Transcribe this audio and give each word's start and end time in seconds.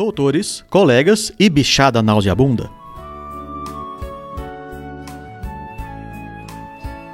Doutores, 0.00 0.64
colegas 0.70 1.30
e 1.38 1.50
bichada 1.50 2.02
nauseabunda. 2.02 2.70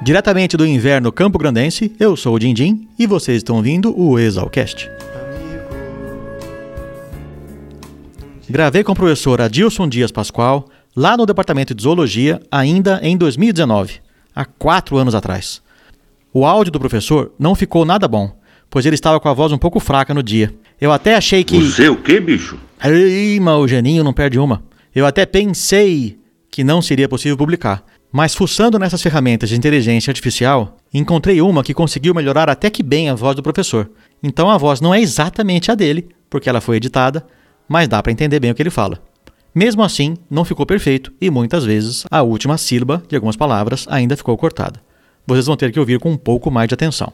Diretamente 0.01 0.55
do 0.55 0.65
inverno 0.65 1.11
campo 1.11 1.37
grandense, 1.37 1.93
eu 1.99 2.15
sou 2.15 2.35
o 2.35 2.39
Dindim 2.39 2.87
e 2.97 3.05
vocês 3.05 3.39
estão 3.39 3.57
ouvindo 3.57 3.93
o 3.93 4.17
Exalcast. 4.17 4.89
Gravei 8.49 8.85
com 8.85 8.93
o 8.93 8.95
professor 8.95 9.41
Adilson 9.41 9.89
Dias 9.89 10.09
Pascoal 10.09 10.69
lá 10.95 11.17
no 11.17 11.25
departamento 11.25 11.75
de 11.75 11.83
zoologia 11.83 12.41
ainda 12.49 13.01
em 13.03 13.17
2019, 13.17 13.95
há 14.33 14.45
quatro 14.45 14.95
anos 14.95 15.13
atrás. 15.13 15.61
O 16.33 16.45
áudio 16.45 16.71
do 16.71 16.79
professor 16.79 17.33
não 17.37 17.53
ficou 17.53 17.83
nada 17.83 18.07
bom, 18.07 18.31
pois 18.69 18.85
ele 18.85 18.95
estava 18.95 19.19
com 19.19 19.27
a 19.27 19.33
voz 19.33 19.51
um 19.51 19.57
pouco 19.57 19.77
fraca 19.81 20.13
no 20.13 20.23
dia. 20.23 20.55
Eu 20.79 20.93
até 20.93 21.15
achei 21.15 21.43
que. 21.43 21.59
Você 21.59 21.89
o 21.89 21.97
quê, 21.97 22.21
bicho? 22.21 22.57
Ei, 22.83 23.39
mas 23.39 23.55
o 23.55 23.67
Geninho 23.67 24.03
não 24.03 24.13
perde 24.13 24.37
uma. 24.39 24.63
Eu 24.93 25.05
até 25.05 25.25
pensei 25.25 26.19
que 26.49 26.63
não 26.63 26.81
seria 26.81 27.09
possível 27.09 27.37
publicar. 27.37 27.83
Mas 28.11 28.33
fuçando 28.33 28.79
nessas 28.79 29.01
ferramentas 29.01 29.49
de 29.49 29.57
inteligência 29.57 30.11
artificial, 30.11 30.77
encontrei 30.93 31.41
uma 31.41 31.63
que 31.63 31.73
conseguiu 31.73 32.13
melhorar 32.13 32.49
até 32.49 32.69
que 32.69 32.81
bem 32.81 33.09
a 33.09 33.15
voz 33.15 33.35
do 33.35 33.43
professor. 33.43 33.89
Então 34.23 34.49
a 34.49 34.57
voz 34.57 34.79
não 34.79 34.93
é 34.93 35.01
exatamente 35.01 35.71
a 35.71 35.75
dele, 35.75 36.07
porque 36.29 36.49
ela 36.49 36.61
foi 36.61 36.77
editada, 36.77 37.25
mas 37.67 37.87
dá 37.87 38.01
para 38.01 38.11
entender 38.11 38.39
bem 38.39 38.51
o 38.51 38.55
que 38.55 38.61
ele 38.61 38.69
fala. 38.69 38.99
Mesmo 39.53 39.83
assim, 39.83 40.15
não 40.29 40.45
ficou 40.45 40.65
perfeito 40.65 41.11
e 41.19 41.29
muitas 41.29 41.65
vezes 41.65 42.05
a 42.09 42.21
última 42.21 42.57
sílaba 42.57 43.03
de 43.09 43.15
algumas 43.15 43.35
palavras 43.35 43.85
ainda 43.89 44.15
ficou 44.15 44.37
cortada. 44.37 44.79
Vocês 45.25 45.47
vão 45.47 45.57
ter 45.57 45.71
que 45.71 45.79
ouvir 45.79 45.99
com 45.99 46.11
um 46.11 46.17
pouco 46.17 46.49
mais 46.49 46.67
de 46.67 46.75
atenção. 46.75 47.11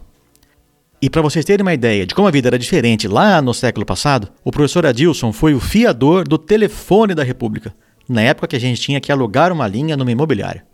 E 1.04 1.10
para 1.10 1.22
vocês 1.22 1.44
terem 1.44 1.62
uma 1.62 1.74
ideia 1.74 2.06
de 2.06 2.16
como 2.16 2.30
a 2.30 2.32
vida 2.32 2.48
era 2.48 2.58
diferente 2.58 3.10
lá 3.10 3.42
no 3.42 3.54
século 3.54 3.86
passado, 3.86 4.30
o 4.42 4.52
professor 4.52 4.86
Adilson 4.86 5.34
foi 5.34 5.54
o 5.54 5.60
fiador 5.60 6.26
do 6.26 6.38
telefone 6.38 7.14
da 7.14 7.26
República, 7.26 7.76
na 8.08 8.22
época 8.22 8.48
que 8.48 8.56
a 8.56 8.60
gente 8.60 8.80
tinha 8.80 9.02
que 9.02 9.12
alugar 9.12 9.52
uma 9.52 9.68
linha 9.68 9.98
numa 9.98 10.14
imobiliária. 10.14 10.66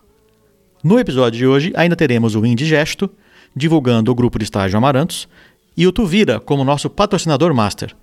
No 0.84 1.00
episódio 1.00 1.40
de 1.40 1.48
hoje, 1.48 1.74
ainda 1.76 1.96
teremos 1.96 2.36
o 2.36 2.46
Indigesto, 2.46 3.10
divulgando 3.56 4.12
o 4.12 4.14
grupo 4.14 4.38
de 4.38 4.44
estágio 4.44 4.78
Amarantos, 4.78 5.28
e 5.76 5.88
o 5.88 5.92
Tuvira 5.92 6.40
como 6.40 6.64
nosso 6.64 6.92
patrocinador 6.92 7.52
master. 7.52 7.96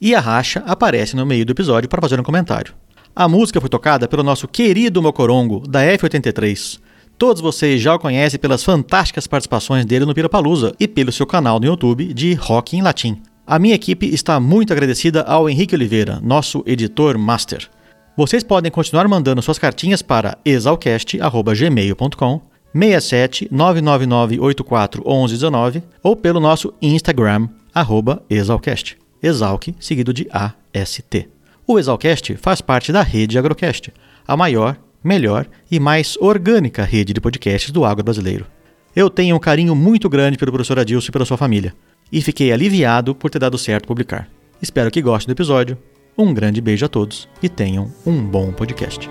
E 0.00 0.14
a 0.14 0.20
Racha 0.20 0.62
aparece 0.64 1.16
no 1.16 1.26
meio 1.26 1.44
do 1.44 1.50
episódio 1.50 1.88
para 1.88 2.00
fazer 2.00 2.20
um 2.20 2.22
comentário. 2.22 2.74
A 3.12 3.26
música 3.26 3.60
foi 3.60 3.68
tocada 3.68 4.06
pelo 4.06 4.22
nosso 4.22 4.46
querido 4.46 5.02
Mocorongo, 5.02 5.66
da 5.66 5.82
F83. 5.82 6.78
Todos 7.18 7.40
vocês 7.40 7.80
já 7.80 7.94
o 7.94 7.98
conhecem 7.98 8.38
pelas 8.38 8.64
fantásticas 8.64 9.26
participações 9.26 9.86
dele 9.86 10.04
no 10.04 10.14
Pirapalusa 10.14 10.74
e 10.78 10.88
pelo 10.88 11.12
seu 11.12 11.26
canal 11.26 11.60
no 11.60 11.66
YouTube 11.66 12.12
de 12.12 12.34
Rock 12.34 12.76
em 12.76 12.82
Latim. 12.82 13.22
A 13.46 13.58
minha 13.58 13.74
equipe 13.74 14.06
está 14.06 14.38
muito 14.40 14.72
agradecida 14.72 15.22
ao 15.22 15.48
Henrique 15.48 15.74
Oliveira, 15.74 16.20
nosso 16.22 16.62
editor 16.66 17.16
master. 17.18 17.68
Vocês 18.16 18.42
podem 18.42 18.70
continuar 18.70 19.08
mandando 19.08 19.40
suas 19.42 19.58
cartinhas 19.58 20.02
para 20.02 20.36
exalcast.gmail.com 20.44 22.40
67 22.74 23.48
999 23.50 24.40
84 24.40 25.02
1119 25.04 25.82
ou 26.02 26.16
pelo 26.16 26.40
nosso 26.40 26.72
Instagram, 26.80 27.48
arroba 27.74 28.22
exalcast. 28.30 28.96
Exalc, 29.22 29.68
seguido 29.78 30.12
de 30.12 30.26
AST. 30.32 31.28
O 31.66 31.78
Exalcast 31.78 32.36
faz 32.36 32.60
parte 32.60 32.90
da 32.92 33.02
rede 33.02 33.38
Agrocast, 33.38 33.92
a 34.26 34.36
maior, 34.36 34.76
melhor 35.02 35.46
e 35.70 35.80
mais 35.80 36.16
orgânica 36.18 36.84
rede 36.84 37.12
de 37.12 37.20
podcasts 37.20 37.70
do 37.70 37.84
agro 37.84 38.04
brasileiro. 38.04 38.46
Eu 38.94 39.08
tenho 39.08 39.36
um 39.36 39.40
carinho 39.40 39.74
muito 39.74 40.08
grande 40.08 40.36
pelo 40.36 40.52
professor 40.52 40.78
Adilson 40.78 41.08
e 41.08 41.12
pela 41.12 41.24
sua 41.24 41.36
família, 41.36 41.74
e 42.10 42.20
fiquei 42.20 42.52
aliviado 42.52 43.14
por 43.14 43.30
ter 43.30 43.38
dado 43.38 43.56
certo 43.56 43.86
publicar. 43.86 44.28
Espero 44.60 44.90
que 44.90 45.02
gostem 45.02 45.34
do 45.34 45.36
episódio 45.36 45.78
um 46.16 46.32
grande 46.34 46.60
beijo 46.60 46.84
a 46.84 46.88
todos 46.88 47.28
e 47.42 47.48
tenham 47.48 47.90
um 48.04 48.22
bom 48.22 48.52
podcast. 48.52 49.08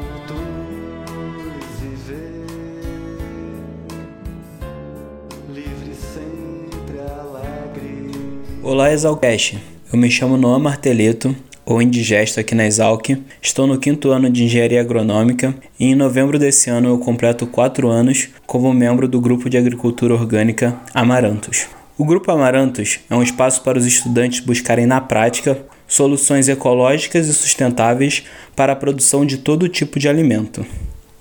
Olá, 8.64 8.94
Exalcast. 8.94 9.58
Eu 9.92 9.98
me 9.98 10.10
chamo 10.10 10.38
Noah 10.38 10.60
Marteleto, 10.60 11.36
ou 11.66 11.82
Indigesto 11.82 12.40
aqui 12.40 12.56
na 12.56 12.66
Exalc. 12.66 13.10
Estou 13.42 13.68
no 13.68 13.78
quinto 13.78 14.12
ano 14.12 14.30
de 14.30 14.44
Engenharia 14.44 14.82
Agronômica 14.82 15.56
e 15.80 15.86
em 15.86 15.96
novembro 15.96 16.38
desse 16.38 16.70
ano 16.70 16.90
eu 16.90 16.98
completo 16.98 17.48
quatro 17.48 17.90
anos 17.90 18.30
como 18.46 18.74
membro 18.74 19.08
do 19.08 19.22
Grupo 19.22 19.50
de 19.50 19.58
Agricultura 19.58 20.14
Orgânica 20.14 20.76
Amarantos. 20.94 21.68
O 21.98 22.06
Grupo 22.06 22.32
Amarantos 22.32 23.00
é 23.10 23.16
um 23.16 23.24
espaço 23.24 23.62
para 23.62 23.78
os 23.78 23.86
estudantes 23.86 24.40
buscarem 24.40 24.86
na 24.86 25.00
prática 25.00 25.58
soluções 25.88 26.48
ecológicas 26.48 27.28
e 27.28 27.34
sustentáveis 27.34 28.24
para 28.56 28.74
a 28.74 28.76
produção 28.76 29.26
de 29.26 29.38
todo 29.38 29.70
tipo 29.70 30.00
de 30.00 30.08
alimento. 30.08 30.66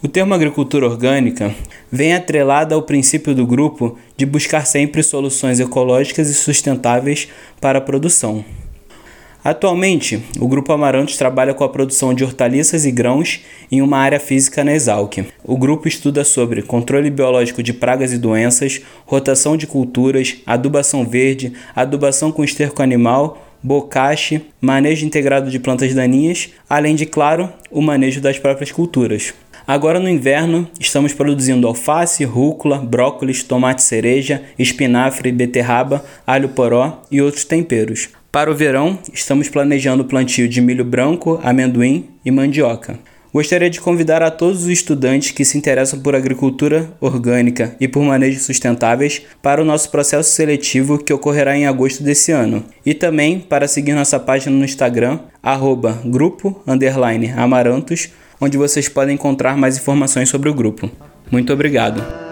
O 0.03 0.09
termo 0.09 0.33
agricultura 0.33 0.87
orgânica 0.87 1.55
vem 1.93 2.15
atrelado 2.15 2.75
ao 2.75 2.83
princípio 2.83 3.35
do 3.35 3.47
grupo 3.47 3.99
de 4.17 4.25
buscar 4.25 4.65
sempre 4.65 5.03
soluções 5.03 5.61
ecológicas 5.61 6.31
e 6.31 6.35
sustentáveis 6.35 7.29
para 7.61 7.79
a 7.79 7.83
produção. 7.83 8.43
Atualmente, 9.43 10.23
o 10.39 10.47
Grupo 10.47 10.71
Amarantos 10.71 11.17
trabalha 11.17 11.55
com 11.55 11.65
a 11.65 11.69
produção 11.69 12.13
de 12.13 12.23
hortaliças 12.23 12.85
e 12.85 12.91
grãos 12.91 13.41
em 13.73 13.81
uma 13.81 13.97
área 13.97 14.21
física 14.21 14.63
na 14.63 14.75
Exalc. 14.75 15.25
O 15.43 15.57
grupo 15.57 15.89
estuda 15.89 16.25
sobre 16.25 16.61
controle 16.61 17.11
biológico 17.11 17.63
de 17.63 17.73
pragas 17.73 18.13
e 18.13 18.19
doenças, 18.19 18.83
rotação 19.07 19.57
de 19.57 19.67
culturas, 19.67 20.37
adubação 20.45 21.07
verde, 21.07 21.55
adubação 21.75 22.31
com 22.31 22.45
esterco 22.45 22.83
animal, 22.83 23.47
bocache, 23.63 24.43
manejo 24.61 25.07
integrado 25.07 25.51
de 25.51 25.59
plantas 25.59 25.95
daninhas, 25.95 26.51
além 26.69 26.95
de, 26.95 27.07
claro, 27.07 27.51
o 27.71 27.81
manejo 27.81 28.21
das 28.21 28.39
próprias 28.39 28.71
culturas. 28.71 29.33
Agora 29.67 29.99
no 29.99 30.09
inverno, 30.09 30.69
estamos 30.79 31.15
produzindo 31.15 31.67
alface, 31.67 32.25
rúcula, 32.25 32.79
brócolis, 32.79 33.43
tomate 33.43 33.83
cereja, 33.83 34.43
espinafre, 34.59 35.33
beterraba, 35.33 36.05
alho 36.27 36.51
poró 36.51 37.03
e 37.11 37.23
outros 37.23 37.45
temperos. 37.45 38.09
Para 38.33 38.51
o 38.51 38.55
verão, 38.55 38.97
estamos 39.13 39.49
planejando 39.49 40.05
o 40.05 40.07
plantio 40.07 40.49
de 40.49 40.61
milho 40.61 40.85
branco, 40.85 41.41
amendoim 41.43 42.09
e 42.25 42.31
mandioca. 42.31 42.97
Gostaria 43.33 43.69
de 43.69 43.81
convidar 43.81 44.23
a 44.23 44.31
todos 44.31 44.63
os 44.63 44.69
estudantes 44.69 45.33
que 45.33 45.45
se 45.45 45.59
interessam 45.59 46.01
por 46.01 46.15
agricultura 46.15 46.93
orgânica 47.01 47.77
e 47.81 47.89
por 47.89 48.05
manejos 48.05 48.43
sustentáveis 48.43 49.23
para 49.43 49.61
o 49.61 49.65
nosso 49.65 49.91
processo 49.91 50.31
seletivo 50.31 50.99
que 50.99 51.13
ocorrerá 51.13 51.57
em 51.57 51.67
agosto 51.67 52.05
desse 52.05 52.31
ano. 52.31 52.65
E 52.87 52.95
também 52.95 53.41
para 53.41 53.67
seguir 53.67 53.95
nossa 53.95 54.19
página 54.19 54.57
no 54.57 54.65
Instagram, 54.65 55.19
arroba 55.43 56.01
grupo 56.05 56.63
amarantos, 57.37 58.11
onde 58.41 58.57
vocês 58.57 58.89
podem 58.89 59.15
encontrar 59.15 59.57
mais 59.57 59.77
informações 59.77 60.29
sobre 60.29 60.49
o 60.49 60.55
grupo. 60.55 60.89
Muito 61.31 61.53
obrigado! 61.53 62.30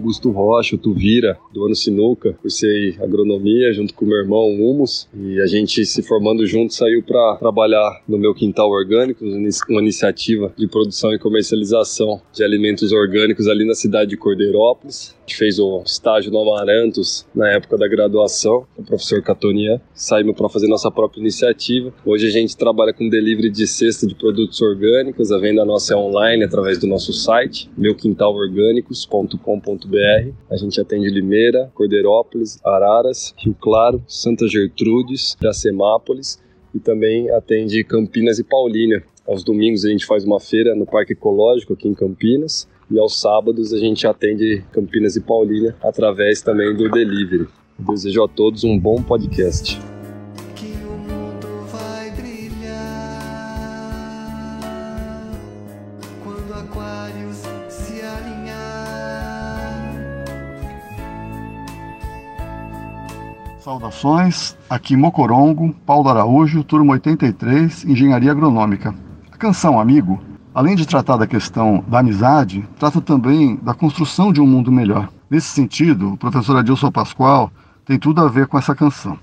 Augusto 0.00 0.30
Rocha, 0.30 0.76
o 0.76 0.78
Tuvira, 0.78 1.38
do 1.52 1.66
ano 1.66 1.74
Sinuca. 1.74 2.32
Cursei 2.40 2.96
agronomia 3.00 3.70
junto 3.74 3.92
com 3.92 4.06
meu 4.06 4.16
irmão, 4.16 4.48
Humus, 4.48 5.06
e 5.14 5.38
a 5.40 5.46
gente 5.46 5.84
se 5.84 6.02
formando 6.02 6.46
junto 6.46 6.72
saiu 6.72 7.02
para 7.02 7.36
trabalhar 7.36 8.02
no 8.08 8.16
meu 8.16 8.34
quintal 8.34 8.70
orgânico, 8.70 9.24
uma 9.68 9.80
iniciativa 9.80 10.52
de 10.56 10.66
produção 10.66 11.12
e 11.12 11.18
comercialização 11.18 12.20
de 12.32 12.42
alimentos 12.42 12.92
orgânicos 12.92 13.46
ali 13.46 13.66
na 13.66 13.74
cidade 13.74 14.10
de 14.10 14.16
Cordeirópolis 14.16 15.14
gente 15.30 15.36
fez 15.36 15.58
o 15.60 15.82
estágio 15.86 16.32
no 16.32 16.40
Amarantos 16.40 17.24
na 17.34 17.50
época 17.50 17.76
da 17.78 17.86
graduação, 17.86 18.66
com 18.74 18.82
o 18.82 18.84
professor 18.84 19.22
Catonian. 19.22 19.80
Saímos 19.94 20.36
para 20.36 20.48
fazer 20.48 20.66
nossa 20.66 20.90
própria 20.90 21.20
iniciativa. 21.20 21.94
Hoje 22.04 22.26
a 22.26 22.30
gente 22.30 22.56
trabalha 22.56 22.92
com 22.92 23.08
delivery 23.08 23.48
de 23.48 23.64
cesta 23.66 24.06
de 24.06 24.14
produtos 24.14 24.60
orgânicos. 24.60 25.30
A 25.30 25.38
venda 25.38 25.64
nossa 25.64 25.94
é 25.94 25.96
online 25.96 26.42
através 26.44 26.78
do 26.78 26.88
nosso 26.88 27.12
site, 27.12 27.70
meuquintalorgânicos.com.br. 27.76 29.89
A 30.50 30.56
gente 30.56 30.80
atende 30.80 31.10
Limeira, 31.10 31.70
Cordeirópolis, 31.74 32.58
Araras, 32.64 33.34
Rio 33.38 33.54
Claro, 33.60 34.02
Santa 34.06 34.46
Gertrudes, 34.46 35.36
Iracemápolis 35.40 36.40
e 36.74 36.78
também 36.78 37.30
atende 37.30 37.82
Campinas 37.84 38.38
e 38.38 38.44
Paulínia. 38.44 39.02
Aos 39.26 39.44
domingos 39.44 39.84
a 39.84 39.90
gente 39.90 40.06
faz 40.06 40.24
uma 40.24 40.40
feira 40.40 40.74
no 40.74 40.86
Parque 40.86 41.12
Ecológico 41.12 41.72
aqui 41.72 41.88
em 41.88 41.94
Campinas 41.94 42.68
e 42.90 42.98
aos 42.98 43.20
sábados 43.20 43.72
a 43.72 43.78
gente 43.78 44.06
atende 44.06 44.64
Campinas 44.72 45.16
e 45.16 45.20
Paulínia 45.20 45.74
através 45.82 46.42
também 46.42 46.74
do 46.74 46.90
delivery. 46.90 47.46
Desejo 47.78 48.24
a 48.24 48.28
todos 48.28 48.64
um 48.64 48.78
bom 48.78 49.02
podcast. 49.02 49.78
Saudações, 63.60 64.56
aqui 64.68 64.96
Mocorongo, 64.96 65.72
Paulo 65.86 66.08
Araújo, 66.08 66.64
turma 66.64 66.92
83, 66.92 67.84
Engenharia 67.84 68.32
Agronômica. 68.32 68.94
A 69.30 69.36
canção 69.36 69.78
Amigo 69.78 70.20
além 70.54 70.74
de 70.74 70.86
tratar 70.86 71.16
da 71.16 71.26
questão 71.26 71.84
da 71.86 72.00
amizade, 72.00 72.68
trata 72.78 73.00
também 73.00 73.56
da 73.62 73.74
construção 73.74 74.32
de 74.32 74.40
um 74.40 74.46
mundo 74.46 74.70
melhor. 74.72 75.08
Nesse 75.28 75.48
sentido, 75.48 76.12
o 76.12 76.16
professor 76.16 76.56
Adilson 76.56 76.90
Pascoal 76.90 77.50
tem 77.84 77.98
tudo 77.98 78.20
a 78.20 78.28
ver 78.28 78.46
com 78.46 78.58
essa 78.58 78.74
canção. 78.74 79.18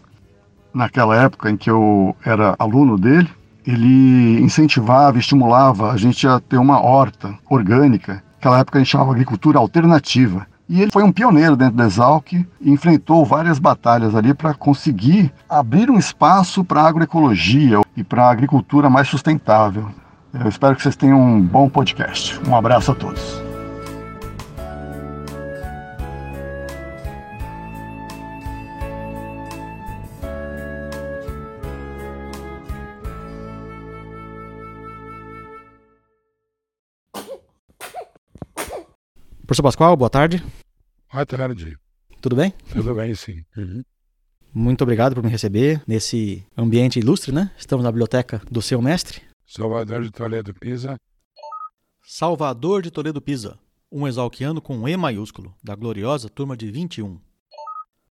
Naquela 0.74 1.16
época 1.16 1.50
em 1.50 1.58
que 1.58 1.70
eu 1.70 2.16
era 2.24 2.56
aluno 2.58 2.98
dele, 2.98 3.30
ele 3.66 4.42
incentivava, 4.42 5.18
estimulava 5.18 5.92
a 5.92 5.98
gente 5.98 6.26
a 6.28 6.40
ter 6.40 6.58
uma 6.58 6.82
horta 6.82 7.38
orgânica. 7.50 8.24
Naquela 8.36 8.60
época 8.60 8.78
a 8.78 8.82
gente 8.82 8.92
chamava 8.92 9.12
agricultura 9.12 9.60
alternativa. 9.60 10.48
E 10.70 10.82
ele 10.82 10.92
foi 10.92 11.04
um 11.04 11.12
pioneiro 11.12 11.56
dentro 11.56 11.76
da 11.76 11.86
Exalc 11.86 12.34
e 12.34 12.46
enfrentou 12.62 13.24
várias 13.24 13.58
batalhas 13.58 14.16
ali 14.16 14.34
para 14.34 14.54
conseguir 14.54 15.32
abrir 15.50 15.90
um 15.90 15.98
espaço 15.98 16.64
para 16.64 16.82
a 16.82 16.88
agroecologia 16.88 17.80
e 17.96 18.04
para 18.04 18.26
a 18.26 18.32
agricultura 18.32 18.90
mais 18.90 19.08
sustentável. 19.08 19.90
Eu 20.34 20.50
espero 20.50 20.76
que 20.76 20.84
vocês 20.84 20.96
tenham 20.96 21.20
um 21.20 21.42
bom 21.42 21.70
podcast. 21.70 22.40
Um 22.48 22.56
abraço 22.56 22.92
a 22.92 22.96
todos. 22.96 23.47
Professor 39.48 39.64
Pascoal, 39.64 39.96
boa 39.96 40.10
tarde. 40.10 40.44
Boa 41.10 41.26
tarde. 41.26 41.78
Tudo 42.22 42.36
bem? 42.36 42.54
Tudo 42.70 42.94
bem, 42.94 43.16
sim. 43.16 43.46
Uhum. 43.56 43.82
Muito 44.54 44.82
obrigado 44.82 45.16
por 45.16 45.24
me 45.24 45.30
receber 45.30 45.82
nesse 45.88 46.46
ambiente 46.58 47.00
ilustre, 47.00 47.32
né? 47.32 47.50
Estamos 47.58 47.86
na 47.86 47.90
biblioteca 47.90 48.42
do 48.52 48.62
seu 48.62 48.82
mestre. 48.82 49.22
Salvador 49.46 50.04
de 50.04 50.12
Toledo 50.12 50.54
Pisa. 50.54 51.00
Salvador 52.06 52.82
de 52.82 52.92
Toledo 52.92 53.22
Pisa, 53.22 53.58
um 53.90 54.06
exalquiano 54.06 54.62
com 54.62 54.86
E 54.86 54.98
maiúsculo, 54.98 55.56
da 55.64 55.76
gloriosa 55.76 56.28
turma 56.28 56.58
de 56.58 56.70
21. 56.70 57.18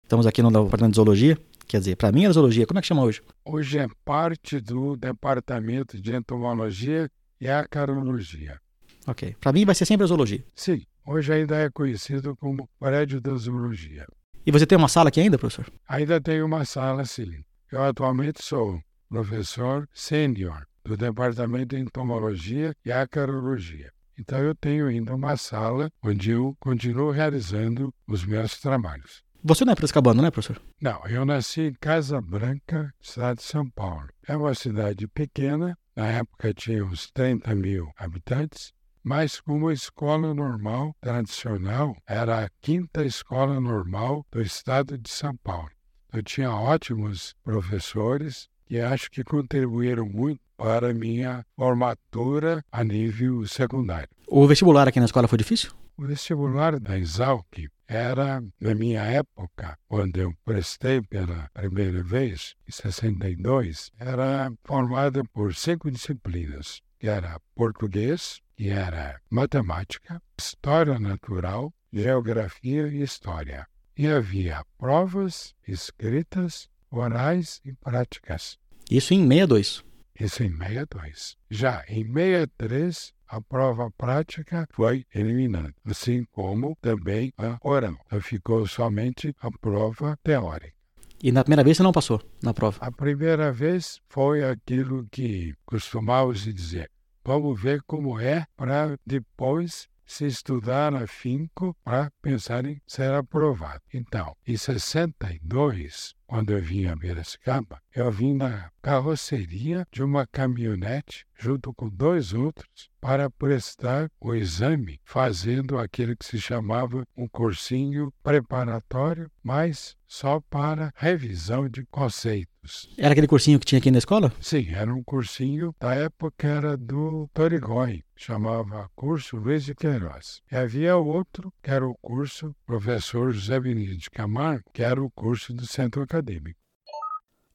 Estamos 0.02 0.26
aqui 0.26 0.42
no 0.42 0.50
departamento 0.50 0.94
de 0.94 0.96
zoologia, 0.96 1.38
quer 1.68 1.78
dizer, 1.78 1.96
para 1.96 2.12
mim 2.12 2.26
é 2.26 2.32
zoologia, 2.32 2.66
como 2.66 2.80
é 2.80 2.82
que 2.82 2.88
chama 2.88 3.04
hoje? 3.04 3.22
Hoje 3.46 3.78
é 3.78 3.88
parte 4.04 4.60
do 4.60 4.98
departamento 4.98 6.02
de 6.02 6.12
entomologia 6.16 7.08
e 7.40 7.48
acarologia. 7.48 8.60
Ok, 9.06 9.36
para 9.40 9.54
mim 9.54 9.64
vai 9.64 9.76
ser 9.76 9.86
sempre 9.86 10.06
a 10.06 10.08
zoologia. 10.08 10.44
Sim, 10.56 10.82
hoje 11.10 11.34
ainda 11.34 11.58
é 11.58 11.72
conhecido 11.72 12.36
como 12.36 12.70
prédio 12.80 13.20
da 13.20 13.34
zoologia. 13.36 14.06
E 14.46 14.52
você 14.52 14.66
tem 14.66 14.78
uma 14.78 14.88
sala 14.88 15.10
aqui 15.10 15.20
ainda, 15.20 15.40
professor? 15.40 15.66
Ainda 15.88 16.22
tenho 16.22 16.46
uma 16.46 16.64
sala, 16.66 17.04
sim. 17.04 17.44
Eu 17.72 17.84
atualmente 17.84 18.44
sou 18.44 18.80
professor 19.10 19.88
sênior 19.92 20.68
do 20.86 20.96
Departamento 20.96 21.76
de 21.76 21.82
Entomologia 21.82 22.76
e 22.86 22.92
Acarologia. 22.92 23.92
Então 24.20 24.38
eu 24.40 24.54
tenho 24.54 24.88
ainda 24.88 25.16
uma 25.16 25.36
sala 25.36 25.90
onde 26.04 26.32
eu 26.32 26.56
continuo 26.60 27.10
realizando 27.10 27.92
os 28.08 28.24
meus 28.24 28.60
trabalhos. 28.60 29.24
Você 29.44 29.66
não 29.66 29.74
é 29.74 29.76
prescabano, 29.76 30.22
né, 30.22 30.30
professor? 30.30 30.62
Não, 30.80 31.08
eu 31.08 31.26
nasci 31.26 31.62
em 31.62 31.74
Casa 31.74 32.22
Branca, 32.22 32.94
estado 33.02 33.38
de 33.38 33.44
São 33.44 33.68
Paulo. 33.70 34.08
É 34.28 34.36
uma 34.36 34.54
cidade 34.54 35.08
pequena, 35.08 35.76
na 35.96 36.08
época 36.08 36.54
tinha 36.54 36.86
uns 36.86 37.10
30 37.12 37.56
mil 37.56 37.90
habitantes, 37.98 38.74
mas 39.04 39.40
como 39.40 39.72
escola 39.72 40.34
normal 40.34 40.96
tradicional, 41.02 41.96
era 42.08 42.46
a 42.46 42.50
quinta 42.62 43.04
escola 43.04 43.60
normal 43.60 44.26
do 44.32 44.42
estado 44.42 44.98
de 44.98 45.10
São 45.10 45.36
Paulo. 45.38 45.70
Eu 46.12 46.24
tinha 46.24 46.52
ótimos 46.52 47.36
professores 47.44 48.50
e 48.70 48.80
acho 48.80 49.10
que 49.10 49.24
contribuíram 49.24 50.06
muito 50.06 50.42
para 50.58 50.92
a 50.92 50.94
minha 50.94 51.46
formatura 51.56 52.64
a 52.72 52.84
nível 52.84 53.46
secundário. 53.48 54.10
O 54.28 54.46
vestibular 54.46 54.88
aqui 54.88 55.00
na 55.00 55.06
escola 55.06 55.28
foi 55.28 55.38
difícil? 55.38 55.72
O 55.98 56.06
vestibular 56.06 56.80
da 56.80 56.98
Exalc 56.98 57.70
era, 57.88 58.44
na 58.62 58.76
minha 58.76 59.02
época, 59.02 59.78
quando 59.88 60.18
eu 60.18 60.34
prestei 60.46 61.02
pela 61.02 61.50
primeira 61.54 62.04
vez, 62.04 62.56
em 62.68 62.72
62, 62.72 63.92
era 64.00 64.52
formado 64.64 65.24
por 65.34 65.56
cinco 65.56 65.90
disciplinas, 65.90 66.82
que 67.00 67.08
era 67.08 67.40
português, 67.56 68.42
que 68.56 68.70
era 68.70 69.22
matemática, 69.30 70.22
história 70.38 71.00
natural, 71.00 71.74
geografia 71.92 72.88
e 72.88 73.02
história. 73.02 73.66
E 73.98 74.08
havia 74.08 74.66
provas 74.78 75.56
escritas, 75.68 76.70
orais 76.92 77.62
e 77.64 77.74
práticas. 77.74 78.58
Isso 78.92 79.14
em 79.14 79.28
62. 79.28 79.84
Isso 80.20 80.44
em 80.44 80.52
62. 80.52 81.38
Já 81.50 81.86
em 81.88 82.04
63, 82.06 83.14
a 83.28 83.42
prova 83.42 83.92
prática 83.92 84.68
foi 84.72 85.06
eliminada, 85.14 85.74
assim 85.86 86.26
como 86.32 86.78
também 86.82 87.32
a 87.38 87.58
oral. 87.62 87.98
Ficou 88.22 88.68
somente 88.68 89.34
a 89.40 89.50
prova 89.52 90.18
teórica. 90.24 90.79
E 91.22 91.32
na 91.34 91.44
primeira 91.44 91.64
vez 91.64 91.76
você 91.76 91.84
não 91.84 91.92
passou 91.92 92.22
na 92.42 92.54
prova? 92.54 92.78
A 92.80 92.92
primeira 92.92 93.52
vez 93.52 94.00
foi 94.08 94.42
aquilo 94.44 95.06
que 95.12 95.54
costumávamos 95.66 96.44
dizer. 96.44 96.90
Vamos 97.26 97.62
ver 97.62 97.82
como 97.86 98.18
é 98.18 98.46
para 98.56 98.98
depois 99.06 99.90
se 100.10 100.26
estudar 100.26 100.94
afinco 100.96 101.78
para 101.84 102.12
pensar 102.22 102.66
em 102.66 102.82
ser 102.88 103.14
aprovado. 103.14 103.82
Então, 103.94 104.36
em 104.46 104.58
62, 104.58 106.16
quando 106.26 106.52
eu 106.52 106.62
vim 106.62 106.88
a 106.88 106.98
Piracicaba, 106.98 107.80
eu 107.94 108.12
vim 108.12 108.34
na 108.34 108.72
carroceria 108.82 109.86
de 109.92 110.04
uma 110.04 110.26
caminhonete 110.26 111.26
junto 111.38 111.72
com 111.74 111.88
dois 111.88 112.34
outros 112.34 112.90
para 113.00 113.30
prestar 113.30 114.10
o 114.20 114.34
exame, 114.34 115.00
fazendo 115.06 115.78
aquilo 115.78 116.18
que 116.18 116.26
se 116.26 116.40
chamava 116.40 117.06
um 117.16 117.28
cursinho 117.28 118.12
preparatório, 118.24 119.32
mas 119.44 119.96
só 120.08 120.42
para 120.42 120.92
revisão 120.96 121.70
de 121.70 121.86
conceitos. 121.86 122.50
Era 122.98 123.12
aquele 123.12 123.28
cursinho 123.28 123.60
que 123.60 123.66
tinha 123.66 123.80
aqui 123.80 123.92
na 123.92 123.98
escola? 123.98 124.32
Sim, 124.40 124.68
era 124.72 124.94
um 124.94 125.04
cursinho 125.04 125.74
da 125.80 125.94
época 125.94 126.48
era 126.48 126.78
do 126.78 127.30
Torigói, 127.34 128.04
chamava 128.16 128.90
curso 128.96 129.38
Luiz 129.38 129.64
de 129.64 129.76
Queiroz. 129.76 130.42
E 130.52 130.56
havia 130.56 130.96
outro 130.98 131.54
que 131.62 131.72
era 131.72 131.88
o 131.88 131.96
curso 132.02 132.56
professor 132.66 133.32
José 133.32 133.60
Benito 133.60 133.98
de 133.98 134.10
Camargo, 134.10 134.64
que 134.74 134.84
era 134.84 135.02
o 135.02 135.10
curso 135.12 135.54
do 135.54 135.66
Centro 135.66 136.02
Acadêmico. 136.02 136.60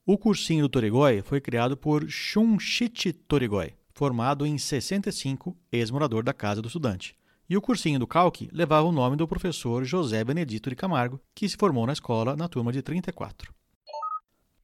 O 0.06 0.18
cursinho 0.18 0.64
do 0.64 0.68
Torigói 0.68 1.22
foi 1.22 1.40
criado 1.40 1.76
por 1.76 2.08
Shunshiti 2.08 3.12
Torigói, 3.12 3.72
formado 3.94 4.44
em 4.44 4.58
65, 4.58 5.56
ex-morador 5.72 6.22
da 6.22 6.34
Casa 6.34 6.60
do 6.60 6.66
Estudante. 6.68 7.16
E 7.48 7.56
o 7.56 7.60
cursinho 7.62 7.98
do 7.98 8.06
Calque 8.06 8.48
levava 8.52 8.86
o 8.86 8.92
nome 8.92 9.16
do 9.16 9.28
professor 9.28 9.84
José 9.84 10.24
Benedito 10.24 10.70
de 10.70 10.76
Camargo, 10.76 11.20
que 11.34 11.48
se 11.48 11.56
formou 11.56 11.86
na 11.86 11.92
escola 11.92 12.36
na 12.36 12.48
turma 12.48 12.72
de 12.72 12.82
34. 12.82 13.52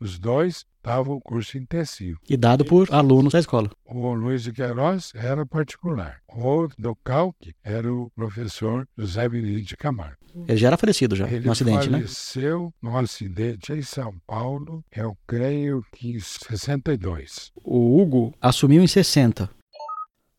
Os 0.01 0.19
dois 0.19 0.65
davam 0.83 1.17
o 1.17 1.21
curso 1.21 1.59
intensivo. 1.59 2.19
E 2.29 2.35
dado 2.35 2.65
por 2.65 2.93
alunos 2.93 3.35
da 3.35 3.39
escola. 3.39 3.71
O 3.85 4.15
Luiz 4.15 4.43
de 4.43 4.53
Queiroz 4.53 5.13
era 5.15 5.45
particular. 5.45 6.23
O 6.27 6.69
do 6.79 6.97
Calque 7.05 7.55
era 7.63 7.93
o 7.93 8.11
professor 8.15 8.89
José 8.97 9.29
Benedito 9.29 9.69
de 9.69 9.77
Camargo. 9.77 10.17
Ele 10.49 10.57
já 10.57 10.69
era 10.69 10.79
falecido 10.79 11.15
já, 11.15 11.29
Ele 11.29 11.45
no 11.45 11.53
acidente, 11.53 11.91
né? 11.91 11.99
faleceu 11.99 12.73
no 12.81 12.97
acidente 12.97 13.73
em 13.73 13.83
São 13.83 14.15
Paulo, 14.27 14.83
eu 14.91 15.15
creio 15.27 15.85
que 15.93 16.13
em 16.13 16.21
62. 16.21 17.53
O 17.63 18.01
Hugo 18.01 18.33
assumiu 18.41 18.83
em 18.83 18.87
60. 18.87 19.51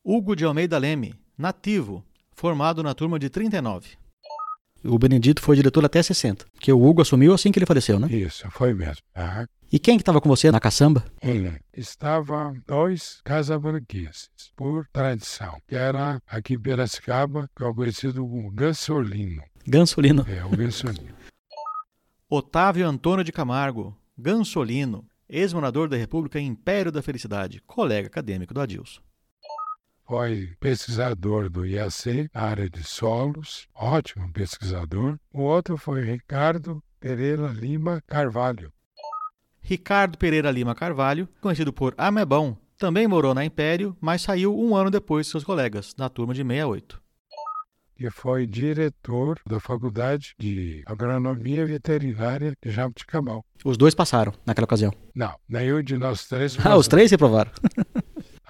Hugo 0.04 0.36
de 0.36 0.44
Almeida 0.44 0.78
Leme, 0.80 1.14
nativo, 1.38 2.04
formado 2.32 2.82
na 2.82 2.96
turma 2.96 3.20
de 3.20 3.30
39. 3.30 4.01
O 4.84 4.98
Benedito 4.98 5.42
foi 5.42 5.56
diretor 5.56 5.86
até 5.86 6.02
60, 6.02 6.46
que 6.60 6.72
o 6.72 6.82
Hugo 6.84 7.02
assumiu 7.02 7.34
assim 7.34 7.52
que 7.52 7.60
ele 7.60 7.66
faleceu, 7.68 8.00
né? 8.00 8.08
Isso, 8.12 8.50
foi 8.52 8.74
mesmo. 8.74 9.02
Ah, 9.14 9.46
E 9.72 9.78
quem 9.78 9.96
que 9.98 10.02
estava 10.02 10.20
com 10.20 10.28
você 10.28 10.52
na 10.52 10.60
caçamba? 10.60 11.06
ele 11.22 11.60
estava 11.74 12.54
dois 12.68 13.22
casabranquenses, 13.24 14.30
por 14.56 14.88
tradição, 14.92 15.62
que 15.68 15.76
era 15.76 16.20
aqui 16.28 16.56
em 16.56 16.60
Piracicaba, 16.60 17.48
que 17.56 17.64
é 17.64 17.68
o 17.68 17.76
conhecido 17.76 18.22
como 18.28 18.50
Gansolino. 18.52 19.44
Gansolino. 19.68 20.26
É, 20.28 20.44
o 20.44 20.50
Gansolino. 20.50 21.14
Otávio 22.30 22.88
Antônio 22.88 23.24
de 23.24 23.32
Camargo, 23.32 23.96
Gansolino, 24.18 25.06
ex-morador 25.30 25.88
da 25.90 25.98
República 25.98 26.40
Império 26.40 26.92
da 26.92 27.02
Felicidade, 27.02 27.62
colega 27.68 28.08
acadêmico 28.08 28.54
do 28.54 28.62
Adilson. 28.62 29.02
Foi 30.12 30.50
pesquisador 30.60 31.50
do 31.50 31.66
IAC, 31.66 32.30
área 32.34 32.70
de 32.70 32.84
solos, 32.84 33.66
ótimo 33.74 34.30
pesquisador. 34.34 35.18
O 35.34 35.44
outro 35.44 35.78
foi 35.78 36.02
Ricardo 36.04 36.84
Pereira 37.00 37.48
Lima 37.48 38.04
Carvalho. 38.06 38.74
Ricardo 39.62 40.18
Pereira 40.18 40.52
Lima 40.52 40.76
Carvalho, 40.76 41.30
conhecido 41.40 41.72
por 41.72 41.96
Amebão, 41.98 42.58
também 42.78 43.08
morou 43.08 43.34
na 43.34 43.46
Império, 43.46 43.96
mas 44.02 44.22
saiu 44.24 44.54
um 44.54 44.76
ano 44.76 44.92
depois 44.92 45.28
de 45.28 45.32
seus 45.32 45.46
colegas, 45.46 45.96
na 45.98 46.10
turma 46.10 46.34
de 46.34 46.44
68. 46.44 47.02
que 47.96 48.10
foi 48.10 48.48
diretor 48.48 49.40
da 49.48 49.60
Faculdade 49.60 50.34
de 50.38 50.82
Agronomia 50.88 51.66
Veterinária 51.68 52.54
de 52.60 52.72
Jabuticabal. 52.72 53.46
Os 53.64 53.78
dois 53.78 53.94
passaram 53.94 54.34
naquela 54.44 54.66
ocasião. 54.66 54.92
Não, 55.16 55.36
nenhum 55.48 55.84
de 55.84 55.96
nós 55.98 56.28
três. 56.28 56.58
Ah, 56.66 56.76
os 56.76 56.88
três 56.88 57.12
reprovaram. 57.12 57.52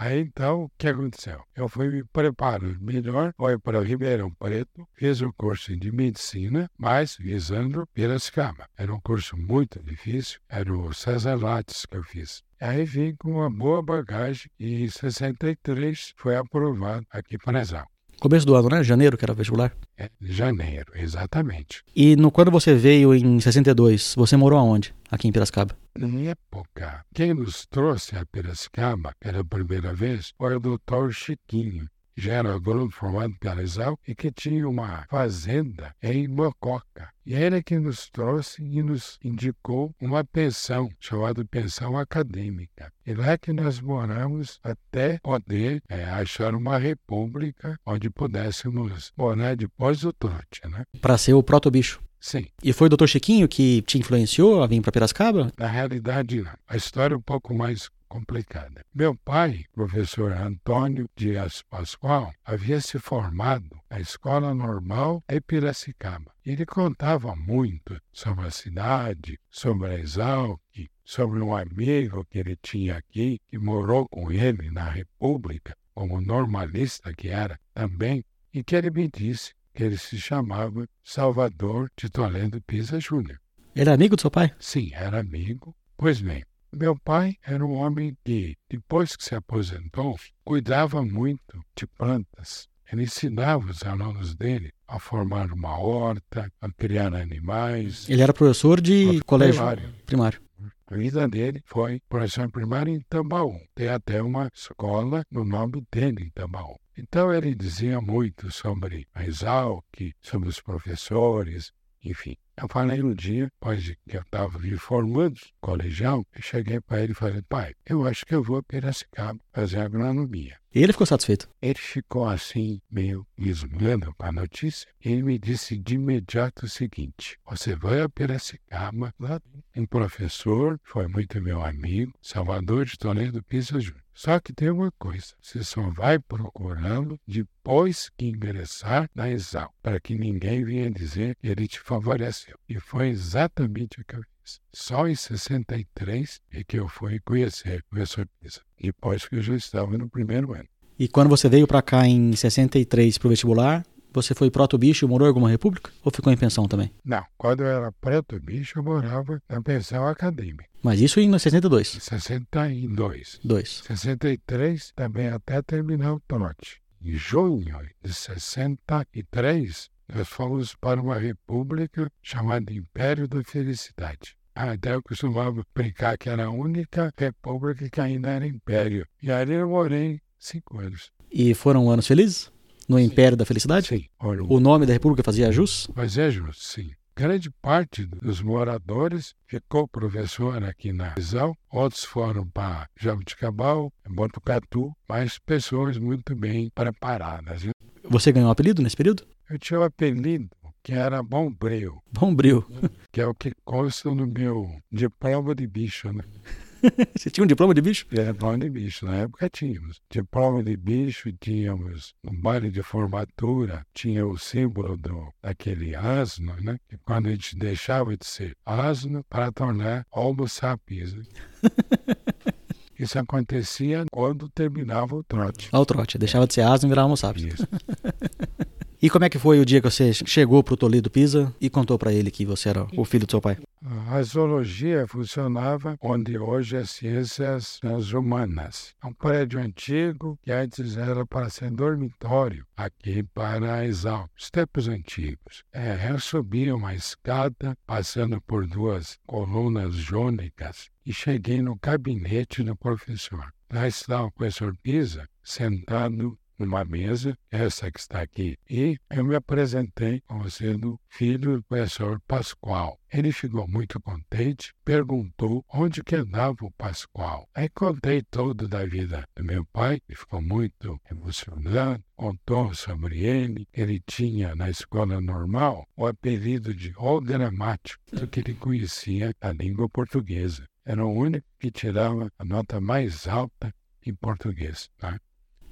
Aí 0.04 0.20
então, 0.20 0.64
o 0.64 0.72
que 0.80 0.88
aconteceu? 0.88 1.44
Eu 1.56 1.70
fui 1.70 1.88
me 1.88 2.04
preparando 2.04 2.82
melhor, 2.82 3.32
fui 3.38 3.60
para 3.60 3.84
Ribeirão 3.84 4.34
Preto, 4.34 4.88
fiz 4.96 5.22
o 5.22 5.32
curso 5.32 5.78
de 5.78 5.92
medicina, 5.92 6.68
mas 6.76 7.16
visando 7.18 7.86
Piracicaba. 7.94 8.68
Era 8.76 8.92
um 8.92 9.00
curso 9.00 9.38
muito 9.38 9.80
difícil, 9.84 10.40
era 10.50 10.76
o 10.76 10.92
César 10.92 11.36
Lattes 11.36 11.86
que 11.86 11.98
eu 11.98 12.04
fiz. 12.04 12.42
Aí 12.60 12.84
vim 12.84 13.16
com 13.16 13.34
uma 13.34 13.50
boa 13.52 13.84
bagagem 13.84 14.50
e 14.58 14.86
em 14.86 14.88
63 14.88 16.14
foi 16.18 16.36
aprovado 16.36 17.06
aqui 17.12 17.38
para 17.38 17.62
Exal. 17.62 17.91
Começo 18.22 18.46
do 18.46 18.54
ano, 18.54 18.70
né? 18.70 18.84
Janeiro, 18.84 19.18
que 19.18 19.26
era 19.26 19.34
vestibular. 19.34 19.76
É, 19.98 20.12
janeiro, 20.22 20.92
exatamente. 20.94 21.82
E 21.96 22.16
no, 22.16 22.30
quando 22.30 22.52
você 22.52 22.76
veio 22.76 23.16
em 23.16 23.40
62, 23.40 24.14
você 24.16 24.38
morou 24.38 24.60
aonde? 24.60 24.94
Aqui 25.10 25.28
em 25.28 25.32
Piracicaba? 25.32 25.76
Na 25.98 26.30
época, 26.30 27.04
quem 27.16 27.34
nos 27.34 27.66
trouxe 27.66 28.16
a 28.16 28.24
Piracicaba 28.24 29.12
pela 29.20 29.44
primeira 29.44 29.92
vez 29.92 30.34
foi 30.38 30.56
o 30.56 30.60
doutor 30.60 31.12
Chiquinho 31.12 31.88
já 32.16 32.34
era 32.34 32.54
agrônomo 32.54 32.92
formado 32.92 33.34
pela 33.40 33.62
Exal 33.62 34.00
e 34.08 34.14
que 34.16 34.32
tinha 34.32 34.68
uma 34.68 35.06
fazenda 35.10 35.96
em 36.02 36.28
Mococa. 36.28 37.10
E 37.26 37.34
ele 37.34 37.62
que 37.62 37.78
nos 37.78 38.10
trouxe 38.10 38.64
e 38.64 38.82
nos 38.82 39.20
indicou 39.24 39.94
uma 40.02 40.24
pensão, 40.24 40.90
chamada 41.00 41.46
pensão 41.46 41.98
acadêmica. 41.98 42.92
E 43.06 43.14
lá 43.14 43.38
que 43.38 43.54
nós 43.54 43.80
moramos 43.80 44.60
até 44.64 45.20
poder 45.20 45.82
é, 45.88 46.04
achar 46.06 46.56
uma 46.56 46.78
república 46.78 47.80
onde 47.86 48.10
pudéssemos 48.10 49.12
morar 49.16 49.56
depois 49.56 50.02
do 50.02 50.12
trote, 50.12 50.62
né? 50.68 50.84
Para 51.00 51.18
ser 51.18 51.34
o 51.34 51.44
proto-bicho. 51.44 52.02
Sim. 52.20 52.46
E 52.64 52.72
foi 52.72 52.86
o 52.86 52.90
doutor 52.90 53.08
Chiquinho 53.08 53.48
que 53.48 53.82
te 53.82 53.98
influenciou 53.98 54.62
a 54.62 54.68
vir 54.68 54.80
para 54.80 54.92
Piracicaba? 54.92 55.52
Na 55.58 55.68
realidade, 55.68 56.42
não. 56.42 56.52
A 56.68 56.78
história 56.78 57.16
é 57.16 57.18
um 57.18 57.22
pouco 57.22 57.52
mais 57.54 57.90
complicada. 58.12 58.84
Meu 58.94 59.16
pai, 59.16 59.64
professor 59.72 60.34
Antônio 60.34 61.10
Dias 61.16 61.64
Pascoal, 61.70 62.34
havia 62.44 62.82
se 62.82 63.00
formado 63.00 63.80
na 63.90 64.02
Escola 64.02 64.54
Normal 64.54 65.24
em 65.30 65.40
Piracicaba. 65.40 66.30
Ele 66.46 66.66
contava 66.66 67.34
muito 67.38 67.98
sobre 68.12 68.46
a 68.46 68.52
cidade, 68.52 69.40
sobre 69.50 69.92
a 69.92 69.98
Exalc, 69.98 70.60
sobre 71.06 71.40
um 71.40 71.56
amigo 71.56 72.26
que 72.30 72.40
ele 72.40 72.58
tinha 72.62 72.98
aqui, 72.98 73.40
que 73.50 73.58
morou 73.58 74.06
com 74.10 74.30
ele 74.30 74.70
na 74.70 74.90
República, 74.90 75.74
como 75.94 76.20
normalista 76.20 77.14
que 77.14 77.30
era 77.30 77.58
também, 77.74 78.26
e 78.54 78.62
que 78.62 78.76
ele 78.76 78.92
me 78.92 79.08
disse 79.08 79.54
que 79.74 79.84
ele 79.86 79.98
se 79.98 80.18
chamava 80.18 80.86
Salvador 81.02 81.90
de 81.96 82.10
Toledo 82.10 82.62
Pisa 82.64 83.00
Júnior. 83.00 83.40
Era 83.74 83.94
amigo 83.94 84.18
do 84.18 84.22
seu 84.22 84.30
pai? 84.30 84.54
Sim, 84.60 84.90
era 84.94 85.22
amigo. 85.22 85.74
Pois 85.96 86.20
bem, 86.20 86.44
meu 86.74 86.96
pai 86.96 87.36
era 87.44 87.66
um 87.66 87.74
homem 87.74 88.18
que, 88.24 88.56
depois 88.70 89.16
que 89.16 89.24
se 89.24 89.36
aposentou, 89.36 90.18
cuidava 90.44 91.04
muito 91.04 91.64
de 91.76 91.86
plantas. 91.86 92.70
Ele 92.92 93.04
ensinava 93.04 93.72
os 93.72 93.84
alunos 93.84 94.36
dele 94.36 94.74
a 94.88 95.00
formar 95.00 95.52
uma 95.52 95.78
horta, 95.78 96.52
a 96.60 96.70
criar 96.72 97.14
animais. 97.16 98.10
Ele 98.10 98.22
era 98.22 98.34
professor 98.34 98.82
de 98.82 99.22
colégio 99.26 99.62
primário. 99.62 99.94
primário. 100.06 100.42
A 100.88 100.96
vida 100.96 101.26
dele 101.26 101.64
foi 101.66 102.02
professor 102.10 102.52
primário 102.52 102.94
em 102.94 103.00
Tambaú. 103.08 103.58
Tem 103.74 103.88
até 103.88 104.22
uma 104.22 104.50
escola 104.54 105.24
no 105.32 105.46
nome 105.46 105.82
dele 105.90 106.26
em 106.26 106.30
Tambaú. 106.32 106.78
Então 106.98 107.34
ele 107.34 107.56
dizia 107.56 108.02
muito 108.02 108.52
sobre 108.52 109.08
a 109.16 109.24
Exalc, 109.24 109.86
sobre 110.22 110.50
os 110.50 110.60
professores, 110.60 111.72
enfim. 112.04 112.36
Eu 112.62 112.68
falei 112.70 113.02
um 113.02 113.14
dia, 113.14 113.52
de 113.78 113.98
que 114.08 114.18
eu 114.18 114.22
estava 114.22 114.60
me 114.60 114.78
formando, 114.78 115.40
colegial, 115.60 116.24
eu 116.36 116.42
cheguei 116.42 116.80
para 116.80 117.02
ele 117.02 117.14
e 117.14 117.16
falei, 117.16 117.42
pai, 117.42 117.74
eu 117.86 118.06
acho 118.06 118.26
que 118.26 118.36
eu 118.36 118.44
vou 118.44 118.58
a 118.58 118.64
Piracicaba 118.64 119.40
fazer 119.52 119.80
agronomia. 119.80 120.58
E 120.74 120.84
ele 120.84 120.94
ficou 120.94 121.08
satisfeito? 121.08 121.50
Ele 121.62 121.80
ficou 121.80 122.28
assim, 122.28 122.80
meio 122.90 123.26
esmando 123.38 124.14
para 124.16 124.30
a 124.30 124.32
notícia, 124.32 124.88
ele 125.04 125.24
me 125.24 125.40
disse 125.40 125.76
de 125.78 125.96
imediato 125.96 126.66
o 126.66 126.70
seguinte, 126.70 127.38
você 127.46 127.76
vai 127.76 128.02
a 128.02 128.10
Piracicaba, 128.10 129.14
lá 129.20 129.40
tem 129.40 129.84
um 129.84 129.86
professor, 129.88 130.80
foi 130.84 131.08
muito 131.08 131.42
meu 131.42 131.64
amigo, 131.64 132.14
Salvador 132.22 132.86
de 132.86 132.98
Toledo 132.98 133.44
Pisa 133.44 133.80
Júnior. 133.80 134.01
Só 134.14 134.40
que 134.40 134.54
tem 134.54 134.70
uma 134.70 134.92
coisa, 135.00 135.34
você 135.42 135.64
só 135.64 135.82
vai 135.90 136.20
procurando 136.20 137.20
depois 137.28 138.10
que 138.18 138.28
ingressar 138.28 139.10
na 139.16 139.30
Exal, 139.30 139.74
para 139.82 140.00
que 140.00 140.18
ninguém 140.18 140.64
venha 140.64 140.92
dizer 140.92 141.36
que 141.36 141.48
ele 141.48 141.68
te 141.68 141.80
favoreceu. 141.80 142.58
E 142.68 142.80
foi 142.80 143.10
exatamente 143.10 144.02
o 144.02 144.06
que 144.06 144.16
eu 144.16 144.22
fiz. 144.22 144.60
Só 144.74 145.08
em 145.08 145.16
63 145.16 146.42
é 146.52 146.64
que 146.64 146.78
eu 146.78 146.88
fui 146.88 147.20
conhecer 147.20 147.80
o 147.80 147.90
professor 147.90 148.28
Pisa, 148.40 148.62
depois 148.80 149.26
que 149.26 149.36
eu 149.36 149.42
já 149.42 149.56
estava 149.56 149.98
no 149.98 150.10
primeiro 150.10 150.54
ano. 150.54 150.68
E 151.00 151.08
quando 151.08 151.30
você 151.30 151.50
veio 151.50 151.66
para 151.66 151.82
cá 151.82 152.06
em 152.06 152.36
63 152.36 153.18
para 153.18 153.26
o 153.26 153.30
vestibular, 153.30 153.84
você 154.12 154.34
foi 154.34 154.52
proto-bicho 154.52 155.06
e 155.06 155.08
morou 155.08 155.28
em 155.28 155.30
alguma 155.30 155.50
república? 155.50 155.92
Ou 156.04 156.12
ficou 156.12 156.32
em 156.32 156.38
pensão 156.38 156.68
também? 156.68 156.92
Não, 157.04 157.26
quando 157.38 157.62
eu 157.62 157.68
era 157.68 157.92
proto-bicho 157.92 158.80
eu 158.80 158.84
morava 158.84 159.42
na 159.50 159.62
pensão 159.62 160.08
acadêmica. 160.08 160.66
Mas 160.84 161.00
isso 161.00 161.20
em 161.20 161.38
62? 161.38 161.96
Em 161.96 162.00
62. 162.00 163.40
2. 163.44 163.84
63 163.86 164.92
também 164.96 165.28
até 165.28 165.62
terminar 165.62 166.14
o 166.14 166.22
trote. 166.28 166.82
Em 167.04 167.14
junho 167.14 167.78
de 168.04 168.14
63, 168.14 169.90
nós 170.14 170.28
fomos 170.28 170.76
para 170.76 171.02
uma 171.02 171.18
república 171.18 172.12
chamada 172.22 172.72
Império 172.74 173.28
da 173.28 173.44
Felicidade. 173.44 174.36
Até 174.54 174.94
eu 174.94 175.02
costumava 175.02 175.66
brincar 175.74 176.18
que 176.18 176.30
era 176.30 176.46
a 176.46 176.52
única 176.52 177.12
república 177.18 177.90
que 177.90 178.02
ainda 178.02 178.30
era 178.30 178.46
império. 178.46 179.08
E 179.22 179.32
ali 179.32 179.54
eu 179.54 179.70
morei 179.70 180.20
cinco 180.38 180.80
anos. 180.80 181.12
E 181.32 181.54
foram 181.54 181.90
anos 181.90 182.08
felizes? 182.08 182.52
No 182.88 183.00
Império 183.00 183.38
da 183.38 183.46
Felicidade? 183.46 183.88
Sim. 183.88 184.06
Olha, 184.20 184.44
O 184.44 184.60
nome 184.60 184.86
da 184.86 184.94
república 184.94 185.24
fazia 185.24 185.52
jus? 185.52 185.88
Mas 185.96 186.18
é 186.18 186.30
justo, 186.30 186.64
sim. 186.64 186.92
Grande 187.16 187.52
parte 187.62 188.06
dos 188.06 188.42
moradores 188.42 189.36
ficou 189.46 189.88
professor 189.88 190.64
aqui 190.64 190.92
na 190.94 191.14
Exal, 191.18 191.56
outros 191.70 192.04
foram 192.06 192.48
para 192.48 192.88
Jabuticabal, 193.00 193.92
Botucatu, 194.10 194.92
mas 195.08 195.38
pessoas 195.38 195.98
muito 195.98 196.36
bem 196.36 196.72
preparadas. 196.74 197.64
Você 198.10 198.32
ganhou 198.32 198.48
um 198.48 198.52
apelido 198.52 198.82
nesse 198.82 198.96
período? 198.96 199.24
Eu 199.50 199.60
tinha 199.60 199.80
um 199.80 199.84
apelido 199.84 200.50
que 200.82 200.94
era 200.94 201.22
Bombreu, 201.22 202.02
Bombril. 202.12 202.66
que 203.12 203.22
é 203.22 203.28
o 203.28 203.36
que 203.36 203.52
consta 203.64 204.10
no 204.10 204.26
meu 204.26 204.68
diploma 204.92 205.54
de 205.54 205.68
bicho, 205.68 206.12
né? 206.12 206.24
Você 207.18 207.30
tinha 207.30 207.44
um 207.44 207.48
diploma 207.48 207.74
de 207.74 207.82
bicho? 207.82 208.06
É, 208.12 208.32
diploma 208.32 208.58
de 208.58 208.70
bicho, 208.70 209.06
na 209.06 209.16
época 209.18 209.50
tínhamos. 209.50 210.02
Diploma 210.10 210.64
de 210.64 210.76
bicho, 210.76 211.32
tínhamos 211.40 212.14
no 212.24 212.34
baile 212.34 212.70
de 212.70 212.82
formatura, 212.82 213.86
tinha 213.94 214.26
o 214.26 214.38
símbolo 214.38 214.98
do, 214.98 215.32
daquele 215.42 215.96
asno, 215.96 216.56
né? 216.62 216.78
Que 216.90 216.98
quando 216.98 217.28
a 217.28 217.32
gente 217.32 217.56
deixava 217.56 218.16
de 218.18 218.26
ser 218.26 218.56
asno 218.66 219.24
para 219.30 219.52
tornar 219.52 220.06
homo 220.12 220.48
sapiens. 220.48 221.14
né? 221.14 221.24
Isso 222.98 223.18
acontecia 223.18 224.06
quando 224.12 224.48
terminava 224.50 225.16
o 225.16 225.24
trote. 225.24 225.70
Ao 225.72 225.84
trote. 225.86 226.20
Deixava 226.20 226.46
de 226.46 226.54
ser 226.54 226.62
asno 226.62 226.88
e 226.88 226.90
virava 226.90 227.08
homo 227.08 227.18
sapiens. 227.18 227.56
Isso. 227.56 227.68
E 229.02 229.10
como 229.10 229.26
é 229.26 229.30
que 229.30 229.40
foi 229.40 229.60
o 229.60 229.66
dia 229.66 229.82
que 229.82 229.90
você 229.90 230.14
chegou 230.14 230.62
pro 230.64 230.78
Toledo 230.78 231.10
Pisa 231.10 231.52
e 231.60 231.72
contou 231.72 231.98
para 231.98 232.14
ele 232.14 232.30
que 232.30 232.46
você 232.46 232.70
era 232.70 232.86
o 232.96 233.04
filho 233.04 233.26
do 233.26 233.32
seu 233.32 233.42
pai? 233.42 233.58
A 233.94 234.24
zoologia 234.24 235.06
funcionava 235.06 235.98
onde 236.00 236.38
hoje 236.38 236.78
é 236.78 236.86
ciências 236.86 237.78
humanas. 238.14 238.96
É 239.04 239.08
um 239.08 239.14
prédio 239.14 239.60
antigo 239.60 240.40
que 240.42 240.50
antes 240.50 240.96
era 240.96 241.26
para 241.26 241.50
ser 241.50 241.72
dormitório 241.72 242.66
aqui 242.78 243.22
para 243.22 243.86
Exal. 243.86 244.30
Os 244.38 244.50
tempos 244.50 244.88
antigos. 244.88 245.66
É, 245.74 246.10
eu 246.10 246.22
subia 246.22 246.74
uma 246.74 246.96
escada 246.96 247.78
passando 247.86 248.40
por 248.40 248.66
duas 248.66 249.20
colunas 249.28 249.94
jônicas 249.96 250.90
e 251.06 251.12
cheguei 251.12 251.62
no 251.62 251.76
gabinete 251.76 252.64
do 252.64 252.78
professor. 252.78 253.52
Lá 253.70 253.90
estava 253.90 254.24
o 254.24 254.32
professor 254.32 254.74
Pisa 254.82 255.28
sentado 255.44 256.40
numa 256.62 256.86
mesa, 256.86 257.38
essa 257.50 257.92
que 257.92 258.00
está 258.00 258.22
aqui, 258.22 258.58
e 258.70 258.98
eu 259.10 259.26
me 259.26 259.36
apresentei 259.36 260.22
como 260.22 260.50
sendo 260.50 261.00
filho 261.10 261.58
do 261.58 261.64
professor 261.64 262.22
Pascoal. 262.28 262.98
Ele 263.12 263.32
ficou 263.34 263.68
muito 263.68 264.00
contente, 264.00 264.74
perguntou 264.86 265.66
onde 265.74 266.02
que 266.02 266.16
andava 266.16 266.56
o 266.62 266.72
Pascoal. 266.72 267.48
Aí 267.54 267.68
contei 267.68 268.22
tudo 268.22 268.68
da 268.68 268.86
vida 268.86 269.26
do 269.36 269.44
meu 269.44 269.66
pai, 269.66 270.00
ele 270.08 270.18
ficou 270.18 270.42
muito 270.42 270.98
emocionado, 271.10 272.02
contou 272.16 272.74
sobre 272.74 273.26
ele. 273.26 273.68
Ele 273.74 274.00
tinha 274.06 274.56
na 274.56 274.70
escola 274.70 275.20
normal 275.20 275.86
o 275.98 276.08
apelido 276.08 276.74
de 276.74 276.94
O 276.96 277.20
Gramático, 277.20 278.02
porque 278.12 278.40
ele 278.40 278.54
conhecia 278.54 279.34
a 279.42 279.52
língua 279.52 279.90
portuguesa. 279.90 280.66
Era 280.86 281.06
o 281.06 281.12
único 281.12 281.46
que 281.60 281.70
tirava 281.70 282.32
a 282.38 282.46
nota 282.46 282.80
mais 282.80 283.28
alta 283.28 283.74
em 284.06 284.14
português. 284.16 284.90
Tá? 284.98 285.20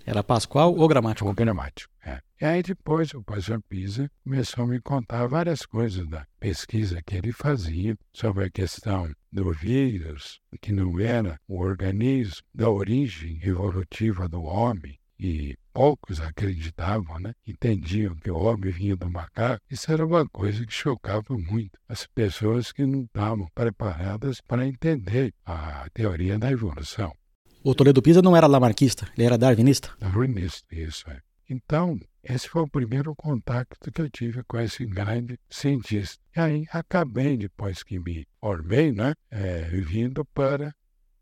Era 0.10 0.24
Pascoal 0.24 0.76
ou 0.76 0.88
gramático? 0.88 1.28
Ou 1.28 1.36
gramático, 1.36 1.94
é. 2.04 2.20
E 2.42 2.44
aí 2.44 2.64
depois 2.64 3.14
o 3.14 3.22
professor 3.22 3.62
Pisa 3.70 4.10
começou 4.24 4.64
a 4.64 4.68
me 4.68 4.82
contar 4.82 5.28
várias 5.28 5.68
coisas 5.68 6.08
da 6.08 6.26
pesquisa 6.40 7.00
que 7.06 7.16
ele 7.16 7.32
fazia 7.32 7.96
sobre 8.12 8.46
a 8.46 8.50
questão 8.50 9.08
do 9.32 9.54
vírus, 9.54 10.40
que 10.60 10.72
não 10.72 11.00
era 11.00 11.40
o 11.48 11.60
organismo, 11.60 12.42
da 12.52 12.68
origem 12.68 13.40
evolutiva 13.44 14.28
do 14.28 14.42
homem, 14.42 14.98
e 15.20 15.56
poucos 15.72 16.20
acreditavam, 16.20 17.20
né? 17.20 17.36
entendiam 17.46 18.16
que 18.16 18.32
o 18.32 18.40
homem 18.40 18.72
vinha 18.72 18.96
do 18.96 19.12
macaco, 19.12 19.62
isso 19.70 19.92
era 19.92 20.04
uma 20.04 20.28
coisa 20.28 20.66
que 20.66 20.74
chocava 20.74 21.38
muito 21.38 21.78
as 21.88 22.08
pessoas 22.08 22.72
que 22.72 22.84
não 22.84 23.04
estavam 23.04 23.48
preparadas 23.54 24.42
para 24.42 24.66
entender 24.66 25.32
a 25.46 25.88
teoria 25.94 26.40
da 26.40 26.52
evolução. 26.52 27.14
O 27.62 27.76
Toledo 27.76 28.02
Pisa 28.02 28.22
não 28.22 28.38
era 28.38 28.48
lamarquista, 28.48 29.08
ele 29.18 29.26
era 29.26 29.38
darwinista? 29.38 29.90
Darwinista, 30.00 30.66
isso 30.74 31.10
é. 31.10 31.20
Então, 31.50 32.00
esse 32.24 32.48
foi 32.48 32.62
o 32.62 32.68
primeiro 32.70 33.14
contato 33.16 33.76
que 33.92 34.02
eu 34.02 34.10
tive 34.10 34.44
com 34.44 34.60
esse 34.60 34.86
grande 34.86 35.38
cientista. 35.50 36.18
E 36.36 36.40
aí 36.40 36.66
acabei, 36.72 37.36
depois 37.36 37.84
que 37.84 38.00
me 38.00 38.26
formei, 38.40 38.94
né, 38.94 39.14
é, 39.30 39.64
vindo 39.64 40.24
para 40.26 40.74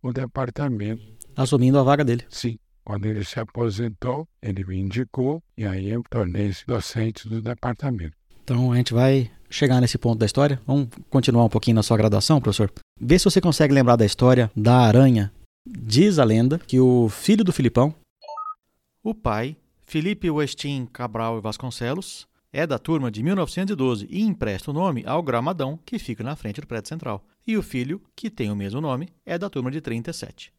o 0.01 0.13
departamento. 0.13 1.01
Assumindo 1.35 1.79
a 1.79 1.83
vaga 1.83 2.05
dele. 2.05 2.23
Sim. 2.29 2.59
Quando 2.83 3.05
ele 3.05 3.23
se 3.25 3.39
aposentou, 3.39 4.27
ele 4.41 4.63
me 4.63 4.77
indicou 4.77 5.41
e 5.57 5.65
aí 5.65 5.89
eu 5.89 6.03
tornei-se 6.09 6.65
docente 6.65 7.27
do 7.27 7.41
departamento. 7.41 8.15
Então 8.43 8.71
a 8.71 8.77
gente 8.77 8.93
vai 8.93 9.29
chegar 9.49 9.81
nesse 9.81 9.97
ponto 9.97 10.19
da 10.19 10.25
história. 10.25 10.61
Vamos 10.65 10.87
continuar 11.09 11.43
um 11.43 11.49
pouquinho 11.49 11.75
na 11.75 11.83
sua 11.83 11.97
graduação, 11.97 12.39
professor. 12.39 12.71
Vê 12.99 13.17
se 13.19 13.25
você 13.25 13.41
consegue 13.41 13.73
lembrar 13.73 13.95
da 13.97 14.05
história 14.05 14.49
da 14.55 14.77
aranha. 14.77 15.31
Diz 15.69 16.17
a 16.17 16.23
lenda 16.23 16.57
que 16.57 16.79
o 16.79 17.09
filho 17.09 17.43
do 17.43 17.51
Filipão, 17.51 17.93
o 19.03 19.13
pai, 19.13 19.57
Felipe 19.83 20.29
Westin 20.29 20.85
Cabral 20.85 21.37
e 21.37 21.41
Vasconcelos, 21.41 22.25
é 22.53 22.65
da 22.65 22.79
turma 22.79 23.11
de 23.11 23.21
1912 23.21 24.07
e 24.09 24.21
empresta 24.21 24.71
o 24.71 24.73
nome 24.73 25.03
ao 25.05 25.21
gramadão 25.21 25.77
que 25.85 25.99
fica 25.99 26.23
na 26.23 26.37
frente 26.37 26.61
do 26.61 26.67
prédio 26.67 26.87
central. 26.87 27.25
E 27.45 27.57
o 27.57 27.63
filho, 27.63 28.01
que 28.15 28.29
tem 28.29 28.49
o 28.49 28.55
mesmo 28.55 28.79
nome, 28.79 29.09
é 29.25 29.37
da 29.37 29.49
turma 29.49 29.69
de 29.69 29.81
37 29.81 30.56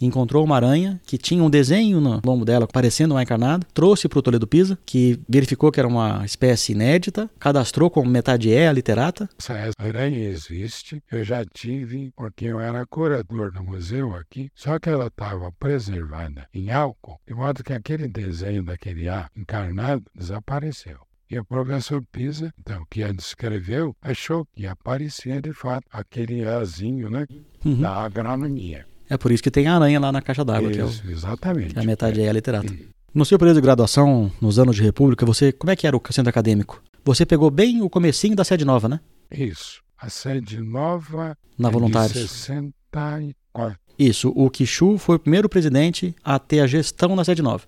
encontrou 0.00 0.44
uma 0.44 0.56
aranha 0.56 1.00
que 1.06 1.16
tinha 1.16 1.42
um 1.42 1.50
desenho 1.50 2.00
no 2.00 2.20
lombo 2.24 2.44
dela 2.44 2.66
parecendo 2.66 3.14
uma 3.14 3.22
encarnada, 3.22 3.66
trouxe 3.72 4.08
para 4.08 4.18
o 4.18 4.22
Toledo 4.22 4.46
Pisa, 4.46 4.78
que 4.84 5.18
verificou 5.28 5.72
que 5.72 5.80
era 5.80 5.88
uma 5.88 6.24
espécie 6.24 6.72
inédita, 6.72 7.30
cadastrou 7.38 7.88
como 7.88 8.10
metade 8.10 8.52
é 8.52 8.68
a 8.68 8.72
literata. 8.72 9.28
Essa 9.38 9.70
aranha 9.78 10.28
existe, 10.28 11.02
eu 11.10 11.24
já 11.24 11.44
tive, 11.44 12.12
porque 12.16 12.46
eu 12.46 12.60
era 12.60 12.86
curador 12.86 13.52
no 13.52 13.62
museu 13.64 14.14
aqui, 14.14 14.50
só 14.54 14.78
que 14.78 14.88
ela 14.88 15.06
estava 15.06 15.50
preservada 15.52 16.48
em 16.52 16.70
álcool, 16.70 17.20
de 17.26 17.34
modo 17.34 17.62
que 17.62 17.72
aquele 17.72 18.08
desenho 18.08 18.62
daquele 18.62 19.08
A 19.08 19.30
encarnado 19.36 20.04
desapareceu. 20.14 20.98
E 21.28 21.36
o 21.38 21.44
professor 21.44 22.04
Pisa, 22.12 22.54
então, 22.58 22.86
que 22.88 23.02
a 23.02 23.10
descreveu, 23.10 23.96
achou 24.00 24.46
que 24.54 24.64
aparecia 24.64 25.42
de 25.42 25.52
fato 25.52 25.84
aquele 25.90 26.46
Azinho 26.46 27.10
né, 27.10 27.26
uhum. 27.64 27.80
da 27.80 27.96
agronomia. 27.96 28.86
É 29.08 29.16
por 29.16 29.30
isso 29.30 29.42
que 29.42 29.50
tem 29.50 29.66
a 29.66 29.74
aranha 29.76 30.00
lá 30.00 30.10
na 30.10 30.20
caixa 30.20 30.44
d'água. 30.44 30.70
Que 30.70 30.80
é 30.80 30.84
o, 30.84 30.88
exatamente. 31.08 31.74
Que 31.74 31.80
a 31.80 31.84
metade 31.84 32.20
é, 32.20 32.26
é 32.26 32.32
literata. 32.32 32.72
No 33.14 33.24
seu 33.24 33.38
período 33.38 33.56
de 33.56 33.62
graduação, 33.62 34.30
nos 34.40 34.58
anos 34.58 34.76
de 34.76 34.82
República, 34.82 35.24
você 35.24 35.52
como 35.52 35.70
é 35.70 35.76
que 35.76 35.86
era 35.86 35.96
o 35.96 36.02
centro 36.10 36.28
acadêmico? 36.28 36.82
Você 37.04 37.24
pegou 37.24 37.50
bem 37.50 37.80
o 37.82 37.88
comecinho 37.88 38.36
da 38.36 38.44
sede 38.44 38.64
nova, 38.64 38.88
né? 38.88 39.00
Isso. 39.30 39.80
A 39.96 40.10
sede 40.10 40.60
nova 40.60 41.36
na 41.58 41.68
é 41.68 41.72
Voluntários. 41.72 42.12
de 42.12 42.28
64. 42.28 43.78
Isso. 43.98 44.32
O 44.34 44.50
Quixu 44.50 44.98
foi 44.98 45.16
o 45.16 45.18
primeiro 45.18 45.48
presidente 45.48 46.14
a 46.22 46.38
ter 46.38 46.60
a 46.60 46.66
gestão 46.66 47.16
na 47.16 47.24
sede 47.24 47.42
nova. 47.42 47.64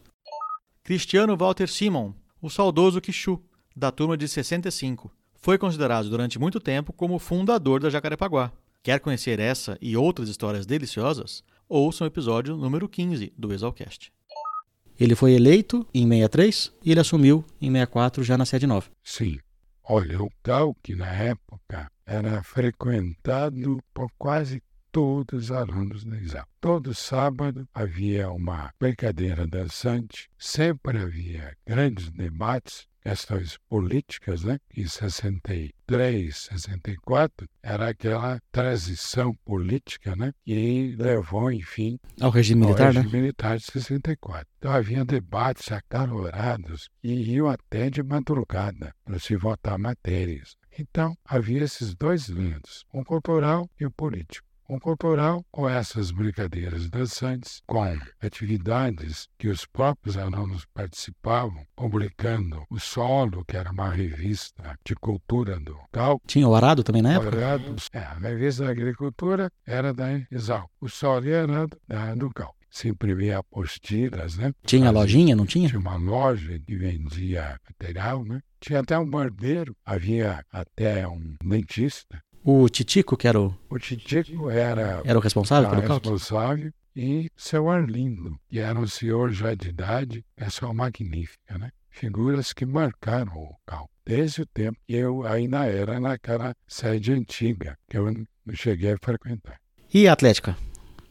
Cristiano 0.84 1.36
Walter 1.36 1.68
Simon, 1.68 2.12
o 2.42 2.50
saudoso 2.50 3.00
Quixu, 3.00 3.40
da 3.74 3.90
turma 3.90 4.16
de 4.16 4.28
65. 4.28 5.10
Foi 5.40 5.56
considerado 5.56 6.10
durante 6.10 6.38
muito 6.38 6.60
tempo 6.60 6.92
como 6.92 7.18
fundador 7.18 7.80
da 7.80 7.88
Jacarepaguá. 7.88 8.52
Quer 8.82 9.00
conhecer 9.00 9.40
essa 9.40 9.76
e 9.80 9.96
outras 9.96 10.28
histórias 10.28 10.64
deliciosas? 10.64 11.42
Ouça 11.68 12.04
o 12.04 12.06
episódio 12.06 12.56
número 12.56 12.88
15 12.88 13.32
do 13.36 13.52
Exalcast. 13.52 14.12
Ele 14.98 15.14
foi 15.14 15.32
eleito 15.32 15.86
em 15.92 16.08
63 16.08 16.72
e 16.84 16.90
ele 16.90 17.00
assumiu 17.00 17.44
em 17.60 17.70
64 17.70 18.22
já 18.22 18.38
na 18.38 18.44
sede 18.44 18.66
nova. 18.66 18.88
Sim. 19.02 19.38
Olha, 19.84 20.18
o 20.22 20.74
que 20.82 20.94
na 20.94 21.10
época 21.10 21.90
era 22.06 22.42
frequentado 22.42 23.82
por 23.94 24.10
quase 24.18 24.62
todos 24.90 25.44
os 25.44 25.50
alunos 25.50 26.04
da 26.04 26.16
Exal. 26.16 26.46
Todo 26.60 26.94
sábado 26.94 27.68
havia 27.74 28.30
uma 28.30 28.72
brincadeira 28.78 29.46
dançante, 29.46 30.28
sempre 30.38 30.98
havia 30.98 31.56
grandes 31.66 32.10
debates 32.10 32.88
questões 33.08 33.56
políticas, 33.68 34.44
né? 34.44 34.58
Em 34.76 34.86
63, 34.86 36.36
64, 36.36 37.48
era 37.62 37.88
aquela 37.88 38.38
transição 38.52 39.34
política, 39.44 40.14
né? 40.14 40.32
E 40.46 40.94
levou, 40.98 41.50
enfim, 41.50 41.98
ao 42.20 42.30
regime 42.30 42.66
militar, 42.66 42.88
ao 42.88 42.92
regime 42.92 43.12
né? 43.12 43.18
militar 43.20 43.56
de 43.56 43.64
64. 43.64 44.46
Então 44.58 44.72
havia 44.72 45.04
debates 45.04 45.72
acalorados 45.72 46.90
e 47.02 47.32
iam 47.32 47.48
até 47.48 47.88
de 47.88 48.02
madrugada 48.02 48.94
para 49.04 49.18
se 49.18 49.36
votar 49.36 49.78
matérias. 49.78 50.56
Então 50.78 51.16
havia 51.24 51.64
esses 51.64 51.94
dois 51.94 52.28
lindos, 52.28 52.84
o 52.92 53.04
cultural 53.04 53.68
e 53.80 53.86
o 53.86 53.90
político 53.90 54.47
um 54.68 54.78
cultural 54.78 55.44
com 55.50 55.68
essas 55.68 56.10
brincadeiras 56.10 56.88
dançantes, 56.90 57.62
com 57.66 57.82
atividades 58.20 59.28
que 59.38 59.48
os 59.48 59.64
próprios 59.64 60.16
alunos 60.16 60.66
participavam, 60.74 61.64
publicando 61.74 62.62
o 62.70 62.78
Solo, 62.78 63.44
que 63.46 63.56
era 63.56 63.72
uma 63.72 63.88
revista 63.88 64.78
de 64.84 64.94
cultura 64.94 65.58
do 65.58 65.78
Cal. 65.90 66.20
Tinha 66.26 66.46
o 66.46 66.54
Arado 66.54 66.84
também 66.84 67.02
na 67.02 67.14
época? 67.14 67.36
O 67.36 67.38
Arado, 67.38 67.76
é, 67.92 67.98
a 67.98 68.14
revista 68.14 68.64
da 68.64 68.70
agricultura 68.70 69.50
era 69.66 69.94
da 69.94 70.08
Exal. 70.30 70.70
O 70.80 70.88
Solo 70.88 71.26
e 71.26 71.34
Arado 71.34 71.78
da 71.86 72.14
do 72.14 72.30
Cal 72.30 72.54
se 72.70 72.88
imprimia 72.88 73.38
apostilas, 73.38 74.36
né? 74.36 74.52
Tinha 74.64 74.86
Fazia, 74.86 75.00
lojinha, 75.00 75.36
não 75.36 75.46
tinha? 75.46 75.68
Tinha 75.68 75.80
uma 75.80 75.96
loja 75.96 76.58
que 76.66 76.76
vendia 76.76 77.58
material, 77.68 78.24
né? 78.24 78.40
Tinha 78.60 78.80
até 78.80 78.98
um 78.98 79.08
barbeiro, 79.08 79.74
havia 79.84 80.44
até 80.52 81.06
um 81.06 81.36
dentista. 81.42 82.20
O 82.44 82.68
Titico, 82.68 83.16
que 83.16 83.28
era 83.28 83.40
o. 83.40 83.54
O 83.68 83.78
Titico 83.78 84.50
era. 84.50 85.02
Era 85.04 85.18
o 85.18 85.22
responsável 85.22 85.70
pelo 85.70 85.82
responsável. 85.82 86.72
E 86.96 87.30
seu 87.36 87.70
Arlindo, 87.70 88.38
que 88.48 88.58
era 88.58 88.78
um 88.78 88.86
senhor 88.86 89.30
já 89.30 89.54
de 89.54 89.68
idade, 89.68 90.24
pessoa 90.34 90.74
magnífica, 90.74 91.56
né? 91.56 91.70
Figuras 91.90 92.52
que 92.52 92.66
marcaram 92.66 93.36
o 93.36 93.56
cal. 93.64 93.88
Desde 94.04 94.42
o 94.42 94.46
tempo 94.46 94.78
que 94.86 94.94
eu 94.94 95.26
ainda 95.26 95.66
era 95.66 96.00
naquela 96.00 96.54
sede 96.66 97.12
antiga, 97.12 97.76
que 97.88 97.98
eu 97.98 98.10
não 98.12 98.26
cheguei 98.54 98.92
a 98.92 98.98
frequentar. 99.00 99.60
E 99.92 100.08
a 100.08 100.12
Atlética? 100.12 100.56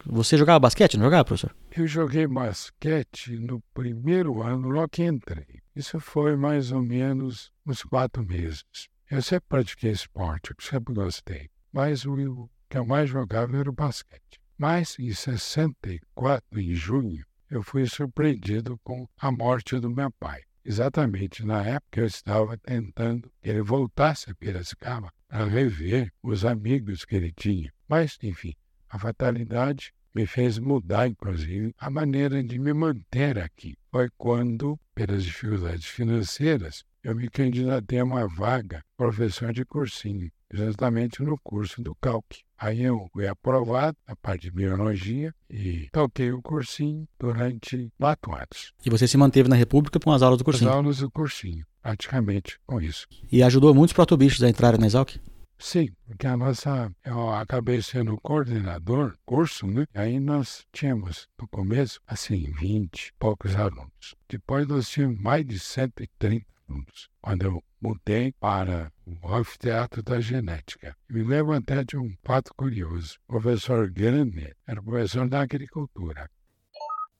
Você 0.04 0.36
jogava 0.36 0.60
basquete, 0.60 0.96
não 0.96 1.04
jogava, 1.04 1.24
professor? 1.24 1.54
Eu 1.76 1.86
joguei 1.86 2.26
basquete 2.26 3.36
no 3.38 3.62
primeiro 3.72 4.42
ano, 4.42 4.68
logo 4.68 4.88
que 4.88 5.04
entrei. 5.04 5.46
Isso 5.76 6.00
foi 6.00 6.36
mais 6.36 6.72
ou 6.72 6.82
menos 6.82 7.50
uns 7.66 7.82
quatro 7.82 8.22
meses. 8.24 8.64
Eu 9.10 9.22
sempre 9.22 9.46
pratiquei 9.48 9.90
esporte, 9.90 10.50
eu 10.50 10.56
sempre 10.60 10.92
gostei, 10.92 11.48
mas 11.72 12.04
o 12.04 12.50
que 12.68 12.76
eu 12.76 12.84
mais 12.84 13.08
jogava 13.08 13.56
era 13.56 13.70
o 13.70 13.72
basquete. 13.72 14.38
Mas 14.58 14.98
em 14.98 15.10
64, 15.10 16.60
em 16.60 16.74
junho, 16.74 17.24
eu 17.50 17.62
fui 17.62 17.86
surpreendido 17.86 18.78
com 18.84 19.08
a 19.18 19.32
morte 19.32 19.80
do 19.80 19.88
meu 19.88 20.10
pai. 20.10 20.42
Exatamente 20.62 21.42
na 21.42 21.64
época 21.64 22.00
eu 22.02 22.04
estava 22.04 22.58
tentando 22.58 23.32
que 23.40 23.48
ele 23.48 23.62
voltasse 23.62 24.30
a 24.30 24.34
Piracicaba 24.34 25.10
para 25.26 25.46
rever 25.46 26.12
os 26.22 26.44
amigos 26.44 27.06
que 27.06 27.16
ele 27.16 27.32
tinha. 27.32 27.72
Mas, 27.88 28.18
enfim, 28.22 28.54
a 28.90 28.98
fatalidade 28.98 29.94
me 30.14 30.26
fez 30.26 30.58
mudar, 30.58 31.08
inclusive, 31.08 31.74
a 31.78 31.88
maneira 31.88 32.44
de 32.44 32.58
me 32.58 32.74
manter 32.74 33.38
aqui. 33.38 33.74
Foi 33.90 34.10
quando, 34.18 34.78
pelas 34.94 35.24
dificuldades 35.24 35.86
financeiras, 35.86 36.84
eu 37.08 37.14
me 37.14 37.30
candidatei 37.30 38.00
a 38.00 38.04
uma 38.04 38.28
vaga 38.28 38.84
professor 38.94 39.50
de 39.50 39.64
cursinho, 39.64 40.30
exatamente 40.52 41.22
no 41.22 41.38
curso 41.42 41.82
do 41.82 41.94
Calque. 41.94 42.42
Aí 42.58 42.82
eu 42.82 43.08
fui 43.14 43.26
aprovado 43.26 43.96
na 44.06 44.14
parte 44.14 44.42
de 44.42 44.50
biologia 44.50 45.34
e 45.48 45.88
toquei 45.90 46.32
o 46.32 46.42
cursinho 46.42 47.08
durante 47.18 47.88
quatro 47.98 48.34
anos. 48.34 48.74
E 48.84 48.90
você 48.90 49.08
se 49.08 49.16
manteve 49.16 49.48
na 49.48 49.56
República 49.56 49.98
com 49.98 50.12
as 50.12 50.20
aulas 50.20 50.36
do 50.36 50.44
cursinho? 50.44 50.68
As 50.68 50.76
aulas 50.76 50.98
do 50.98 51.10
cursinho, 51.10 51.64
praticamente 51.80 52.58
com 52.66 52.78
isso. 52.78 53.06
E 53.32 53.42
ajudou 53.42 53.74
muitos 53.74 53.94
protobichos 53.94 54.42
a 54.42 54.50
entrarem 54.50 54.78
na 54.78 54.86
Exalc? 54.86 55.16
Sim, 55.58 55.88
porque 56.06 56.26
a 56.26 56.36
nossa. 56.36 56.92
Eu 57.02 57.30
acabei 57.30 57.80
sendo 57.80 58.18
coordenador 58.20 59.16
curso, 59.24 59.66
né? 59.66 59.86
Aí 59.94 60.20
nós 60.20 60.66
tínhamos, 60.72 61.26
no 61.40 61.48
começo, 61.48 62.00
assim, 62.06 62.52
20 62.60 63.14
poucos 63.18 63.56
alunos. 63.56 64.14
Depois 64.28 64.68
nós 64.68 64.90
tínhamos 64.90 65.18
mais 65.18 65.46
de 65.46 65.58
130 65.58 66.44
alunos. 66.68 67.08
Quando 67.20 67.42
eu 67.42 67.64
mudei 67.80 68.32
para 68.32 68.92
o 69.06 69.34
anfiteatro 69.34 70.02
da 70.02 70.20
genética. 70.20 70.96
Me 71.08 71.22
lembro 71.22 71.52
até 71.52 71.82
de 71.84 71.96
um 71.96 72.14
fato 72.24 72.52
curioso. 72.54 73.18
O 73.28 73.32
professor 73.32 73.90
Grande 73.90 74.54
era 74.66 74.82
professor 74.82 75.28
da 75.28 75.40
agricultura. 75.40 76.30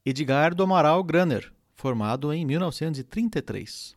Edgar 0.04 0.54
do 0.54 0.62
Amaral 0.62 1.02
Graner, 1.02 1.52
formado 1.74 2.32
em 2.32 2.44
1933. 2.44 3.96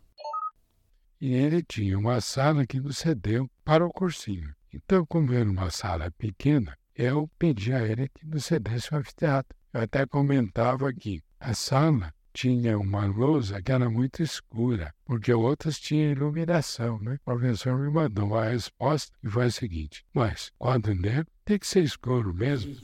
E 1.20 1.34
ele 1.34 1.62
tinha 1.62 1.98
uma 1.98 2.20
sala 2.20 2.66
que 2.66 2.80
nos 2.80 2.98
cedeu 2.98 3.50
para 3.64 3.86
o 3.86 3.92
cursinho. 3.92 4.54
Então, 4.74 5.06
como 5.06 5.34
era 5.34 5.50
uma 5.50 5.70
sala 5.70 6.10
pequena, 6.12 6.76
eu 6.96 7.30
pedi 7.38 7.74
a 7.74 7.86
ele 7.86 8.10
que 8.10 8.26
nos 8.26 8.46
cedesse 8.46 8.94
o 8.94 8.98
anfiteatro. 8.98 9.56
Eu 9.74 9.82
até 9.82 10.06
comentava 10.06 10.92
que 10.94 11.22
a 11.40 11.54
sala 11.54 12.14
tinha 12.34 12.78
uma 12.78 13.06
lousa 13.06 13.62
que 13.62 13.72
era 13.72 13.90
muito 13.90 14.22
escura, 14.22 14.94
porque 15.06 15.34
outras 15.34 15.80
tinham 15.80 16.12
iluminação, 16.12 17.00
né? 17.00 17.18
O 17.22 17.26
professor 17.26 17.78
me 17.78 17.90
mandou 17.90 18.28
uma 18.28 18.46
resposta 18.46 19.12
e 19.24 19.30
foi 19.30 19.46
a 19.46 19.52
seguinte: 19.52 20.04
Mas 20.14 20.52
quadro 20.58 20.94
negro 20.96 21.28
tem 21.46 21.60
que 21.60 21.68
ser 21.68 21.84
escuro 21.84 22.34
mesmo. 22.34 22.76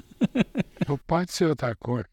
Não 0.87 0.97
pode 0.97 1.31
ser 1.31 1.45
outra 1.45 1.75
cor. 1.75 2.07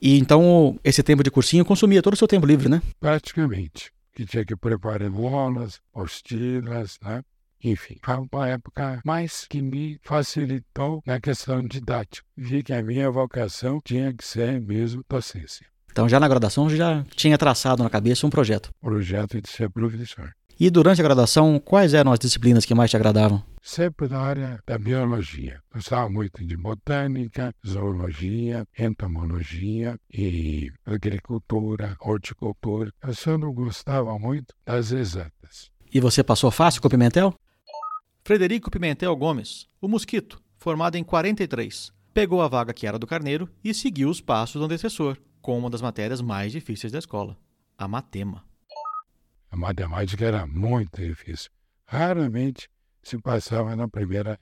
E 0.00 0.18
então 0.18 0.78
esse 0.84 1.02
tempo 1.02 1.22
de 1.22 1.30
cursinho 1.30 1.64
consumia 1.64 2.02
todo 2.02 2.14
o 2.14 2.16
seu 2.16 2.28
tempo 2.28 2.46
livre, 2.46 2.68
né? 2.68 2.82
Praticamente. 3.00 3.92
Que 4.12 4.24
tinha 4.24 4.44
que 4.44 4.56
preparar 4.56 5.10
bolas, 5.10 5.80
postilas, 5.92 6.98
né? 7.02 7.22
Enfim, 7.62 7.98
foi 8.02 8.14
uma 8.32 8.48
época 8.48 9.00
mais 9.04 9.46
que 9.48 9.60
me 9.62 9.98
facilitou 10.02 11.02
na 11.06 11.20
questão 11.20 11.62
didática. 11.62 12.26
Vi 12.36 12.62
que 12.62 12.72
a 12.72 12.82
minha 12.82 13.10
vocação 13.10 13.80
tinha 13.84 14.12
que 14.12 14.24
ser 14.24 14.60
mesmo 14.60 15.04
docência. 15.08 15.66
Então 15.90 16.08
já 16.08 16.20
na 16.20 16.28
graduação 16.28 16.68
já 16.68 17.02
tinha 17.14 17.38
traçado 17.38 17.82
na 17.82 17.88
cabeça 17.88 18.26
um 18.26 18.30
projeto. 18.30 18.70
Projeto 18.80 19.40
de 19.40 19.48
ser 19.48 19.70
professor. 19.70 20.30
E 20.58 20.70
durante 20.70 21.00
a 21.02 21.04
graduação, 21.04 21.58
quais 21.58 21.92
eram 21.92 22.12
as 22.12 22.18
disciplinas 22.18 22.64
que 22.64 22.74
mais 22.74 22.90
te 22.90 22.96
agradavam? 22.96 23.42
Sempre 23.62 24.08
na 24.08 24.20
área 24.20 24.58
da 24.66 24.78
biologia. 24.78 25.60
Gostava 25.72 26.08
muito 26.08 26.42
de 26.46 26.56
botânica, 26.56 27.52
zoologia, 27.66 28.64
entomologia 28.78 29.98
e 30.10 30.70
agricultura, 30.86 31.94
horticultura. 32.00 32.90
Eu 33.02 33.14
só 33.14 33.36
não 33.36 33.52
gostava 33.52 34.18
muito 34.18 34.54
das 34.64 34.92
exatas. 34.92 35.70
E 35.92 36.00
você 36.00 36.22
passou 36.22 36.50
fácil 36.50 36.80
com 36.80 36.88
o 36.88 36.90
Pimentel? 36.90 37.34
Frederico 38.26 38.68
Pimentel 38.68 39.14
Gomes, 39.14 39.68
o 39.80 39.86
Mosquito, 39.86 40.42
formado 40.58 40.96
em 40.96 41.04
43, 41.04 41.92
pegou 42.12 42.42
a 42.42 42.48
vaga 42.48 42.74
que 42.74 42.84
era 42.84 42.98
do 42.98 43.06
Carneiro 43.06 43.48
e 43.62 43.72
seguiu 43.72 44.10
os 44.10 44.20
passos 44.20 44.60
do 44.60 44.64
antecessor, 44.64 45.16
com 45.40 45.56
uma 45.56 45.70
das 45.70 45.80
matérias 45.80 46.20
mais 46.20 46.50
difíceis 46.50 46.92
da 46.92 46.98
escola, 46.98 47.38
a 47.78 47.86
matema. 47.86 48.44
A 49.48 49.56
matemática 49.56 50.24
era 50.24 50.44
muito 50.44 51.00
difícil. 51.00 51.52
Raramente 51.86 52.68
se 53.00 53.16
passava 53.16 53.76
na 53.76 53.86
primeira. 53.86 54.40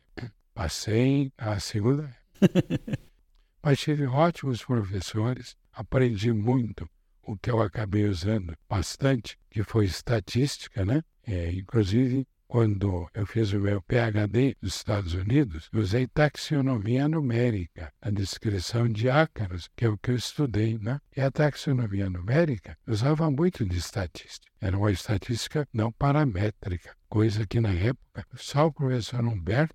Passei 0.55 1.31
a 1.37 1.61
segunda. 1.61 2.11
Mas 3.63 3.81
tive 3.81 4.07
ótimos 4.07 4.65
professores, 4.65 5.59
aprendi 5.75 6.33
muito 6.33 6.89
o 7.23 7.37
que 7.37 7.51
eu 7.51 7.61
acabei 7.61 8.07
usando 8.07 8.57
bastante, 8.67 9.39
que 9.51 9.63
foi 9.63 9.85
estatística, 9.85 10.87
né? 10.87 11.03
É, 11.27 11.53
inclusive, 11.53 12.27
quando 12.55 13.09
eu 13.13 13.27
fiz 13.27 13.53
o 13.53 13.59
meu 13.59 13.83
PhD 13.83 14.57
nos 14.63 14.77
Estados 14.77 15.13
Unidos, 15.13 15.69
usei 15.75 16.07
taxonomia 16.07 17.09
numérica, 17.09 17.93
a 18.01 18.11
descrição 18.11 18.89
de 18.89 19.11
ácaros, 19.11 19.69
que 19.75 19.85
é 19.85 19.89
o 19.89 19.99
que 19.99 20.13
eu 20.13 20.15
estudei, 20.15 20.79
né? 20.79 21.01
E 21.17 21.21
a 21.21 21.33
taxonomia 21.33 22.09
numérica 22.09 22.79
usava 22.87 23.29
muito 23.29 23.65
de 23.65 23.77
estatística. 23.77 24.53
Era 24.61 24.79
uma 24.79 24.93
estatística 24.93 25.67
não 25.73 25.91
paramétrica, 25.91 26.95
coisa 27.09 27.45
que 27.45 27.59
na 27.59 27.73
época 27.73 28.25
só 28.37 28.69
o 28.69 28.73
professor 28.73 29.25
Humberto. 29.25 29.75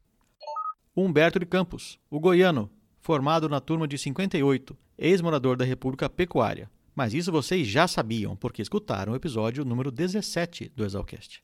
Humberto 0.96 1.38
de 1.38 1.46
Campos, 1.46 2.00
o 2.10 2.18
goiano, 2.18 2.72
formado 3.02 3.50
na 3.50 3.60
turma 3.60 3.90
de 3.90 3.98
58, 3.98 4.78
ex-morador 4.98 5.58
da 5.58 5.66
República 5.66 6.10
Pecuária. 6.10 6.72
Mas 6.96 7.14
isso 7.14 7.30
vocês 7.30 7.68
já 7.68 7.90
sabiam, 7.90 8.38
porque 8.38 8.62
escutaram 8.62 9.12
o 9.12 9.18
episódio 9.18 9.66
número 9.66 9.92
17 9.92 10.72
do 10.74 10.86
Exalcast 10.86 11.44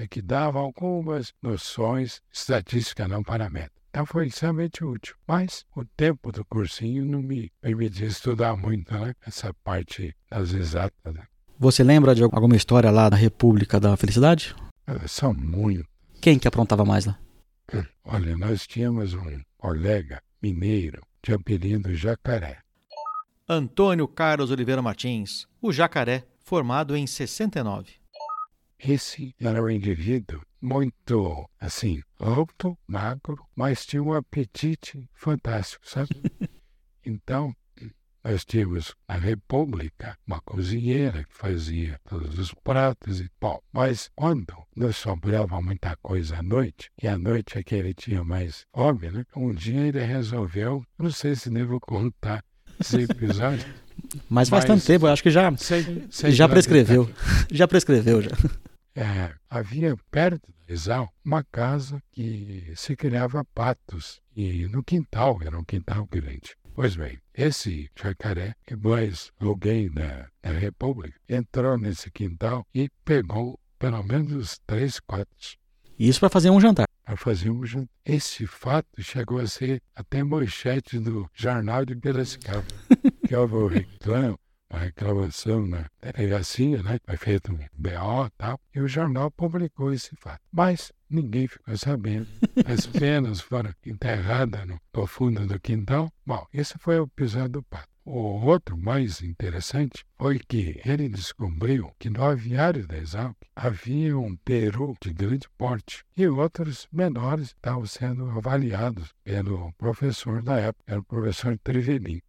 é 0.00 0.06
que 0.06 0.22
dava 0.22 0.58
algumas 0.58 1.34
noções 1.42 2.22
estatística 2.32 3.06
não 3.06 3.22
paramétrica. 3.22 3.78
Então 3.90 4.06
foi 4.06 4.28
extremamente 4.28 4.82
útil. 4.82 5.14
Mas 5.26 5.66
o 5.76 5.84
tempo 5.84 6.32
do 6.32 6.42
cursinho 6.44 7.04
não 7.04 7.20
me 7.20 7.52
permitia 7.60 8.06
estudar 8.06 8.56
muito, 8.56 8.94
né? 8.94 9.14
Essa 9.26 9.52
parte 9.62 10.16
das 10.30 10.52
exatas. 10.52 11.12
Né? 11.12 11.22
Você 11.58 11.84
lembra 11.84 12.14
de 12.14 12.22
alguma 12.22 12.56
história 12.56 12.90
lá 12.90 13.10
da 13.10 13.16
República 13.16 13.78
da 13.78 13.94
Felicidade? 13.96 14.54
É, 14.86 15.06
são 15.06 15.34
muito. 15.34 15.84
Quem 16.20 16.38
que 16.38 16.48
aprontava 16.48 16.84
mais 16.84 17.04
lá? 17.04 17.18
Olha, 18.02 18.36
nós 18.38 18.66
tínhamos 18.66 19.12
um 19.12 19.42
colega 19.58 20.22
mineiro 20.40 21.02
de 21.22 21.34
apelido 21.34 21.94
Jacaré. 21.94 22.58
Antônio 23.46 24.08
Carlos 24.08 24.50
Oliveira 24.50 24.80
Martins, 24.80 25.46
o 25.60 25.72
Jacaré, 25.72 26.24
formado 26.38 26.96
em 26.96 27.06
69. 27.06 27.99
Esse 28.82 29.34
era 29.38 29.62
um 29.62 29.68
indivíduo 29.68 30.40
muito, 30.60 31.48
assim, 31.58 32.02
alto, 32.18 32.76
magro, 32.86 33.46
mas 33.54 33.84
tinha 33.84 34.02
um 34.02 34.12
apetite 34.12 35.08
fantástico, 35.14 35.88
sabe? 35.88 36.08
então, 37.04 37.54
nós 38.22 38.44
tínhamos 38.44 38.94
na 39.08 39.16
República 39.16 40.16
uma 40.26 40.40
cozinheira 40.42 41.24
que 41.24 41.34
fazia 41.34 41.98
todos 42.08 42.38
os 42.38 42.52
pratos 42.52 43.20
e 43.20 43.30
tal. 43.40 43.62
Mas 43.72 44.10
quando 44.14 44.54
nos 44.76 44.96
sobrava 44.96 45.60
muita 45.60 45.96
coisa 46.02 46.38
à 46.38 46.42
noite, 46.42 46.90
e 47.02 47.08
à 47.08 47.16
noite 47.16 47.58
é 47.58 47.62
que 47.62 47.74
ele 47.74 47.94
tinha 47.94 48.22
mais 48.22 48.66
fome, 48.74 49.10
né? 49.10 49.24
Um 49.34 49.52
dia 49.52 49.80
ele 49.80 50.00
resolveu, 50.00 50.84
não 50.98 51.10
sei 51.10 51.34
se 51.34 51.50
devo 51.50 51.80
contar 51.80 52.44
esse 52.78 53.02
episódio. 53.04 53.66
Mas 54.28 54.48
faz 54.48 54.64
Mas, 54.64 54.64
tanto 54.64 54.86
tempo, 54.86 55.06
eu 55.06 55.12
acho 55.12 55.22
que 55.22 55.30
já, 55.30 55.54
sei, 55.56 56.06
sei 56.10 56.32
já 56.32 56.48
prescreveu. 56.48 57.10
já 57.50 57.66
prescreveu, 57.68 58.22
já. 58.22 58.30
É, 58.94 59.34
havia 59.48 59.96
perto 60.10 60.52
da 60.66 60.72
Exal 60.72 61.12
uma 61.24 61.44
casa 61.44 62.02
que 62.10 62.72
se 62.76 62.96
criava 62.96 63.44
patos 63.54 64.20
e 64.34 64.66
no 64.66 64.82
quintal, 64.82 65.38
era 65.42 65.58
um 65.58 65.64
quintal 65.64 66.06
grande. 66.06 66.56
Pois 66.74 66.96
bem, 66.96 67.18
esse 67.34 67.90
jacaré, 67.94 68.54
que 68.66 68.74
mais 68.74 69.30
alguém 69.38 69.90
da, 69.90 70.28
da 70.42 70.50
República, 70.50 71.18
entrou 71.28 71.76
nesse 71.76 72.10
quintal 72.10 72.66
e 72.74 72.88
pegou 73.04 73.58
pelo 73.78 74.02
menos 74.02 74.58
três 74.66 74.98
quatro. 75.00 75.58
Isso 75.98 76.20
para 76.20 76.30
fazer 76.30 76.50
um 76.50 76.60
jantar. 76.60 76.86
Para 77.04 77.16
fazer 77.16 77.50
um 77.50 77.64
jantar. 77.66 77.88
Esse 78.04 78.46
fato 78.46 79.02
chegou 79.02 79.38
a 79.38 79.46
ser 79.46 79.82
até 79.94 80.22
manchete 80.22 80.98
do 80.98 81.28
Jornal 81.34 81.84
de 81.84 81.94
Piracicaba, 81.94 82.64
que 83.26 83.34
é 83.34 83.38
o 83.38 83.66
reclamo 83.66 84.38
a 84.70 84.78
reclamação 84.78 85.66
na 85.66 85.86
delegacia, 86.00 86.82
né? 86.82 86.98
Foi 87.04 87.16
feito 87.16 87.52
um 87.52 87.58
BO 87.72 88.26
e 88.26 88.30
tal, 88.38 88.60
e 88.74 88.80
o 88.80 88.88
jornal 88.88 89.30
publicou 89.30 89.92
esse 89.92 90.14
fato. 90.16 90.40
Mas 90.52 90.92
ninguém 91.10 91.48
ficou 91.48 91.76
sabendo. 91.76 92.28
As 92.64 92.86
penas 92.86 93.40
foram 93.40 93.74
enterradas 93.84 94.66
no, 94.66 95.06
fundo 95.06 95.46
do 95.46 95.60
quintal. 95.60 96.10
Bom, 96.24 96.46
esse 96.54 96.78
foi 96.78 97.00
o 97.00 97.04
episódio 97.04 97.48
do 97.48 97.62
pato. 97.64 97.90
O 98.04 98.46
outro 98.46 98.76
mais 98.78 99.20
interessante 99.20 100.04
foi 100.18 100.38
que 100.38 100.80
ele 100.84 101.08
descobriu 101.08 101.92
que 101.98 102.08
no 102.08 102.24
aviário 102.24 102.86
da 102.86 102.96
Exalc 102.96 103.36
havia 103.54 104.18
um 104.18 104.34
peru 104.36 104.96
de 105.00 105.12
grande 105.12 105.46
porte 105.58 106.02
e 106.16 106.26
outros 106.26 106.88
menores 106.90 107.48
estavam 107.48 107.84
sendo 107.86 108.30
avaliados 108.30 109.12
pelo 109.22 109.72
professor 109.74 110.42
da 110.42 110.58
época, 110.58 110.84
era 110.86 111.00
o 111.00 111.04
professor 111.04 111.58
Trevelin. 111.58 112.20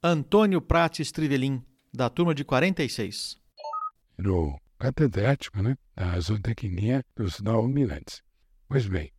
Antônio 0.00 0.62
Prates 0.62 1.10
Trivelin, 1.10 1.60
da 1.92 2.08
turma 2.08 2.32
de 2.32 2.44
46. 2.44 3.36
No 4.16 4.56
catedrático, 4.78 5.60
né, 5.60 5.76
da 5.92 6.20
zootecnia 6.20 7.04
dos 7.16 7.40
não-humilantes. 7.40 8.22
Pois 8.68 8.86
bem, 8.86 9.12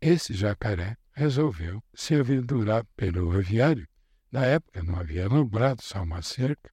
esse 0.00 0.34
jacaré 0.34 0.96
resolveu 1.12 1.80
se 1.94 2.16
aventurar 2.16 2.84
pelo 2.96 3.30
aviário. 3.30 3.86
Na 4.32 4.44
época 4.44 4.82
não 4.82 4.96
havia 4.96 5.28
lembrado, 5.28 5.80
só 5.80 6.02
uma 6.02 6.20
cerca 6.20 6.68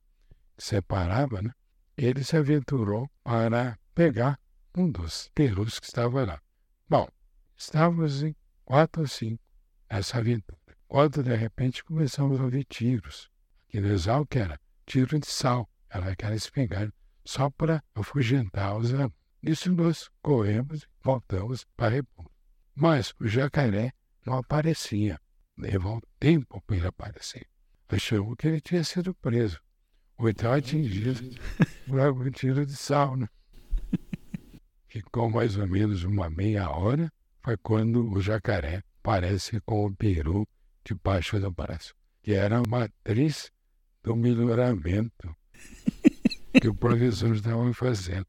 que 0.58 0.63
separava, 0.63 1.39
né? 1.43 1.52
Ele 1.95 2.24
se 2.24 2.36
aventurou 2.36 3.08
para 3.24 3.78
pegar 3.93 4.39
um 4.76 4.89
dos 4.89 5.30
perus 5.36 5.80
que 5.80 5.86
estava 5.86 6.26
lá. 6.26 6.41
Bom, 6.89 7.08
estávamos 7.56 8.24
em 8.24 8.36
quatro 8.65 9.04
ou 9.04 9.08
cinco 9.08 9.43
nessa 9.88 10.17
aventura. 10.17 10.58
Quando 10.88 11.21
de 11.21 11.36
repente 11.36 11.84
começamos 11.84 12.39
a 12.39 12.43
ouvir 12.43 12.65
tiros 12.65 13.30
Que 13.72 14.40
era 14.40 14.60
tiro 14.86 15.18
de 15.18 15.28
sal, 15.28 15.70
era 15.90 16.12
aquela 16.12 16.36
espingarda, 16.36 16.94
só 17.24 17.50
para 17.50 17.82
afugentar 17.96 18.78
os 18.78 18.94
alunos. 18.94 19.14
Nisso 19.42 19.72
nós 19.72 20.10
corremos 20.22 20.84
e 20.84 20.88
voltamos 21.02 21.66
para 21.78 21.88
a 21.88 21.90
República. 21.90 22.36
Mas 22.76 23.14
o 23.20 23.28
jacaré 23.28 23.94
não 24.26 24.34
aparecia. 24.36 25.18
Levou 25.58 25.96
um 25.96 26.02
tempo 26.20 26.62
para 26.68 26.76
ele 26.76 26.88
aparecer. 26.88 27.48
Achamos 27.88 28.36
que 28.38 28.48
ele 28.48 28.60
tinha 28.60 28.84
sido 28.84 29.16
preso. 29.16 29.60
Ou 30.18 30.30
então 30.30 30.52
atingido 30.52 31.40
por 31.88 32.00
algum 32.00 32.30
tiro 32.30 32.66
de 32.66 32.76
sal. 32.76 33.16
Né? 33.16 33.28
Ficou 34.88 35.30
mais 35.30 35.56
ou 35.56 35.66
menos 35.66 36.04
uma 36.04 36.30
meia 36.30 36.70
hora. 36.70 37.12
Foi 37.42 37.56
quando 37.58 38.12
o 38.12 38.22
jacaré 38.22 38.84
aparece 39.00 39.62
com 39.62 39.86
o 39.86 39.96
peru 39.96 40.46
debaixo 40.84 41.40
do 41.40 41.50
braço. 41.50 41.96
que 42.22 42.34
era 42.34 42.60
a 42.60 42.64
matriz 42.68 43.50
do 44.04 44.16
melhoramento 44.16 45.36
que 46.60 46.68
o 46.68 46.76
professor 46.76 47.36
estava 47.36 47.74
fazendo 47.74 48.28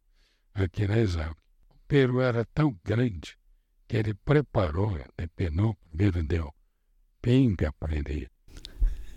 aqui 0.55 0.87
na 0.87 0.99
Exalc. 0.99 1.37
O 1.71 1.75
Peru 1.89 2.21
era 2.21 2.45
tão 2.45 2.79
grande 2.85 3.37
que 3.87 3.97
ele 3.97 4.15
preparou, 4.15 4.99
depenou, 5.17 5.77
primeiro 5.91 6.23
deu 6.23 6.53
pinga 7.23 7.73
para 7.75 7.95
ele, 7.95 8.29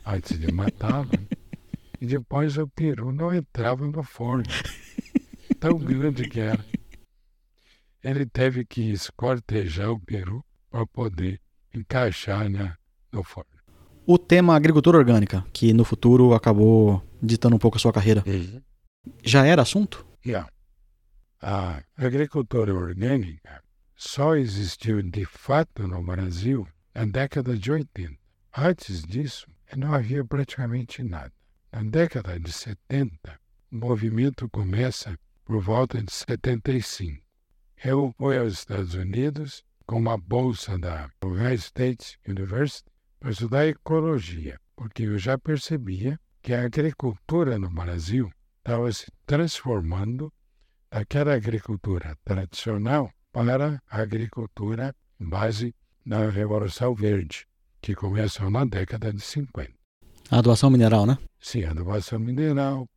antes 0.05 0.37
de 0.37 0.51
matá-lo, 0.51 1.09
né? 1.11 1.27
e 1.99 2.05
depois 2.05 2.55
o 2.57 2.67
peru 2.67 3.11
não 3.11 3.33
entrava 3.33 3.85
no 3.87 4.03
forno, 4.03 4.45
tão 5.59 5.79
grande 5.79 6.29
que 6.29 6.39
era. 6.39 6.63
Ele 8.03 8.27
teve 8.27 8.63
que 8.63 8.91
escortejar 8.91 9.89
o 9.89 9.99
peru 9.99 10.45
para 10.69 10.85
poder 10.85 11.41
encaixar 11.73 12.47
né, 12.47 12.75
no 13.11 13.23
forno. 13.23 13.54
O 14.05 14.17
tema 14.17 14.55
agricultura 14.55 14.97
orgânica, 14.97 15.43
que 15.51 15.73
no 15.73 15.83
futuro 15.83 16.33
acabou 16.33 17.01
ditando 17.21 17.55
um 17.55 17.59
pouco 17.59 17.77
a 17.77 17.79
sua 17.79 17.91
carreira, 17.93 18.23
Uhum. 18.27 18.61
já 19.23 19.45
era 19.45 19.61
assunto? 19.61 20.05
Yeah. 20.25 20.49
A 21.41 21.81
agricultura 21.97 22.73
orgânica 22.73 23.61
só 23.95 24.35
existiu 24.35 25.01
de 25.01 25.25
fato 25.25 25.87
no 25.87 26.03
Brasil 26.03 26.67
na 26.93 27.05
década 27.05 27.57
de 27.57 27.71
80. 27.71 28.15
Antes 28.57 29.01
disso, 29.03 29.47
não 29.75 29.93
havia 29.93 30.23
praticamente 30.23 31.03
nada. 31.03 31.31
Na 31.71 31.83
década 31.83 32.39
de 32.39 32.51
70, 32.51 33.11
o 33.71 33.75
movimento 33.75 34.47
começa 34.49 35.17
por 35.43 35.61
volta 35.61 36.01
de 36.01 36.11
75. 36.11 37.21
Eu 37.83 38.13
fui 38.17 38.37
aos 38.37 38.53
Estados 38.53 38.93
Unidos 38.93 39.63
com 39.85 39.97
uma 39.97 40.17
bolsa 40.17 40.77
da 40.79 41.09
Ohio 41.23 41.53
State 41.55 42.17
University 42.27 42.89
para 43.25 43.31
estudar 43.31 43.67
ecologia, 43.67 44.59
porque 44.75 45.01
eu 45.01 45.17
já 45.17 45.35
percebia 45.35 46.19
que 46.43 46.53
a 46.53 46.63
agricultura 46.63 47.57
no 47.57 47.71
Brasil 47.71 48.29
estava 48.59 48.91
se 48.91 49.07
transformando 49.25 50.31
daquela 50.91 51.33
agricultura 51.33 52.15
tradicional 52.23 53.09
para 53.31 53.81
a 53.89 53.99
agricultura 53.99 54.95
base 55.19 55.73
da 56.05 56.29
Revolução 56.29 56.93
Verde, 56.93 57.47
que 57.81 57.95
começou 57.95 58.51
na 58.51 58.63
década 58.63 59.11
de 59.11 59.21
50. 59.21 59.73
A 60.29 60.41
doação 60.41 60.69
mineral, 60.69 61.07
né? 61.07 61.17
Sim, 61.39 61.63
a 61.63 61.71
adubação 61.71 62.19
mineral, 62.19 62.87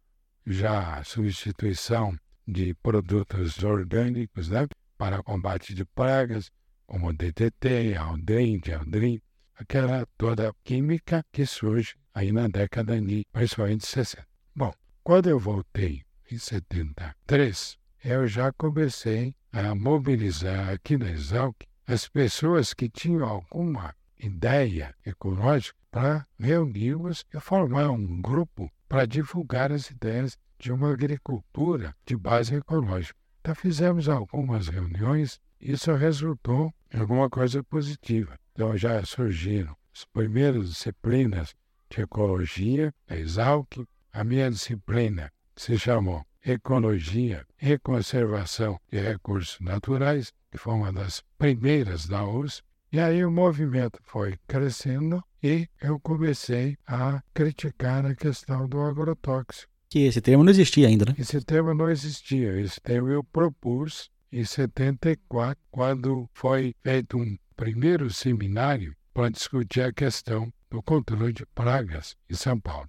já 0.47 0.97
a 0.97 1.05
substituição 1.05 2.15
de 2.47 2.75
produtos 2.83 3.65
orgânicos 3.65 4.51
né, 4.51 4.69
para 4.99 5.23
combate 5.23 5.75
de 5.75 5.87
pragas, 5.87 6.51
como 6.87 7.15
DDT, 7.15 7.97
Aldrin, 7.97 8.61
Aldrin, 8.79 9.23
aquela 9.59 10.07
toda 10.17 10.55
química 10.65 11.25
que 11.33 11.45
surge 11.45 11.95
aí 12.15 12.31
na 12.33 12.49
década 12.49 13.01
de, 13.01 13.27
principalmente 13.33 13.87
60. 13.87 14.27
Bom, 14.55 14.73
quando 15.03 15.29
eu 15.29 15.39
voltei 15.39 16.03
em 16.31 16.39
73, 16.39 17.79
eu 18.05 18.27
já 18.27 18.53
comecei 18.53 19.35
a 19.53 19.75
mobilizar 19.75 20.71
aqui 20.71 20.97
na 20.97 21.11
Exalc 21.11 21.57
as 21.87 22.09
pessoas 22.09 22.73
que 22.73 22.89
tinham 22.89 23.25
alguma 23.25 23.95
ideia 24.19 24.95
ecológica 25.05 25.79
para 25.91 26.27
reuni-los 26.39 27.25
e 27.33 27.41
formar 27.41 27.91
um 27.91 28.21
grupo 28.21 28.71
para 28.89 29.07
divulgar 29.07 29.73
as 29.73 29.91
ideias 29.91 30.39
de 30.59 30.73
uma 30.73 30.93
agricultura 30.93 31.95
de 32.05 32.17
base 32.17 32.55
ecológica. 32.55 33.19
Então 33.41 33.55
fizemos 33.55 34.09
algumas 34.09 34.69
reuniões 34.69 35.41
e 35.61 35.73
isso 35.73 35.93
resultou 35.95 36.73
em 36.93 37.01
alguma 37.01 37.31
coisa 37.31 37.63
positiva. 37.65 38.39
Então 38.59 38.77
já 38.77 39.05
surgiram 39.05 39.77
as 39.95 40.05
primeiras 40.05 40.71
disciplinas 40.71 41.55
de 41.89 42.03
ecologia, 42.03 42.93
a 43.09 43.15
Exalc, 43.15 43.87
a 44.13 44.25
minha 44.25 44.51
disciplina 44.51 45.31
se 45.55 45.79
chamou 45.79 46.27
Ecologia 46.45 47.47
e 47.63 47.79
Conservação 47.79 48.77
de 48.91 48.99
Recursos 48.99 49.61
Naturais, 49.61 50.33
que 50.51 50.59
foi 50.59 50.75
uma 50.75 50.93
das 50.93 51.23
primeiras 51.39 52.09
da 52.09 52.25
USP. 52.25 52.65
E 52.91 52.99
aí 52.99 53.25
o 53.25 53.31
movimento 53.31 54.01
foi 54.03 54.37
crescendo 54.49 55.23
e 55.41 55.69
eu 55.81 56.01
comecei 56.01 56.77
a 56.85 57.23
criticar 57.33 58.05
a 58.07 58.17
questão 58.17 58.69
do 58.69 58.81
agrotóxico. 58.81 59.71
Que 59.89 60.01
esse 60.01 60.21
termo 60.21 60.43
não 60.43 60.51
existia 60.51 60.89
ainda, 60.89 61.05
né? 61.05 61.15
Esse 61.17 61.41
tema 61.43 61.73
não 61.75 61.89
existia. 61.89 62.61
Esse 62.61 62.81
tema 62.81 63.09
eu 63.09 63.23
propus 63.23 64.11
em 64.33 64.45
74, 64.45 65.57
quando 65.71 66.29
foi 66.35 66.75
feito 66.83 67.17
um 67.17 67.39
primeiro 67.59 68.09
seminário 68.09 68.95
para 69.13 69.31
discutir 69.31 69.83
a 69.83 69.93
questão 69.93 70.49
do 70.71 70.81
controle 70.81 71.33
de 71.33 71.45
pragas 71.47 72.17
em 72.31 72.35
São 72.35 72.59
Paulo. 72.61 72.89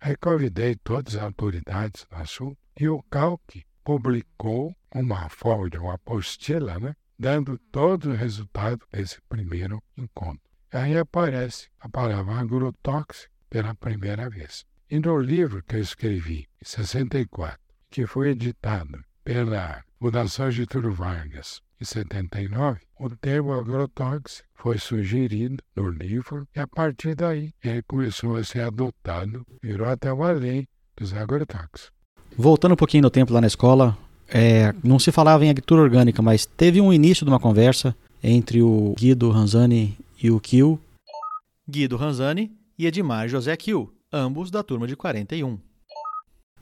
Aí 0.00 0.16
convidei 0.16 0.74
todas 0.74 1.14
as 1.14 1.22
autoridades 1.22 2.04
do 2.10 2.16
assunto 2.16 2.58
e 2.78 2.88
o 2.88 3.00
CALC 3.04 3.64
publicou 3.84 4.74
uma 4.92 5.28
folha, 5.28 5.80
uma 5.80 5.94
apostila, 5.94 6.80
né, 6.80 6.92
dando 7.16 7.56
todo 7.70 8.10
o 8.10 8.16
resultado 8.16 8.84
desse 8.90 9.20
primeiro 9.28 9.80
encontro. 9.96 10.42
Aí 10.72 10.98
aparece 10.98 11.68
a 11.78 11.88
palavra 11.88 12.34
agrotóxico 12.34 13.32
pela 13.48 13.76
primeira 13.76 14.28
vez. 14.28 14.64
E 14.90 14.98
no 14.98 15.20
livro 15.20 15.62
que 15.62 15.76
eu 15.76 15.80
escrevi, 15.80 16.48
em 16.60 16.64
64, 16.64 17.60
que 17.88 18.06
foi 18.08 18.30
editado 18.30 19.04
pela 19.22 19.84
Fundação 20.00 20.50
Getúlio 20.50 20.92
Vargas 20.92 21.62
em 21.80 21.84
79, 21.84 22.80
o 23.00 23.08
termo 23.16 23.54
agrotóxico 23.54 24.46
foi 24.54 24.76
sugerido 24.76 25.56
no 25.74 25.88
livro 25.88 26.46
e 26.54 26.60
a 26.60 26.66
partir 26.66 27.14
daí 27.14 27.50
ele 27.64 27.82
começou 27.82 28.36
a 28.36 28.44
ser 28.44 28.60
adotado, 28.60 29.42
virou 29.62 29.88
até 29.88 30.12
uma 30.12 30.30
lei 30.32 30.68
dos 30.94 31.14
agrotóxicos. 31.14 31.90
Voltando 32.36 32.72
um 32.72 32.76
pouquinho 32.76 33.04
no 33.04 33.10
tempo 33.10 33.32
lá 33.32 33.40
na 33.40 33.46
escola, 33.46 33.96
é, 34.28 34.74
não 34.84 34.98
se 34.98 35.10
falava 35.10 35.44
em 35.44 35.48
agricultura 35.48 35.80
orgânica, 35.80 36.20
mas 36.20 36.44
teve 36.44 36.78
um 36.78 36.92
início 36.92 37.24
de 37.24 37.32
uma 37.32 37.40
conversa 37.40 37.96
entre 38.22 38.60
o 38.60 38.94
Guido 38.98 39.30
Ranzani 39.30 39.96
e 40.22 40.30
o 40.30 40.38
Kiel. 40.38 40.78
Guido 41.66 41.96
Ranzani 41.96 42.52
e 42.78 42.86
Edmar 42.86 43.28
José 43.28 43.56
Kiel, 43.56 43.90
ambos 44.12 44.50
da 44.50 44.62
turma 44.62 44.86
de 44.86 44.94
41. 44.94 45.58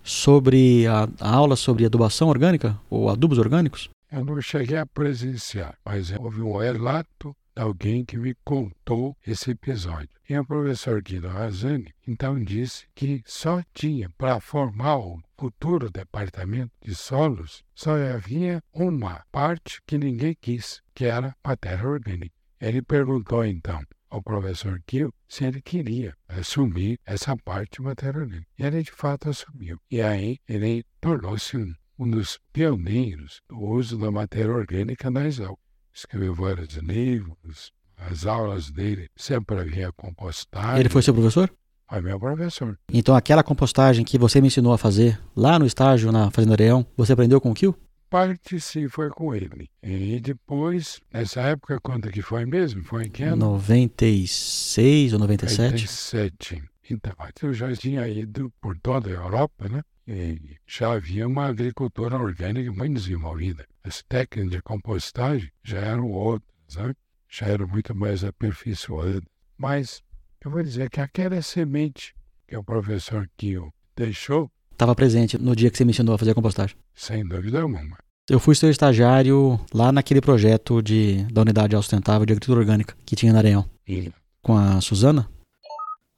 Sobre 0.04 0.86
a, 0.86 1.08
a 1.20 1.34
aula 1.34 1.56
sobre 1.56 1.84
adubação 1.84 2.28
orgânica, 2.28 2.78
ou 2.88 3.10
adubos 3.10 3.38
orgânicos, 3.38 3.90
Eu 4.10 4.24
não 4.24 4.40
cheguei 4.40 4.78
a 4.78 4.86
presenciar, 4.86 5.78
mas 5.84 6.10
houve 6.12 6.40
um 6.40 6.56
relato 6.56 7.36
de 7.54 7.62
alguém 7.62 8.06
que 8.06 8.16
me 8.16 8.34
contou 8.42 9.14
esse 9.26 9.50
episódio. 9.50 10.08
E 10.26 10.38
o 10.38 10.46
professor 10.46 11.02
Guido 11.02 11.28
Razani 11.28 11.92
então 12.06 12.42
disse 12.42 12.86
que 12.94 13.22
só 13.26 13.62
tinha 13.74 14.08
para 14.16 14.40
formar 14.40 14.96
o 14.96 15.20
futuro 15.38 15.90
departamento 15.90 16.72
de 16.82 16.94
solos, 16.94 17.62
só 17.74 17.96
havia 17.96 18.62
uma 18.72 19.22
parte 19.30 19.82
que 19.86 19.98
ninguém 19.98 20.34
quis, 20.40 20.80
que 20.94 21.04
era 21.04 21.36
matéria 21.44 21.86
orgânica. 21.86 22.34
Ele 22.58 22.80
perguntou 22.80 23.44
então 23.44 23.82
ao 24.08 24.22
professor 24.22 24.80
Kiel 24.86 25.12
se 25.28 25.44
ele 25.44 25.60
queria 25.60 26.14
assumir 26.26 26.98
essa 27.04 27.36
parte 27.36 27.82
orgânica. 27.82 28.46
E 28.58 28.64
ele 28.64 28.82
de 28.82 28.90
fato 28.90 29.28
assumiu. 29.28 29.78
E 29.90 30.00
aí 30.00 30.38
ele 30.48 30.82
tornou-se 30.98 31.58
um 31.58 31.74
um 31.98 32.08
dos 32.08 32.38
pioneiros 32.52 33.40
do 33.48 33.58
uso 33.58 33.98
da 33.98 34.10
matéria 34.10 34.52
orgânica 34.52 35.10
na 35.10 35.26
Exalc. 35.26 35.58
Escreveu 35.92 36.34
vários 36.34 36.74
livros, 36.76 37.72
as 37.96 38.24
aulas 38.24 38.70
dele 38.70 39.08
sempre 39.16 39.58
havia 39.58 39.90
compostagem. 39.92 40.80
ele 40.80 40.88
foi 40.88 41.02
seu 41.02 41.12
professor? 41.12 41.52
Foi 41.88 42.00
meu 42.00 42.20
professor. 42.20 42.78
Então 42.92 43.16
aquela 43.16 43.42
compostagem 43.42 44.04
que 44.04 44.18
você 44.18 44.40
me 44.40 44.46
ensinou 44.46 44.72
a 44.72 44.78
fazer 44.78 45.20
lá 45.34 45.58
no 45.58 45.66
estágio 45.66 46.12
na 46.12 46.30
Fazenda 46.30 46.54
Areão, 46.54 46.86
você 46.96 47.12
aprendeu 47.12 47.40
com 47.40 47.50
o 47.50 47.54
Kiel? 47.54 47.74
Parte 48.08 48.58
sim 48.60 48.88
foi 48.88 49.10
com 49.10 49.34
ele. 49.34 49.68
E 49.82 50.18
depois, 50.20 50.98
nessa 51.12 51.42
época, 51.42 51.78
quanto 51.80 52.10
que 52.10 52.22
foi 52.22 52.46
mesmo? 52.46 52.82
Foi 52.82 53.04
em 53.04 53.10
que 53.10 53.22
ano? 53.22 53.36
96 53.36 55.12
ou 55.12 55.18
97? 55.18 55.72
97. 55.72 56.62
Então, 56.90 57.12
eu 57.42 57.52
já 57.52 57.70
tinha 57.74 58.08
ido 58.08 58.50
por 58.62 58.78
toda 58.78 59.10
a 59.10 59.12
Europa, 59.12 59.68
né? 59.68 59.82
E 60.10 60.56
já 60.66 60.92
havia 60.92 61.26
uma 61.28 61.44
agricultura 61.46 62.16
orgânica 62.16 62.72
muito 62.72 62.94
desenvolvida. 62.94 63.66
As 63.84 64.02
técnicas 64.02 64.50
de 64.52 64.62
compostagem 64.62 65.50
já 65.62 65.78
eram 65.78 66.10
outras, 66.10 66.76
né? 66.76 66.94
já 67.28 67.46
eram 67.46 67.68
muito 67.68 67.94
mais 67.94 68.24
aperfeiçoadas. 68.24 69.22
Mas 69.58 70.02
eu 70.42 70.50
vou 70.50 70.62
dizer 70.62 70.88
que 70.88 71.00
aquela 71.00 71.42
semente 71.42 72.14
que 72.46 72.56
o 72.56 72.64
professor 72.64 73.28
Kiel 73.36 73.70
deixou, 73.94 74.50
Estava 74.72 74.94
presente 74.94 75.36
no 75.36 75.56
dia 75.56 75.70
que 75.70 75.76
você 75.76 75.84
me 75.84 75.90
ensinou 75.90 76.14
a 76.14 76.18
fazer 76.18 76.30
a 76.30 76.34
compostagem. 76.34 76.76
sem 76.94 77.26
dúvida 77.26 77.60
alguma. 77.60 77.98
Eu 78.30 78.38
fui 78.38 78.54
seu 78.54 78.70
estagiário 78.70 79.58
lá 79.74 79.90
naquele 79.90 80.20
projeto 80.20 80.80
de, 80.80 81.24
da 81.32 81.40
Unidade 81.42 81.74
Sustentável 81.76 82.24
de 82.24 82.32
Agricultura 82.32 82.60
Orgânica 82.60 82.96
que 83.04 83.16
tinha 83.16 83.32
na 83.32 83.40
Areão. 83.40 83.68
E 83.86 84.12
Com 84.40 84.56
a 84.56 84.80
Suzana? 84.80 85.28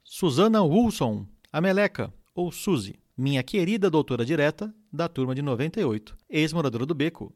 Suzana 0.03 0.61
Wilson, 0.61 1.25
a 1.51 1.59
Meleca, 1.59 2.13
ou 2.35 2.51
Suzy, 2.51 2.99
minha 3.17 3.43
querida 3.43 3.89
doutora 3.89 4.25
direta 4.25 4.73
da 4.91 5.07
turma 5.07 5.35
de 5.35 5.41
98, 5.41 6.15
ex-moradora 6.29 6.85
do 6.85 6.93
Beco. 6.93 7.33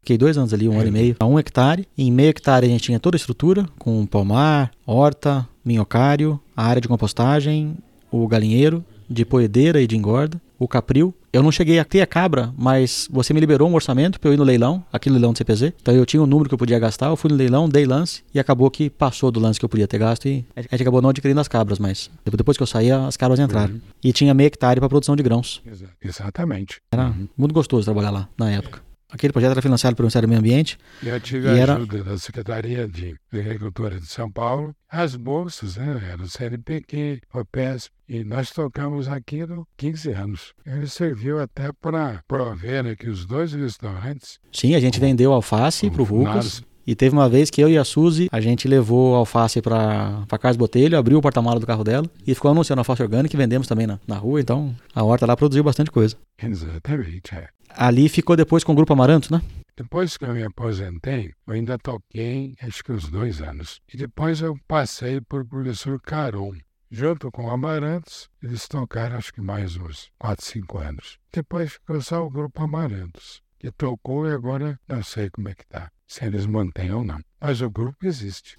Fiquei 0.00 0.16
dois 0.16 0.38
anos 0.38 0.54
ali, 0.54 0.68
um 0.68 0.78
ano 0.78 0.88
e 0.88 0.92
meio, 0.92 1.16
a 1.18 1.26
um 1.26 1.38
hectare. 1.38 1.88
Em 1.98 2.12
meio 2.12 2.28
hectare 2.28 2.66
a 2.66 2.68
gente 2.68 2.84
tinha 2.84 3.00
toda 3.00 3.16
a 3.16 3.18
estrutura, 3.18 3.68
com 3.78 4.06
pomar, 4.06 4.70
horta, 4.86 5.48
minhocário, 5.64 6.40
a 6.56 6.64
área 6.64 6.80
de 6.80 6.86
compostagem, 6.86 7.76
o 8.10 8.26
galinheiro 8.28 8.84
de 9.10 9.24
poedeira 9.24 9.80
e 9.80 9.86
de 9.86 9.96
engorda, 9.96 10.40
o 10.58 10.68
capril. 10.68 11.12
Eu 11.36 11.42
não 11.42 11.52
cheguei 11.52 11.78
a 11.78 11.84
ter 11.84 12.00
a 12.00 12.06
cabra, 12.06 12.50
mas 12.56 13.06
você 13.10 13.34
me 13.34 13.40
liberou 13.40 13.68
um 13.68 13.74
orçamento 13.74 14.18
para 14.18 14.30
eu 14.30 14.32
ir 14.32 14.38
no 14.38 14.42
leilão, 14.42 14.82
aquele 14.90 15.16
leilão 15.16 15.34
do 15.34 15.36
CPZ. 15.36 15.74
Então 15.82 15.94
eu 15.94 16.06
tinha 16.06 16.18
o 16.18 16.24
um 16.24 16.26
número 16.26 16.48
que 16.48 16.54
eu 16.54 16.58
podia 16.58 16.78
gastar, 16.78 17.08
eu 17.08 17.16
fui 17.16 17.30
no 17.30 17.36
leilão, 17.36 17.68
dei 17.68 17.84
lance 17.84 18.24
e 18.32 18.40
acabou 18.40 18.70
que 18.70 18.88
passou 18.88 19.30
do 19.30 19.38
lance 19.38 19.58
que 19.58 19.64
eu 19.66 19.68
podia 19.68 19.86
ter 19.86 19.98
gasto 19.98 20.26
e 20.26 20.46
a 20.56 20.62
gente 20.62 20.80
acabou 20.80 21.02
não 21.02 21.10
adquirindo 21.10 21.38
as 21.38 21.46
cabras, 21.46 21.78
mas 21.78 22.10
depois 22.24 22.56
que 22.56 22.62
eu 22.62 22.66
saí, 22.66 22.90
as 22.90 23.18
cabras 23.18 23.38
entraram. 23.38 23.74
Uhum. 23.74 23.80
E 24.02 24.14
tinha 24.14 24.32
meio 24.32 24.46
hectare 24.46 24.80
para 24.80 24.88
produção 24.88 25.14
de 25.14 25.22
grãos. 25.22 25.62
Exatamente. 26.02 26.80
Era 26.90 27.08
uhum. 27.08 27.28
muito 27.36 27.52
gostoso 27.52 27.84
trabalhar 27.84 28.12
lá 28.12 28.30
na 28.38 28.50
época. 28.50 28.80
Aquele 29.10 29.30
projeto 29.30 29.52
era 29.52 29.62
financiado 29.62 29.94
pelo 29.94 30.06
Ministério 30.06 30.26
do 30.26 30.30
Meio 30.30 30.40
Ambiente. 30.40 30.78
Eu 31.02 31.20
tive 31.20 31.48
a 31.48 31.74
ajuda 31.74 31.98
era... 31.98 32.04
da 32.04 32.18
Secretaria 32.18 32.88
de 32.88 33.14
Agricultura 33.30 34.00
de 34.00 34.06
São 34.06 34.30
Paulo. 34.32 34.74
As 34.90 35.14
bolsas, 35.14 35.76
né? 35.76 36.00
Era 36.12 36.22
o 36.22 36.28
CNPq, 36.28 37.20
o 37.34 37.44
PES, 37.44 37.90
e 38.08 38.24
nós 38.24 38.50
tocamos 38.50 39.08
aquilo 39.08 39.66
15 39.76 40.12
anos. 40.12 40.54
Ele 40.64 40.86
serviu 40.86 41.40
até 41.40 41.70
para 41.72 42.22
prover 42.26 42.86
aqui 42.86 43.08
os 43.08 43.26
dois 43.26 43.52
restaurantes. 43.52 44.38
Sim, 44.52 44.74
a 44.74 44.80
gente 44.80 45.00
vendeu 45.00 45.32
alface 45.32 45.90
para 45.90 46.02
o 46.02 46.06
Lucas. 46.06 46.62
E 46.86 46.94
teve 46.94 47.16
uma 47.16 47.28
vez 47.28 47.50
que 47.50 47.60
eu 47.60 47.68
e 47.68 47.76
a 47.76 47.82
Suzy, 47.82 48.28
a 48.30 48.40
gente 48.40 48.68
levou 48.68 49.16
alface 49.16 49.60
para 49.60 50.24
Carlos 50.40 50.56
Botelho, 50.56 50.96
abriu 50.96 51.18
o 51.18 51.20
porta-mala 51.20 51.58
do 51.58 51.66
carro 51.66 51.82
dela 51.82 52.08
e 52.24 52.32
ficou 52.32 52.48
anunciando 52.48 52.78
alface 52.78 53.02
orgânica 53.02 53.34
e 53.34 53.36
vendemos 53.36 53.66
também 53.66 53.88
na, 53.88 53.98
na 54.06 54.16
rua. 54.16 54.40
Então 54.40 54.72
a 54.94 55.02
horta 55.02 55.26
lá 55.26 55.36
produziu 55.36 55.64
bastante 55.64 55.90
coisa. 55.90 56.16
Exatamente, 56.40 57.34
é. 57.34 57.48
Ali 57.70 58.08
ficou 58.08 58.36
depois 58.36 58.62
com 58.62 58.70
o 58.70 58.74
Grupo 58.76 58.92
Amaranto, 58.92 59.32
né? 59.32 59.42
Depois 59.76 60.16
que 60.16 60.24
eu 60.24 60.32
me 60.32 60.42
aposentei, 60.42 61.32
eu 61.46 61.54
ainda 61.54 61.76
toquei 61.76 62.54
acho 62.62 62.82
que 62.82 62.92
uns 62.92 63.10
dois 63.10 63.42
anos. 63.42 63.80
E 63.92 63.96
depois 63.96 64.40
eu 64.40 64.56
passei 64.66 65.20
por 65.20 65.44
professor 65.44 66.00
Caron. 66.00 66.54
Junto 66.98 67.30
com 67.30 67.44
o 67.44 67.50
Amarantos, 67.50 68.30
eles 68.42 68.66
tocaram 68.66 69.18
acho 69.18 69.30
que 69.30 69.42
mais 69.42 69.76
uns 69.76 70.10
4, 70.18 70.42
5 70.42 70.78
anos. 70.78 71.18
Depois 71.30 71.74
ficou 71.74 72.00
só 72.00 72.24
o 72.24 72.30
Grupo 72.30 72.62
Amarantos, 72.62 73.42
que 73.58 73.70
tocou 73.70 74.26
e 74.26 74.32
agora 74.32 74.80
não 74.88 75.02
sei 75.02 75.28
como 75.28 75.50
é 75.50 75.54
que 75.54 75.66
tá, 75.66 75.90
se 76.06 76.24
eles 76.24 76.46
mantêm 76.46 76.90
ou 76.90 77.04
não. 77.04 77.20
Mas 77.38 77.60
o 77.60 77.68
grupo 77.68 78.06
existe. 78.06 78.56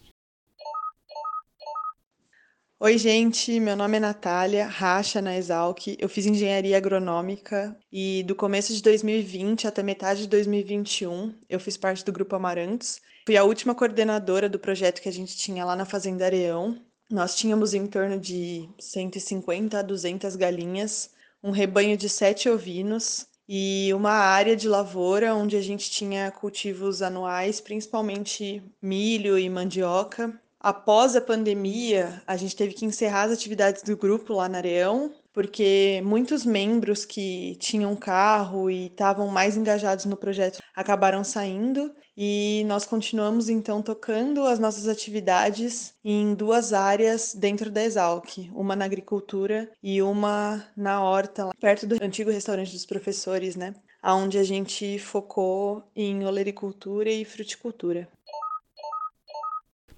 Oi, 2.79 2.99
gente, 2.99 3.59
meu 3.59 3.75
nome 3.75 3.97
é 3.97 4.01
Natália, 4.01 4.67
racha 4.67 5.19
na 5.19 5.35
Exalc. 5.35 5.97
Eu 5.97 6.07
fiz 6.07 6.27
engenharia 6.27 6.77
agronômica 6.77 7.75
e 7.91 8.21
do 8.21 8.35
começo 8.35 8.71
de 8.71 8.83
2020 8.83 9.67
até 9.67 9.81
metade 9.81 10.21
de 10.21 10.27
2021 10.27 11.33
eu 11.49 11.59
fiz 11.59 11.75
parte 11.75 12.05
do 12.05 12.11
Grupo 12.11 12.35
Amarantos. 12.35 13.01
Fui 13.25 13.35
a 13.35 13.43
última 13.43 13.73
coordenadora 13.73 14.47
do 14.47 14.59
projeto 14.59 15.01
que 15.01 15.09
a 15.09 15.11
gente 15.11 15.35
tinha 15.35 15.65
lá 15.65 15.75
na 15.75 15.85
Fazenda 15.85 16.23
Areão. 16.23 16.79
Nós 17.09 17.35
tínhamos 17.35 17.73
em 17.73 17.87
torno 17.87 18.19
de 18.19 18.67
150 18.77 19.79
a 19.79 19.81
200 19.81 20.35
galinhas, 20.35 21.09
um 21.41 21.51
rebanho 21.51 21.95
de 21.95 22.09
sete 22.09 22.49
ovinos 22.49 23.25
e 23.47 23.93
uma 23.93 24.11
área 24.11 24.57
de 24.57 24.67
lavoura 24.67 25.33
onde 25.33 25.55
a 25.55 25.61
gente 25.61 25.89
tinha 25.89 26.29
cultivos 26.31 27.01
anuais, 27.01 27.61
principalmente 27.61 28.61
milho 28.81 29.39
e 29.39 29.49
mandioca. 29.49 30.37
Após 30.59 31.15
a 31.15 31.21
pandemia, 31.21 32.21
a 32.27 32.35
gente 32.35 32.57
teve 32.57 32.73
que 32.73 32.85
encerrar 32.85 33.23
as 33.23 33.31
atividades 33.31 33.83
do 33.83 33.95
grupo 33.95 34.33
lá 34.33 34.49
na 34.49 34.57
Areão, 34.57 35.13
porque 35.37 36.01
muitos 36.03 36.43
membros 36.43 37.05
que 37.05 37.55
tinham 37.59 37.95
carro 37.95 38.71
e 38.71 38.87
estavam 38.87 39.27
mais 39.27 39.55
engajados 39.55 40.05
no 40.05 40.17
projeto 40.17 40.57
acabaram 40.75 41.23
saindo 41.23 41.93
e 42.17 42.63
nós 42.65 42.87
continuamos 42.87 43.47
então 43.47 43.79
tocando 43.83 44.47
as 44.47 44.57
nossas 44.57 44.87
atividades 44.87 45.93
em 46.03 46.33
duas 46.33 46.73
áreas 46.73 47.35
dentro 47.35 47.69
da 47.69 47.83
Exalc, 47.83 48.49
uma 48.51 48.75
na 48.75 48.85
agricultura 48.85 49.69
e 49.83 50.01
uma 50.01 50.67
na 50.75 51.03
horta, 51.03 51.51
perto 51.61 51.85
do 51.85 52.03
antigo 52.03 52.31
restaurante 52.31 52.71
dos 52.71 52.87
professores, 52.87 53.55
né? 53.55 53.75
Onde 54.03 54.39
a 54.39 54.43
gente 54.43 54.97
focou 54.97 55.83
em 55.95 56.25
olericultura 56.25 57.11
e 57.11 57.23
fruticultura. 57.23 58.09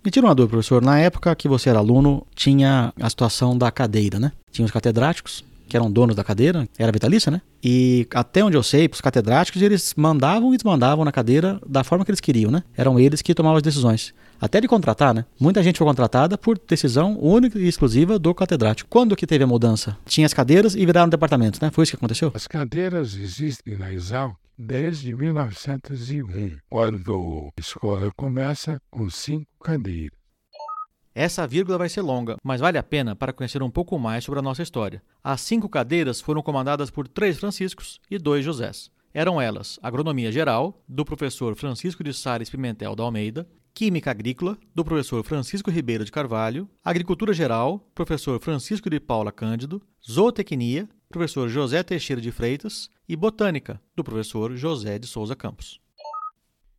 Me 0.03 0.09
tira 0.09 0.25
uma 0.25 0.33
dúvida, 0.33 0.51
professor. 0.51 0.81
Na 0.81 0.97
época 0.97 1.35
que 1.35 1.47
você 1.47 1.69
era 1.69 1.79
aluno, 1.79 2.25
tinha 2.33 2.93
a 2.99 3.09
situação 3.09 3.57
da 3.57 3.69
cadeira, 3.69 4.17
né? 4.17 4.31
Tinha 4.49 4.65
os 4.65 4.71
catedráticos, 4.71 5.43
que 5.67 5.75
eram 5.75 5.91
donos 5.91 6.15
da 6.15 6.23
cadeira, 6.23 6.67
era 6.77 6.91
vitalícia, 6.91 7.29
né? 7.29 7.41
E 7.62 8.07
até 8.13 8.43
onde 8.43 8.55
eu 8.55 8.63
sei, 8.63 8.89
os 8.91 9.01
catedráticos, 9.01 9.62
eles 9.62 9.93
mandavam 9.97 10.53
e 10.53 10.57
desmandavam 10.57 11.03
na 11.03 11.12
cadeira 11.12 11.59
da 11.67 11.83
forma 11.83 12.05
que 12.05 12.12
eles 12.12 12.21
queriam, 12.21 12.49
né? 12.49 12.63
Eram 12.77 12.97
eles 12.97 13.21
que 13.21 13.35
tomavam 13.35 13.57
as 13.57 13.63
decisões. 13.63 14.13
Até 14.39 14.62
de 14.62 14.69
contratar, 14.69 15.13
né? 15.13 15.25
Muita 15.38 15.62
gente 15.62 15.77
foi 15.77 15.85
contratada 15.85 16.38
por 16.38 16.57
decisão 16.57 17.19
única 17.21 17.59
e 17.59 17.67
exclusiva 17.67 18.17
do 18.17 18.33
catedrático. 18.33 18.89
Quando 18.89 19.17
que 19.17 19.27
teve 19.27 19.43
a 19.43 19.47
mudança? 19.47 19.97
Tinha 20.05 20.25
as 20.25 20.33
cadeiras 20.33 20.75
e 20.75 20.85
viraram 20.85 21.09
departamentos, 21.09 21.59
né? 21.59 21.69
Foi 21.71 21.83
isso 21.83 21.91
que 21.91 21.97
aconteceu? 21.97 22.31
As 22.33 22.47
cadeiras 22.47 23.15
existem 23.15 23.77
na 23.77 23.91
Exalc 23.91 24.35
desde 24.62 25.15
1901, 25.15 26.58
quando 26.69 27.50
a 27.58 27.62
escola 27.62 28.12
começa 28.13 28.82
com 28.91 29.10
cinco 29.10 29.48
cadeiras. 29.63 30.19
Essa 31.15 31.48
vírgula 31.48 31.78
vai 31.78 31.88
ser 31.88 32.02
longa, 32.02 32.36
mas 32.43 32.60
vale 32.60 32.78
a 32.78 32.84
pena 32.84 33.15
para 33.15 33.32
conhecer 33.32 33.63
um 33.63 33.72
pouco 33.72 33.98
mais 33.98 34.26
sobre 34.26 34.41
a 34.41 34.43
nossa 34.43 34.62
história. 34.62 35.02
As 35.24 35.39
cinco 35.39 35.69
cadeiras 35.69 36.19
foram 36.19 36.41
comandadas 36.41 36.91
por 36.91 37.08
três 37.08 37.39
Franciscos 37.39 38.02
e 38.12 38.17
dois 38.17 38.43
Josés. 38.43 38.91
Eram 39.13 39.39
elas 39.39 39.80
Agronomia 39.82 40.32
Geral, 40.32 40.84
do 40.88 41.06
professor 41.06 41.56
Francisco 41.56 42.04
de 42.04 42.13
Sales 42.13 42.50
Pimentel 42.50 42.95
da 42.98 43.04
Almeida, 43.04 43.48
Química 43.74 44.12
Agrícola, 44.12 44.58
do 44.76 44.84
professor 44.84 45.24
Francisco 45.24 45.72
Ribeiro 45.72 46.04
de 46.04 46.12
Carvalho, 46.12 46.69
Agricultura 46.84 47.34
Geral, 47.34 47.80
professor 47.95 48.39
Francisco 48.41 48.89
de 48.89 49.00
Paula 49.00 49.32
Cândido, 49.32 49.82
Zootecnia, 50.06 50.88
professor 51.08 51.48
José 51.48 51.82
Teixeira 51.82 52.22
de 52.22 52.32
Freitas, 52.32 52.89
e 53.10 53.15
Botânica, 53.15 53.82
do 53.95 54.04
professor 54.04 54.56
José 54.56 55.00
de 55.00 55.08
Souza 55.08 55.36
Campos. 55.36 55.82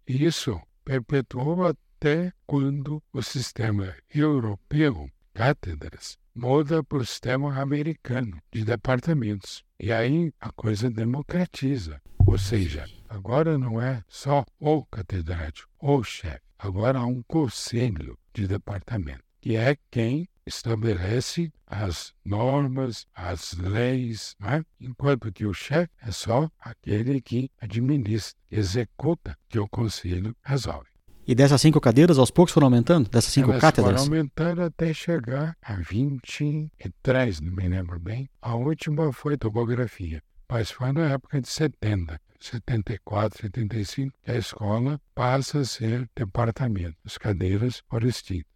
Isso 0.06 0.60
perpetuou 0.84 1.66
até 1.66 2.32
quando 2.46 3.02
o 3.12 3.20
sistema 3.20 3.96
europeu, 4.14 5.10
cátedras, 5.34 6.16
muda 6.32 6.84
para 6.84 6.98
o 6.98 7.04
sistema 7.04 7.60
americano 7.60 8.40
de 8.52 8.64
departamentos. 8.64 9.64
E 9.78 9.90
aí 9.90 10.32
a 10.40 10.52
coisa 10.52 10.88
democratiza. 10.88 12.00
Ou 12.24 12.38
seja, 12.38 12.88
agora 13.08 13.58
não 13.58 13.82
é 13.82 14.04
só 14.06 14.44
o 14.60 14.84
catedrático 14.84 15.68
ou 15.80 16.04
chefe, 16.04 16.42
agora 16.56 17.00
há 17.00 17.06
um 17.06 17.24
conselho 17.24 18.16
de 18.32 18.46
departamento, 18.46 19.24
que 19.40 19.56
é 19.56 19.76
quem 19.90 20.28
estabelece 20.46 21.52
as 21.66 22.12
normas, 22.24 23.06
as 23.14 23.54
leis, 23.54 24.36
é? 24.42 24.62
enquanto 24.80 25.32
que 25.32 25.46
o 25.46 25.54
chefe 25.54 25.90
é 26.02 26.10
só 26.10 26.50
aquele 26.60 27.20
que 27.20 27.50
administra, 27.60 28.38
executa, 28.50 29.36
que 29.48 29.58
o 29.58 29.68
conselho 29.68 30.34
resolve. 30.42 30.88
E 31.26 31.34
dessas 31.34 31.60
cinco 31.60 31.80
cadeiras, 31.80 32.18
aos 32.18 32.30
poucos 32.30 32.52
foram 32.52 32.66
aumentando? 32.66 33.08
Dessas 33.08 33.32
cinco 33.32 33.50
Elas 33.50 33.60
cátedras? 33.60 34.02
foram 34.02 34.16
aumentando 34.16 34.62
até 34.62 34.92
chegar 34.92 35.56
a 35.62 35.74
23, 35.74 37.40
não 37.40 37.52
me 37.52 37.68
lembro 37.68 38.00
bem. 38.00 38.28
A 38.42 38.56
última 38.56 39.12
foi 39.12 39.36
topografia, 39.36 40.22
mas 40.50 40.70
foi 40.70 40.92
na 40.92 41.10
época 41.10 41.40
de 41.40 41.48
70. 41.48 42.20
74, 42.40 43.42
75, 43.42 44.16
que 44.22 44.30
a 44.30 44.36
escola 44.38 45.00
passa 45.14 45.60
a 45.60 45.64
ser 45.64 46.08
departamento. 46.16 46.96
As 47.04 47.18
cadeiras 47.18 47.82
foram 47.88 48.08
extintas. 48.08 48.49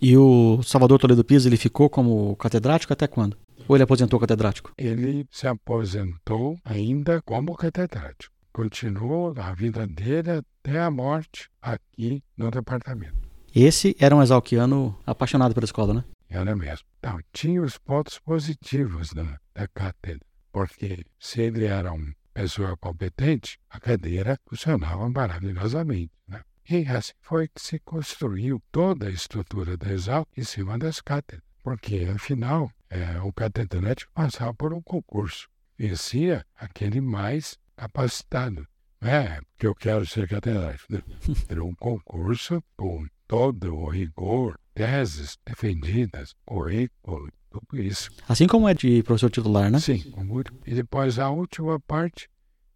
E 0.00 0.16
o 0.16 0.62
Salvador 0.62 0.98
Toledo 0.98 1.22
Pisa, 1.22 1.48
ele 1.48 1.58
ficou 1.58 1.90
como 1.90 2.34
catedrático 2.36 2.92
até 2.92 3.06
quando? 3.06 3.36
Ou 3.68 3.76
ele 3.76 3.84
aposentou 3.84 4.18
catedrático? 4.18 4.72
Ele 4.78 5.26
se 5.30 5.46
aposentou 5.46 6.56
ainda 6.64 7.20
como 7.22 7.54
catedrático. 7.54 8.34
Continuou 8.52 9.34
a 9.36 9.52
vida 9.52 9.86
dele 9.86 10.42
até 10.62 10.80
a 10.80 10.90
morte 10.90 11.50
aqui 11.60 12.22
no 12.36 12.50
departamento. 12.50 13.28
Esse 13.54 13.94
era 13.98 14.16
um 14.16 14.22
exalquiano 14.22 14.98
apaixonado 15.04 15.54
pela 15.54 15.64
escola, 15.64 15.92
né? 15.92 16.04
Era 16.28 16.56
mesmo. 16.56 16.86
Então, 16.98 17.18
tinha 17.32 17.60
os 17.62 17.76
pontos 17.76 18.18
positivos 18.18 19.12
da, 19.12 19.38
da 19.54 19.68
cátedra, 19.68 20.24
porque 20.52 21.04
se 21.18 21.42
ele 21.42 21.64
era 21.64 21.92
uma 21.92 22.14
pessoa 22.32 22.76
competente, 22.76 23.58
a 23.68 23.78
cadeira 23.78 24.38
funcionava 24.48 25.08
maravilhosamente. 25.10 26.12
Né? 26.26 26.40
E 26.70 26.86
assim 26.86 27.12
foi 27.20 27.48
que 27.48 27.60
se 27.60 27.80
construiu 27.80 28.62
toda 28.70 29.08
a 29.08 29.10
estrutura 29.10 29.76
da 29.76 29.90
Exalc 29.90 30.28
em 30.36 30.44
cima 30.44 30.78
das 30.78 31.00
cátedras, 31.00 31.42
porque, 31.64 32.08
afinal, 32.14 32.70
é, 32.88 33.20
o 33.20 33.32
catedrático 33.32 34.12
passava 34.14 34.54
por 34.54 34.72
um 34.72 34.80
concurso. 34.80 35.48
Vencia 35.76 36.46
aquele 36.54 37.00
mais 37.00 37.58
capacitado. 37.74 38.64
É, 39.00 39.40
porque 39.40 39.66
eu 39.66 39.74
quero 39.74 40.06
ser 40.06 40.28
catedrático. 40.28 40.92
Era 41.50 41.64
um 41.64 41.74
concurso 41.74 42.62
com 42.76 43.04
todo 43.26 43.74
o 43.74 43.88
rigor, 43.88 44.56
teses 44.72 45.36
defendidas, 45.44 46.36
currículo, 46.46 47.32
tudo 47.50 47.82
isso. 47.82 48.12
Assim 48.28 48.46
como 48.46 48.68
é 48.68 48.74
de 48.74 49.02
professor 49.02 49.30
titular, 49.30 49.72
né? 49.72 49.80
Sim, 49.80 50.14
muito. 50.18 50.54
E 50.64 50.72
depois 50.72 51.18
a 51.18 51.30
última 51.30 51.80
parte 51.80 52.28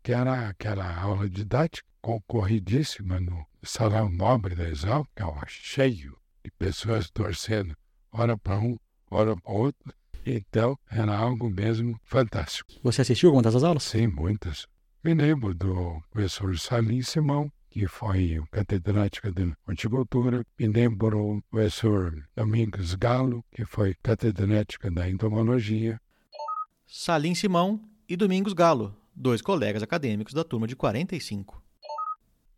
que 0.04 0.12
era 0.12 0.50
aquela 0.50 1.00
aula 1.00 1.28
didática 1.30 1.88
concorridíssima 2.02 3.18
no 3.18 3.46
Salão 3.62 4.10
Nobre 4.10 4.54
da 4.54 4.68
Exalc, 4.68 5.08
que 5.16 5.22
é 5.22 5.26
cheio 5.48 6.18
de 6.44 6.50
pessoas 6.58 7.08
torcendo, 7.08 7.74
ora 8.12 8.36
para 8.36 8.58
um, 8.58 8.76
ora 9.10 9.34
para 9.34 9.50
outro. 9.50 9.94
Então, 10.26 10.78
era 10.90 11.16
algo 11.16 11.48
mesmo 11.48 11.98
fantástico. 12.04 12.70
Você 12.82 13.00
assistiu 13.00 13.30
alguma 13.30 13.42
dessas 13.42 13.64
aulas? 13.64 13.82
Sim, 13.84 14.08
muitas. 14.08 14.66
Me 15.02 15.14
lembro 15.14 15.54
do 15.54 16.02
professor 16.10 16.58
Salim 16.58 17.00
Simão, 17.00 17.50
que 17.70 17.86
foi 17.86 18.42
catedrático 18.50 19.32
de 19.32 19.54
horticultura. 19.66 20.44
Me 20.58 20.66
lembro 20.66 21.36
do 21.36 21.42
professor 21.50 22.28
Domingos 22.36 22.94
Galo, 22.94 23.42
que 23.50 23.64
foi 23.64 23.94
catedrático 24.02 24.90
da 24.90 25.08
entomologia. 25.08 25.98
Salim 26.86 27.34
Simão 27.34 27.80
e 28.06 28.16
Domingos 28.16 28.52
Galo, 28.52 28.94
dois 29.14 29.40
colegas 29.40 29.82
acadêmicos 29.82 30.34
da 30.34 30.44
turma 30.44 30.66
de 30.66 30.76
45. 30.76 31.62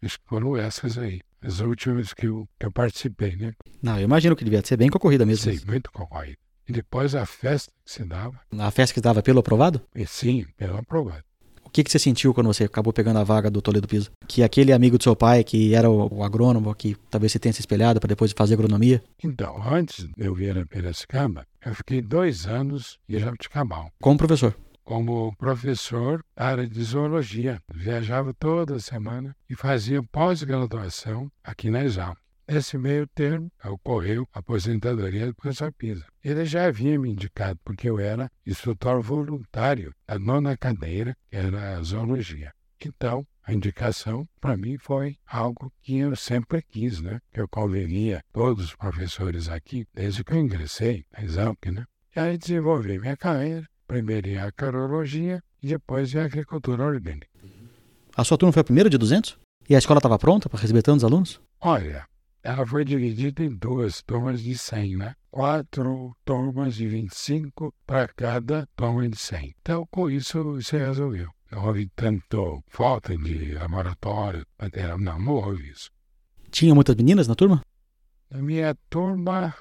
Acho 0.02 0.18
que 0.18 0.28
foram 0.28 0.56
essas 0.56 0.98
aí, 0.98 1.20
as 1.42 1.60
últimas 1.60 2.12
que 2.12 2.26
eu, 2.26 2.48
que 2.58 2.66
eu 2.66 2.72
participei, 2.72 3.36
né? 3.36 3.52
Não, 3.82 3.98
eu 3.98 4.04
imagino 4.04 4.36
que 4.36 4.44
devia 4.44 4.64
ser 4.64 4.76
bem 4.76 4.88
concorrida 4.88 5.24
mesmo. 5.24 5.50
Sim, 5.52 5.60
muito 5.66 5.90
concorrida. 5.90 6.38
E 6.68 6.72
depois 6.72 7.14
a 7.14 7.24
festa 7.24 7.72
que 7.84 7.92
se 7.92 8.04
dava. 8.04 8.40
A 8.58 8.70
festa 8.70 8.92
que 8.92 9.00
se 9.00 9.04
dava 9.04 9.22
pelo 9.22 9.40
aprovado? 9.40 9.80
E 9.94 10.06
sim, 10.06 10.44
pelo 10.56 10.76
aprovado. 10.76 11.22
O 11.64 11.70
que, 11.70 11.84
que 11.84 11.90
você 11.90 11.98
sentiu 11.98 12.32
quando 12.32 12.46
você 12.46 12.64
acabou 12.64 12.92
pegando 12.92 13.18
a 13.18 13.24
vaga 13.24 13.50
do 13.50 13.60
Toledo 13.60 13.86
Piso? 13.86 14.10
Que 14.26 14.42
aquele 14.42 14.72
amigo 14.72 14.96
do 14.96 15.02
seu 15.02 15.14
pai, 15.14 15.44
que 15.44 15.74
era 15.74 15.90
o, 15.90 16.18
o 16.18 16.22
agrônomo, 16.22 16.74
que 16.74 16.96
talvez 17.10 17.32
você 17.32 17.38
tenha 17.38 17.52
se 17.52 17.60
espelhado 17.60 18.00
para 18.00 18.08
depois 18.08 18.32
fazer 18.32 18.54
agronomia? 18.54 19.02
Então, 19.22 19.60
antes 19.62 20.06
de 20.06 20.12
eu 20.16 20.34
vir 20.34 20.56
a 20.56 20.64
Piracicaba, 20.64 21.46
eu 21.64 21.74
fiquei 21.74 22.00
dois 22.00 22.46
anos 22.46 22.98
em 23.08 23.18
Jabuticabal. 23.18 23.90
Como 24.00 24.16
professor? 24.16 24.56
Como 24.86 25.34
professor 25.34 26.24
da 26.36 26.46
área 26.46 26.64
de 26.64 26.80
zoologia. 26.84 27.60
Viajava 27.74 28.32
toda 28.32 28.78
semana 28.78 29.34
e 29.50 29.56
fazia 29.56 30.00
pós-graduação 30.00 31.28
aqui 31.42 31.70
na 31.70 31.82
Exalc. 31.82 32.16
Nesse 32.46 32.78
meio 32.78 33.04
termo, 33.08 33.50
ocorreu 33.64 34.28
a 34.32 34.38
aposentadoria 34.38 35.26
do 35.26 35.34
professor 35.34 35.72
Pisa. 35.72 36.06
Ele 36.22 36.44
já 36.44 36.66
havia 36.66 36.96
me 37.00 37.10
indicado, 37.10 37.58
porque 37.64 37.90
eu 37.90 37.98
era 37.98 38.30
instrutor 38.46 39.02
voluntário 39.02 39.92
da 40.06 40.20
nona 40.20 40.56
cadeira, 40.56 41.16
que 41.28 41.36
era 41.36 41.76
a 41.76 41.82
zoologia. 41.82 42.52
Então, 42.80 43.26
a 43.42 43.52
indicação, 43.52 44.24
para 44.40 44.56
mim, 44.56 44.78
foi 44.78 45.16
algo 45.26 45.72
que 45.82 45.98
eu 45.98 46.14
sempre 46.14 46.62
quis, 46.62 47.00
né? 47.00 47.18
Que 47.32 47.40
eu 47.40 47.48
convenia 47.48 48.22
todos 48.32 48.66
os 48.66 48.76
professores 48.76 49.48
aqui, 49.48 49.84
desde 49.92 50.22
que 50.22 50.32
eu 50.32 50.38
ingressei 50.38 51.04
na 51.12 51.24
Exalc, 51.24 51.66
né? 51.72 51.84
E 52.14 52.20
aí 52.20 52.38
desenvolvi 52.38 53.00
minha 53.00 53.16
carreira, 53.16 53.66
primeiro 53.86 54.28
em 54.28 54.38
acarologia 54.38 55.42
e 55.62 55.68
depois 55.68 56.14
em 56.14 56.18
agricultura 56.18 56.84
orgânica. 56.84 57.28
A 58.16 58.24
sua 58.24 58.38
turma 58.38 58.52
foi 58.52 58.60
a 58.60 58.64
primeira 58.64 58.90
de 58.90 58.98
200? 58.98 59.38
E 59.68 59.74
a 59.74 59.78
escola 59.78 59.98
estava 59.98 60.18
pronta 60.18 60.48
para 60.48 60.60
receber 60.60 60.82
tantos 60.82 61.04
alunos? 61.04 61.40
Olha, 61.60 62.06
ela 62.42 62.64
foi 62.64 62.84
dividida 62.84 63.42
em 63.42 63.54
duas 63.54 64.02
turmas 64.02 64.40
de 64.40 64.56
100, 64.56 64.96
né? 64.96 65.14
Quatro 65.30 66.16
turmas 66.24 66.76
de 66.76 66.86
25 66.86 67.74
para 67.84 68.06
cada 68.08 68.68
turma 68.76 69.08
de 69.08 69.16
100. 69.16 69.54
Então, 69.60 69.86
com 69.90 70.08
isso, 70.08 70.62
se 70.62 70.78
resolveu. 70.78 71.28
Não 71.50 71.66
houve 71.66 71.90
tanto 71.94 72.62
falta 72.68 73.16
de 73.16 73.52
laboratório, 73.52 74.46
material. 74.60 74.98
Não, 74.98 75.18
não 75.18 75.34
houve 75.34 75.70
isso. 75.70 75.90
Tinha 76.50 76.74
muitas 76.74 76.94
meninas 76.94 77.26
na 77.28 77.34
turma? 77.34 77.62
Na 78.30 78.40
minha 78.40 78.74
turma, 78.88 79.54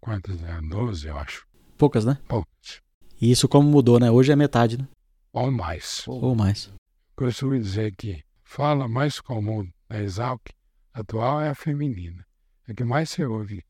quantas 0.00 0.42
eram? 0.42 0.66
12, 0.66 1.06
eu 1.06 1.18
acho. 1.18 1.46
Poucas, 1.76 2.04
né? 2.04 2.18
Poucas. 2.26 2.83
E 3.20 3.30
isso 3.30 3.48
como 3.48 3.68
mudou, 3.68 3.98
né? 3.98 4.10
Hoje 4.10 4.32
é 4.32 4.36
metade, 4.36 4.78
né? 4.78 4.86
Ou 5.32 5.50
mais. 5.50 6.04
Ou 6.06 6.34
mais. 6.34 6.70
Costumo 7.16 7.58
dizer 7.58 7.94
que 7.96 8.22
fala 8.42 8.88
mais 8.88 9.20
comum 9.20 9.66
da 9.88 10.00
Exalc 10.00 10.40
atual 10.92 11.40
é 11.40 11.48
a 11.48 11.54
feminina. 11.54 12.24
É 12.68 12.74
que 12.74 12.84
mais 12.84 13.10
se 13.10 13.24
ouve. 13.24 13.62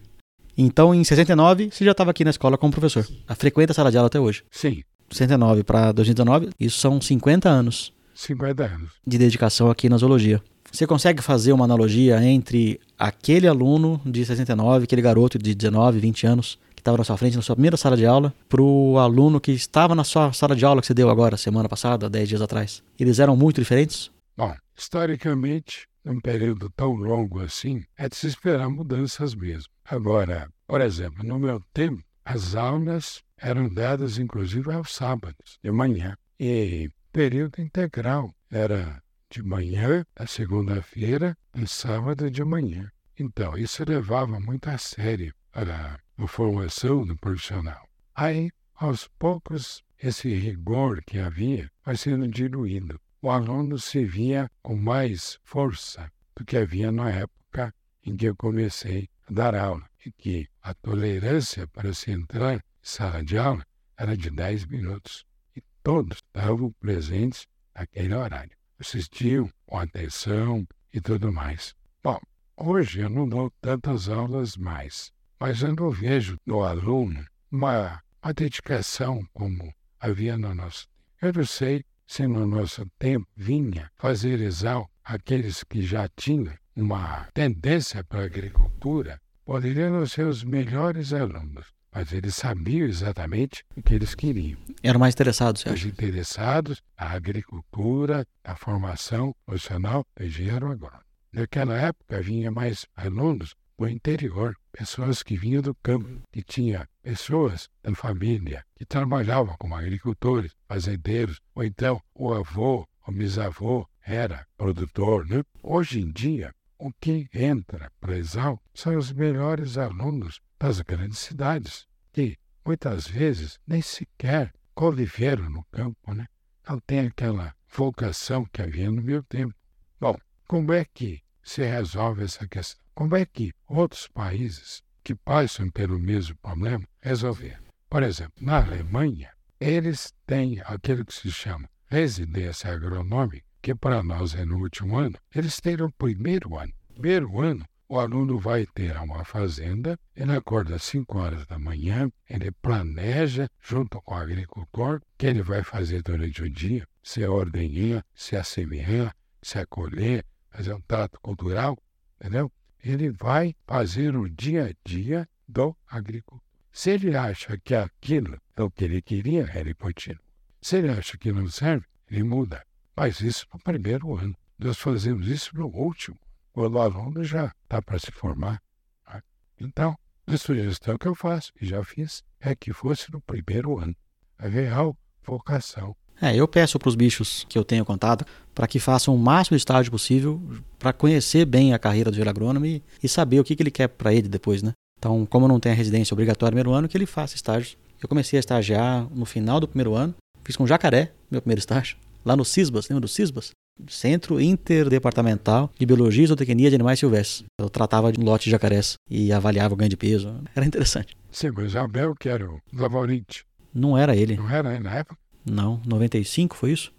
Então, 0.57 0.95
em 0.95 1.03
69, 1.03 1.71
você 1.71 1.85
já 1.85 1.93
estava 1.93 2.11
aqui 2.11 2.25
na 2.25 2.31
escola 2.31 2.57
como 2.57 2.73
professor. 2.73 3.07
A 3.27 3.35
frequenta 3.35 3.73
a 3.73 3.75
sala 3.75 3.91
de 3.91 3.97
aula 3.97 4.07
até 4.07 4.21
hoje. 4.21 4.45
Sim, 4.51 4.83
69 5.11 5.65
para 5.65 5.93
2019, 5.93 6.51
isso 6.59 6.79
são 6.79 7.01
50 7.01 7.49
anos 7.49 7.93
50 8.15 8.65
anos. 8.65 8.93
de 9.07 9.19
dedicação 9.19 9.71
aqui 9.71 9.89
na 9.89 9.97
zoologia. 9.97 10.41
Você 10.71 10.87
consegue 10.87 11.23
fazer 11.23 11.53
uma 11.53 11.65
analogia 11.65 12.23
entre 12.25 12.81
aquele 12.99 13.47
aluno 13.47 14.01
de 14.05 14.25
69, 14.25 14.85
aquele 14.85 15.03
garoto 15.03 15.39
de 15.39 15.55
19, 15.55 15.99
20 15.99 16.27
anos, 16.27 16.59
estava 16.85 16.99
na 16.99 17.05
sua 17.05 17.17
frente 17.17 17.37
na 17.37 17.43
sua 17.43 17.57
primeira 17.57 17.79
sala 17.79 17.97
de 17.97 18.05
aula, 18.05 18.35
para 18.47 18.61
o 18.61 18.99
aluno 18.99 19.41
que 19.41 19.53
estava 19.53 19.95
na 19.95 20.05
sua 20.05 20.33
sala 20.35 20.55
de 20.55 20.67
aula 20.67 20.83
que 20.83 20.87
você 20.87 20.93
deu 20.93 21.09
agora, 21.09 21.37
semana 21.39 21.67
passada, 21.67 22.11
10 22.11 22.29
dias 22.29 22.43
atrás? 22.43 22.83
Eles 23.01 23.19
eram 23.19 23.35
muito 23.35 23.59
diferentes? 23.59 24.11
Bom, 24.37 24.55
historicamente, 24.77 25.89
num 26.05 26.21
período 26.21 26.69
tão 26.77 26.93
longo 26.93 27.41
assim, 27.41 27.83
é 27.97 28.07
de 28.07 28.17
se 28.17 28.27
esperar 28.27 28.69
mudanças 28.69 29.35
mesmo. 29.35 29.73
Agora, 29.83 30.47
por 30.67 30.83
exemplo, 30.83 31.25
no 31.25 31.39
meu 31.39 31.59
tempo, 31.73 32.03
as 32.23 32.55
aulas 32.55 33.23
eram 33.39 33.67
dadas 33.73 34.19
inclusive 34.19 34.71
aos 34.71 34.95
sábados, 34.95 35.59
de 35.63 35.71
manhã. 35.71 36.15
E 36.39 36.91
período 37.11 37.63
integral 37.63 38.31
era 38.51 39.03
de 39.31 39.43
manhã, 39.43 40.05
a 40.17 40.27
segunda-feira, 40.27 41.35
e 41.57 41.67
sábado 41.67 42.31
de 42.31 42.45
manhã. 42.45 42.91
Então, 43.19 43.57
isso 43.57 43.83
levava 43.89 44.39
muito 44.39 44.69
a 44.69 44.77
sério 44.77 45.33
a, 45.55 45.99
a 46.17 46.27
formação 46.27 47.05
do 47.05 47.17
profissional. 47.17 47.89
Aí, 48.15 48.51
aos 48.75 49.09
poucos, 49.19 49.83
esse 49.99 50.35
rigor 50.35 51.03
que 51.05 51.19
havia 51.19 51.71
vai 51.85 51.97
sendo 51.97 52.29
diluído. 52.29 53.01
O 53.23 53.31
aluno 53.31 53.79
se 53.79 54.05
via 54.05 54.51
com 54.63 54.77
mais 54.77 55.39
força 55.45 56.11
do 56.37 56.45
que 56.45 56.57
havia 56.57 56.93
na 56.93 57.11
época 57.11 57.75
em 58.05 58.17
que 58.17 58.27
eu 58.27 58.37
comecei 58.37 59.09
a 59.27 59.33
dar 59.33 59.55
aula, 59.55 59.89
e 60.05 60.13
que 60.13 60.47
a 60.63 60.75
tolerância 60.75 61.67
para 61.69 61.95
se 61.95 62.11
entrar 62.11 62.57
em 62.57 62.61
sala 62.83 63.25
de 63.25 63.39
aula 63.39 63.65
era 63.97 64.17
de 64.17 64.29
10 64.31 64.67
minutos. 64.67 65.25
E 65.57 65.63
todos 65.83 66.19
estavam 66.19 66.71
presentes 66.73 67.47
naquele 67.75 68.15
horário. 68.15 68.57
Assistiam 68.79 69.49
com 69.65 69.79
atenção 69.79 70.67
e 70.93 71.01
tudo 71.01 71.33
mais. 71.33 71.75
Bom, 72.03 72.21
hoje 72.57 73.01
eu 73.01 73.09
não 73.09 73.27
dou 73.27 73.51
tantas 73.61 74.09
aulas 74.09 74.57
mais, 74.57 75.11
mas 75.39 75.63
eu 75.63 75.75
não 75.75 75.91
vejo 75.91 76.37
no 76.47 76.63
aluno 76.63 77.25
uma, 77.51 78.01
uma 78.23 78.33
dedicação 78.35 79.25
como 79.33 79.73
havia 80.01 80.37
no 80.37 80.55
nosso 80.55 80.87
tempo. 80.87 80.95
Eu 81.23 81.33
não 81.33 81.47
sei 81.47 81.85
se 82.07 82.27
no 82.27 82.47
nosso 82.47 82.87
tempo 82.99 83.27
vinha 83.37 83.91
fazer 83.97 84.41
exal 84.41 84.91
aqueles 85.03 85.65
que 85.65 85.83
já 85.83 86.09
tinham 86.17 86.55
uma 86.77 87.27
tendência 87.33 88.03
para 88.05 88.21
a 88.23 88.25
agricultura, 88.25 89.21
poderiam 89.45 90.05
ser 90.07 90.27
os 90.27 90.43
melhores 90.43 91.13
alunos, 91.13 91.67
mas 91.93 92.13
eles 92.13 92.35
sabiam 92.35 92.87
exatamente 92.89 93.65
o 93.77 93.83
que 93.83 93.95
eles 93.95 94.15
queriam. 94.15 94.59
Eram 94.83 94.99
mais 95.01 95.15
interessados, 95.15 95.65
Os 95.65 95.73
acha? 95.73 95.89
interessados 95.89 96.83
na 96.99 97.11
agricultura, 97.11 98.27
na 98.45 98.57
formação 98.57 99.35
profissional 99.47 100.05
do 100.17 100.25
engenheiro 100.25 100.71
agrônomo. 100.71 101.03
Naquela 101.33 101.77
época 101.77 102.21
vinha 102.23 102.51
mais 102.51 102.87
alunos 102.97 103.55
do 103.79 103.89
interior, 103.89 104.57
pessoas 104.73 105.23
que 105.23 105.37
vinham 105.37 105.63
do 105.63 105.75
campo, 105.75 106.23
que 106.33 106.43
tinha 106.43 106.89
pessoas 107.03 107.69
da 107.83 107.95
família 107.95 108.65
que 108.75 108.85
trabalhavam 108.85 109.57
como 109.59 109.75
agricultores, 109.75 110.53
fazendeiros, 110.69 111.41
ou 111.55 111.65
então 111.65 112.01
o 112.15 112.33
avô, 112.33 112.87
o 113.07 113.13
bisavô 113.13 113.89
era 114.03 114.47
produtor. 114.57 115.27
Né? 115.27 115.43
Hoje 115.63 116.01
em 116.01 116.11
dia, 116.11 116.55
o 116.79 116.93
que 116.93 117.29
entra 117.33 117.91
para 118.01 118.17
Exal 118.17 118.61
são 118.75 118.97
os 118.97 119.13
melhores 119.13 119.77
alunos 119.79 120.41
das 120.59 120.81
grandes 120.81 121.19
cidades, 121.19 121.87
que 122.13 122.37
muitas 122.65 123.07
vezes 123.07 123.59
nem 123.67 123.83
sequer 123.83 124.53
conviveram 124.75 125.49
no 125.51 125.65
campo, 125.73 126.15
né? 126.15 126.27
não 126.69 126.79
tem 126.81 127.01
aquela 127.01 127.55
vocação 127.69 128.45
que 128.53 128.63
havia 128.63 128.91
no 128.91 129.03
meu 129.03 129.23
tempo. 129.23 129.55
Bom, 130.01 130.17
como 130.47 130.73
é 130.73 130.85
que 130.85 131.24
se 131.45 131.63
resolve 131.65 132.25
essa 132.25 132.49
questão? 132.49 132.83
Como 132.95 133.17
é 133.17 133.27
que 133.27 133.53
outros 133.69 134.09
países 134.09 134.83
que 135.03 135.15
passam 135.15 135.71
pelo 135.71 135.99
mesmo 135.99 136.37
problema 136.37 136.85
resolveram? 137.01 137.65
Por 137.89 138.03
exemplo, 138.03 138.35
na 138.41 138.65
Alemanha, 138.65 139.31
eles 139.61 140.13
têm 140.27 140.61
aquilo 140.65 141.05
que 141.05 141.15
se 141.15 141.31
chama 141.31 141.69
residência 141.87 142.73
agronômica, 142.73 143.45
que 143.63 143.75
para 143.75 144.03
nós 144.03 144.35
é 144.35 144.45
no 144.45 144.59
último 144.59 144.97
ano, 144.97 145.17
eles 145.35 145.61
têm 145.61 145.81
o 145.81 145.93
primeiro 145.93 146.57
ano. 146.57 146.73
Primeiro 146.93 147.41
ano, 147.41 147.65
o 147.89 147.99
aluno 147.99 148.39
vai 148.39 148.67
ter 148.75 148.97
uma 148.97 149.25
fazenda, 149.25 149.99
ele 150.17 150.33
acorda 150.33 150.77
às 150.77 150.83
5 150.85 151.19
horas 151.19 151.47
da 151.47 151.59
manhã, 151.59 152.11
ele 152.29 152.51
planeja, 152.51 153.49
junto 153.61 154.01
com 154.03 154.15
o 154.15 154.19
agricultor, 154.19 154.97
o 154.97 155.01
que 155.17 155.27
ele 155.27 155.43
vai 155.43 155.63
fazer 155.63 156.03
durante 156.03 156.43
o 156.43 156.51
dia, 156.51 156.87
se 157.03 157.23
é 157.23 157.29
ordenhar, 157.29 158.05
se 158.15 158.37
é 158.37 158.43
semear, 158.43 159.15
se 159.43 159.59
é 159.59 159.67
colher, 159.67 160.25
fazer 160.55 160.73
um 160.73 160.81
trato 160.83 161.21
cultural, 161.21 161.77
entendeu? 162.21 162.51
Ele 162.83 163.11
vai 163.11 163.55
fazer 163.67 164.15
o 164.15 164.29
dia 164.29 164.67
a 164.67 164.89
dia 164.89 165.29
do 165.49 165.77
agricultor. 165.89 166.41
Se 166.73 166.91
ele 166.91 167.17
acha 167.17 167.59
que 167.59 167.75
aquilo 167.75 168.41
é 168.57 168.63
o 168.63 168.71
que 168.71 168.85
ele 168.85 169.03
queria, 169.03 169.51
ele 169.55 169.75
continua. 169.75 170.23
Se 170.61 170.77
ele 170.77 170.91
acha 170.91 171.19
que 171.19 171.33
não 171.33 171.49
serve, 171.49 171.87
ele 172.11 172.23
muda. 172.23 172.65
faz 172.95 173.21
isso 173.21 173.47
no 173.53 173.59
primeiro 173.59 174.17
ano. 174.17 174.37
Nós 174.59 174.79
fazemos 174.79 175.27
isso 175.27 175.57
no 175.57 175.67
último, 175.67 176.19
quando 176.53 176.77
o 176.77 176.81
aluno 176.81 177.25
já 177.25 177.53
está 177.65 177.83
para 177.83 177.99
se 177.99 178.13
formar. 178.13 178.63
Tá? 179.05 179.23
Então, 179.61 179.99
a 180.27 180.37
sugestão 180.37 180.97
que 180.97 181.09
eu 181.09 181.15
faço, 181.15 181.53
e 181.61 181.67
já 181.67 181.83
fiz, 181.85 182.23
é 182.41 182.55
que 182.55 182.73
fosse 182.73 183.13
no 183.13 183.21
primeiro 183.21 183.79
ano. 183.79 183.97
A 184.39 184.47
real 184.47 184.97
vocação. 185.23 185.97
É, 186.25 186.35
eu 186.35 186.49
peço 186.49 186.79
para 186.79 186.89
os 186.89 186.95
bichos 186.95 187.45
que 187.51 187.59
eu 187.59 187.63
tenho 187.63 187.85
contato 187.85 188.25
para 188.55 188.67
que 188.67 188.79
façam 188.79 189.15
o 189.15 189.19
máximo 189.19 189.59
de 189.59 189.61
estágio 189.61 189.93
possível 189.93 190.41
para 190.79 190.91
conhecer 190.91 191.45
bem 191.45 191.75
a 191.75 191.79
carreira 191.79 192.11
do 192.11 192.27
agrônomo 192.27 192.65
e, 192.65 192.83
e 193.03 193.07
saber 193.07 193.39
o 193.41 193.45
que, 193.45 193.55
que 193.55 193.63
ele 193.63 193.71
quer 193.71 193.89
para 193.89 194.15
ele 194.15 194.27
depois, 194.27 194.63
né? 194.63 194.73
Então, 194.99 195.27
como 195.27 195.47
não 195.47 195.61
tem 195.61 195.73
a 195.73 195.75
residência 195.75 196.15
obrigatória 196.15 196.53
no 196.53 196.57
primeiro 196.57 196.73
ano, 196.73 196.89
que 196.89 196.97
ele 196.97 197.05
faça 197.05 197.37
estágio. 197.37 197.77
Eu 198.03 198.09
comecei 198.09 198.39
a 198.39 198.41
estagiar 198.41 199.07
no 199.15 199.27
final 199.27 199.61
do 199.61 199.69
primeiro 199.69 199.95
ano, 199.95 200.15
fiz 200.43 200.57
com 200.57 200.67
jacaré, 200.67 201.13
meu 201.31 201.43
primeiro 201.43 201.59
estágio, 201.59 201.99
lá 202.25 202.35
no 202.35 202.45
CISBAS, 202.45 202.89
lembra 202.89 203.03
do 203.03 203.09
CISBAS? 203.09 203.51
Centro 203.87 204.41
Interdepartamental 204.41 205.71
de 205.79 205.85
Biologia 205.85 206.25
e 206.25 206.27
Zootecnia 206.27 206.71
de 206.71 206.77
Animais 206.77 207.01
Silvestres. 207.01 207.45
Eu 207.61 207.69
tratava 207.69 208.11
de 208.11 208.19
um 208.19 208.25
lote 208.25 208.45
de 208.45 208.51
jacarés 208.51 208.95
e 209.11 209.31
avaliava 209.31 209.75
o 209.75 209.77
ganho 209.77 209.91
de 209.91 209.97
peso. 209.97 210.41
Era 210.55 210.65
interessante. 210.65 211.15
Sim, 211.31 211.51
mas 211.51 211.77
Abel, 211.77 212.15
que 212.19 212.31
era 212.31 212.49
o 212.49 212.61
Lavorinte. 212.73 213.45
Não 213.75 213.99
era 213.99 214.17
ele. 214.17 214.37
Não 214.37 214.49
era 214.49 214.79
na 214.81 214.95
época? 214.95 215.19
Não, 215.45 215.81
95 215.87 216.57
foi 216.57 216.73
isso? 216.73 216.93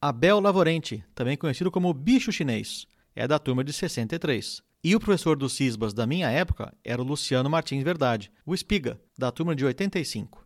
Abel 0.00 0.38
Lavorente, 0.38 1.02
também 1.14 1.36
conhecido 1.36 1.70
como 1.70 1.94
bicho 1.94 2.30
chinês, 2.30 2.86
é 3.16 3.26
da 3.26 3.38
turma 3.38 3.64
de 3.64 3.72
63. 3.72 4.62
E 4.82 4.94
o 4.94 5.00
professor 5.00 5.34
do 5.34 5.48
CISBAS 5.48 5.94
da 5.94 6.06
minha 6.06 6.28
época 6.28 6.74
era 6.84 7.00
o 7.00 7.04
Luciano 7.04 7.48
Martins 7.48 7.82
Verdade, 7.82 8.30
o 8.44 8.54
Espiga, 8.54 9.00
da 9.16 9.32
turma 9.32 9.56
de 9.56 9.64
85. 9.64 10.44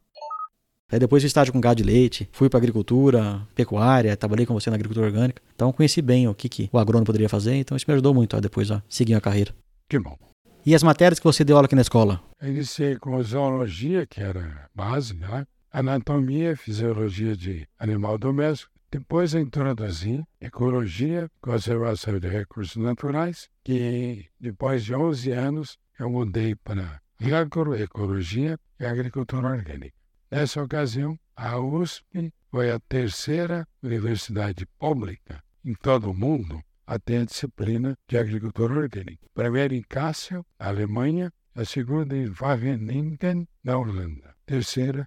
Aí 0.90 0.98
depois 0.98 1.22
fiz 1.22 1.30
estágio 1.30 1.52
com 1.52 1.60
gado 1.60 1.82
de 1.82 1.82
leite, 1.82 2.28
fui 2.32 2.48
para 2.48 2.58
agricultura, 2.58 3.46
pecuária, 3.54 4.16
trabalhei 4.16 4.46
com 4.46 4.54
você 4.54 4.70
na 4.70 4.76
agricultura 4.76 5.06
orgânica. 5.06 5.42
Então 5.54 5.72
conheci 5.72 6.00
bem 6.00 6.28
o 6.28 6.34
que, 6.34 6.48
que 6.48 6.70
o 6.72 6.78
agrônomo 6.78 7.04
poderia 7.04 7.28
fazer, 7.28 7.56
então 7.56 7.76
isso 7.76 7.84
me 7.88 7.94
ajudou 7.94 8.14
muito 8.14 8.36
a 8.36 8.40
depois 8.40 8.70
a 8.70 8.82
seguir 8.88 9.14
a 9.14 9.20
carreira. 9.20 9.52
Que 9.88 9.98
bom. 9.98 10.16
E 10.64 10.74
as 10.74 10.82
matérias 10.82 11.18
que 11.18 11.24
você 11.24 11.44
deu 11.44 11.56
aula 11.56 11.66
aqui 11.66 11.74
na 11.74 11.82
escola? 11.82 12.22
Eu 12.40 12.50
iniciei 12.50 12.96
com 12.96 13.20
zoologia, 13.22 14.06
que 14.06 14.20
era 14.20 14.68
base, 14.74 15.14
né? 15.14 15.46
Anatomia, 15.70 16.56
fisiologia 16.56 17.36
de 17.36 17.68
animal 17.78 18.18
doméstico. 18.18 18.72
Depois 18.90 19.34
introduzi 19.34 20.24
ecologia, 20.40 21.30
conservação 21.40 22.18
de 22.18 22.28
recursos 22.28 22.76
naturais, 22.76 23.50
que 23.62 24.26
depois 24.40 24.82
de 24.84 24.94
11 24.94 25.30
anos 25.32 25.78
eu 25.98 26.08
mudei 26.08 26.54
para 26.54 27.00
agroecologia 27.20 28.58
e 28.80 28.86
agricultura 28.86 29.48
orgânica. 29.48 29.94
Nessa 30.30 30.62
ocasião, 30.62 31.18
a 31.36 31.58
USP 31.58 32.32
foi 32.50 32.70
a 32.70 32.80
terceira 32.80 33.66
universidade 33.82 34.66
pública 34.78 35.42
em 35.64 35.74
todo 35.74 36.10
o 36.10 36.14
mundo 36.14 36.62
a 36.86 36.98
ter 36.98 37.20
a 37.20 37.24
disciplina 37.24 37.94
de 38.08 38.16
agricultura 38.16 38.74
orgânica. 38.74 39.26
Primeira 39.34 39.74
em 39.74 39.82
Kassel, 39.82 40.46
Alemanha, 40.58 41.30
a 41.54 41.64
segunda 41.64 42.16
em 42.16 42.26
Wageningen, 42.26 43.46
na 43.62 43.76
Holanda. 43.76 44.34
Terceira, 44.46 45.06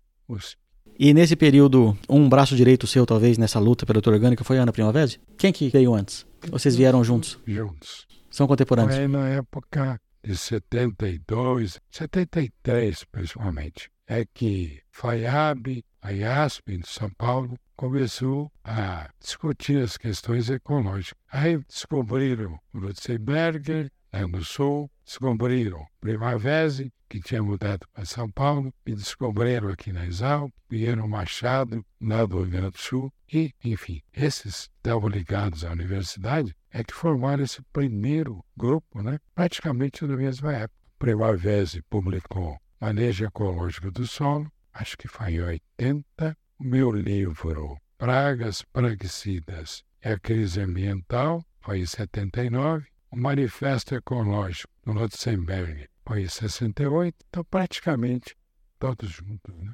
E 1.00 1.14
nesse 1.14 1.36
período, 1.36 1.98
um 2.08 2.30
braço 2.30 2.56
direito 2.56 2.86
seu, 2.86 3.06
talvez, 3.06 3.38
nessa 3.38 3.60
luta 3.60 3.86
pela 3.86 3.98
luta 3.98 4.10
orgânica, 4.12 4.44
foi 4.44 4.60
a 4.60 4.64
Ana 4.64 4.72
Primavera? 4.72 5.10
Quem 5.38 5.52
que 5.52 5.70
veio 5.70 5.94
antes? 5.94 6.26
Vocês 6.50 6.76
vieram 6.76 7.04
juntos? 7.04 7.40
Juntos. 7.46 8.06
São 8.30 8.48
contemporâneos? 8.48 8.96
Foi 8.96 9.08
na 9.08 9.28
época 9.30 10.00
de 10.24 10.38
72, 10.38 11.80
73, 11.90 13.04
principalmente. 13.12 13.90
É 14.08 14.26
que 14.34 14.80
FAIAB, 14.92 15.84
a 16.02 16.12
IASP 16.12 16.78
de 16.78 16.88
São 16.88 17.10
Paulo, 17.18 17.58
começou 17.76 18.52
a 18.64 19.10
discutir 19.20 19.82
as 19.82 19.98
questões 19.98 20.50
ecológicas. 20.50 21.18
Aí 21.32 21.58
descobriram 21.68 22.60
o 22.74 22.78
Lutzenberger, 22.78 23.90
no 24.30 24.44
Sul, 24.44 24.90
descobriram 25.06 25.86
Primavesi, 26.00 26.92
que 27.10 27.20
tinha 27.20 27.44
mudado 27.44 27.86
para 27.94 28.06
São 28.06 28.30
Paulo, 28.30 28.74
me 28.86 28.96
descobriram 28.96 29.70
aqui 29.70 29.92
na 29.92 30.06
Exalc, 30.06 30.52
Pinheiro 30.68 31.08
Machado, 31.08 31.86
lá 32.02 32.26
do 32.26 32.42
Rio 32.42 32.52
Grande 32.52 32.72
do 32.72 32.78
Sul, 32.78 33.14
e, 33.32 33.54
enfim, 33.64 34.02
esses 34.14 34.70
estavam 34.78 35.10
ligados 35.10 35.66
à 35.66 35.72
universidade, 35.72 36.56
é 36.72 36.84
que 36.84 36.94
formaram 36.94 37.44
esse 37.44 37.62
primeiro 37.74 38.44
grupo, 38.56 39.02
né, 39.02 39.20
praticamente 39.36 40.06
na 40.06 40.16
mesma 40.16 40.54
época. 40.54 40.80
Primavesi 40.98 41.82
publicou 41.90 42.58
Manejo 42.80 43.26
Ecológico 43.26 43.92
do 43.92 44.06
Solo, 44.08 44.52
acho 44.74 44.98
que 44.98 45.08
foi 45.08 45.34
em 45.34 45.42
80, 45.42 46.38
o 46.60 46.64
meu 46.64 46.92
livro 46.92 47.78
Pragas 47.98 48.64
Praguicidas 48.72 49.84
e 50.04 50.10
a 50.10 50.20
Crise 50.20 50.62
Ambiental, 50.62 51.44
foi 51.60 51.82
em 51.82 51.86
79, 51.86 52.88
o 53.12 53.18
Manifesto 53.18 53.94
Ecológico 53.94 54.72
do 54.86 54.94
Lutzenberg 54.94 55.88
foi 56.08 56.24
em 56.24 56.28
68, 56.28 57.16
então 57.30 57.44
praticamente 57.44 58.36
todos 58.80 59.10
juntos. 59.10 59.54
Né? 59.56 59.74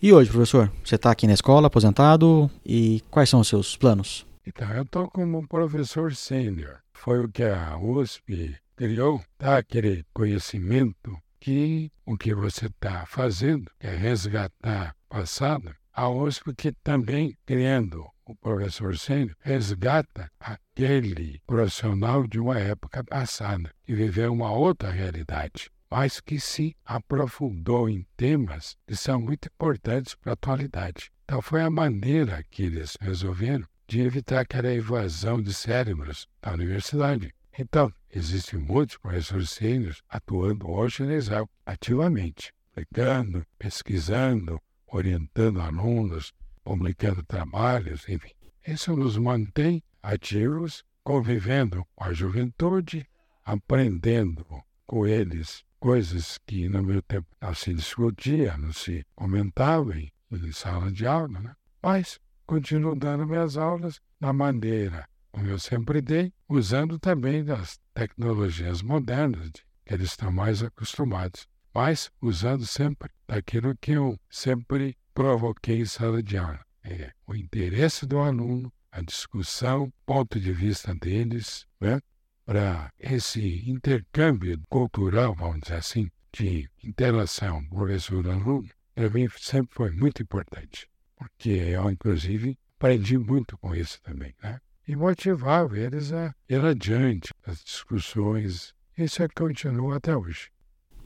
E 0.00 0.12
hoje, 0.12 0.30
professor, 0.30 0.72
você 0.82 0.94
está 0.94 1.10
aqui 1.10 1.26
na 1.26 1.34
escola, 1.34 1.66
aposentado, 1.66 2.50
e 2.64 3.02
quais 3.10 3.28
são 3.28 3.40
os 3.40 3.48
seus 3.48 3.76
planos? 3.76 4.26
Então, 4.46 4.70
eu 4.72 4.82
estou 4.82 5.08
como 5.08 5.46
professor 5.46 6.14
sênior. 6.14 6.80
Foi 6.92 7.20
o 7.20 7.28
que 7.28 7.42
a 7.42 7.76
USP 7.78 8.56
criou, 8.74 9.22
tá? 9.36 9.58
aquele 9.58 10.04
conhecimento 10.12 11.16
que 11.40 11.90
o 12.04 12.16
que 12.16 12.34
você 12.34 12.66
está 12.66 13.04
fazendo 13.06 13.70
é 13.80 13.94
resgatar 13.94 14.94
passado. 15.08 15.74
A 15.92 16.08
USP 16.08 16.54
que 16.54 16.72
também 16.72 17.34
criando 17.44 18.06
o 18.26 18.34
professor 18.34 18.98
sênior 18.98 19.36
resgata 19.40 20.30
aquele 20.40 21.40
profissional 21.46 22.26
de 22.26 22.40
uma 22.40 22.58
época 22.58 23.04
passada, 23.04 23.70
que 23.84 23.94
viveu 23.94 24.32
uma 24.32 24.52
outra 24.52 24.90
realidade, 24.90 25.70
mas 25.90 26.20
que 26.20 26.40
se 26.40 26.76
aprofundou 26.84 27.88
em 27.88 28.04
temas 28.16 28.76
que 28.86 28.96
são 28.96 29.20
muito 29.20 29.46
importantes 29.46 30.14
para 30.16 30.32
a 30.32 30.34
atualidade. 30.34 31.10
Então 31.24 31.40
foi 31.40 31.62
a 31.62 31.70
maneira 31.70 32.42
que 32.50 32.64
eles 32.64 32.96
resolveram 33.00 33.66
de 33.86 34.00
evitar 34.00 34.40
aquela 34.40 34.72
evasão 34.72 35.40
de 35.40 35.54
cérebros 35.54 36.26
da 36.42 36.52
universidade. 36.52 37.32
Então, 37.56 37.92
existem 38.10 38.58
muitos 38.58 38.98
professores 38.98 39.50
sêniores 39.50 40.02
atuando 40.08 40.68
hoje 40.68 41.04
na 41.04 41.14
Exal 41.14 41.48
ativamente, 41.64 42.52
aplicando, 42.72 43.46
pesquisando, 43.58 44.60
orientando 44.86 45.60
alunos, 45.60 46.32
publicando 46.66 47.22
trabalhos, 47.22 48.08
enfim. 48.08 48.32
Isso 48.66 48.96
nos 48.96 49.16
mantém 49.16 49.80
ativos, 50.02 50.84
convivendo 51.04 51.86
com 51.94 52.02
a 52.02 52.12
juventude, 52.12 53.08
aprendendo 53.44 54.44
com 54.84 55.06
eles 55.06 55.62
coisas 55.78 56.36
que 56.44 56.68
no 56.68 56.82
meu 56.82 57.00
tempo 57.00 57.28
não 57.40 57.54
se 57.54 57.72
discutia, 57.72 58.56
não 58.56 58.72
se 58.72 59.06
comentava 59.14 59.96
em, 59.96 60.10
em 60.32 60.50
sala 60.50 60.90
de 60.90 61.06
aula, 61.06 61.40
né? 61.40 61.54
mas 61.80 62.18
continuo 62.44 62.96
dando 62.96 63.24
minhas 63.24 63.56
aulas 63.56 64.00
da 64.20 64.32
maneira 64.32 65.06
como 65.30 65.48
eu 65.48 65.58
sempre 65.58 66.00
dei, 66.00 66.32
usando 66.48 66.98
também 66.98 67.44
das 67.44 67.78
tecnologias 67.92 68.80
modernas 68.80 69.50
de, 69.50 69.62
que 69.84 69.92
eles 69.92 70.08
estão 70.08 70.32
mais 70.32 70.62
acostumados, 70.62 71.46
mas 71.74 72.10
usando 72.22 72.64
sempre 72.64 73.10
daquilo 73.28 73.76
que 73.76 73.92
eu 73.92 74.18
sempre 74.30 74.96
provoquei 75.16 75.80
em 75.80 75.86
sala 75.86 76.22
de 76.22 76.36
aula. 76.36 76.60
É 76.84 77.10
o 77.26 77.34
interesse 77.34 78.04
do 78.04 78.18
aluno, 78.18 78.70
a 78.92 79.00
discussão, 79.00 79.90
ponto 80.04 80.38
de 80.38 80.52
vista 80.52 80.94
deles, 80.94 81.66
né? 81.80 81.98
para 82.44 82.92
esse 83.00 83.68
intercâmbio 83.68 84.60
cultural, 84.68 85.34
vamos 85.34 85.60
dizer 85.62 85.76
assim, 85.76 86.10
de 86.32 86.68
interação 86.84 87.64
professor-aluno, 87.64 88.68
para 88.94 89.08
mim 89.08 89.26
sempre 89.38 89.74
foi 89.74 89.90
muito 89.90 90.22
importante, 90.22 90.86
porque 91.16 91.48
eu, 91.48 91.90
inclusive, 91.90 92.56
aprendi 92.76 93.16
muito 93.16 93.56
com 93.56 93.74
isso 93.74 93.98
também, 94.02 94.34
né? 94.42 94.60
E 94.86 94.94
motivava 94.94 95.78
eles 95.78 96.12
a 96.12 96.32
ir 96.48 96.64
adiante, 96.64 97.32
as 97.44 97.64
discussões. 97.64 98.74
Isso 98.96 99.22
é 99.22 99.28
que 99.28 99.34
continua 99.34 99.96
até 99.96 100.14
hoje. 100.14 100.50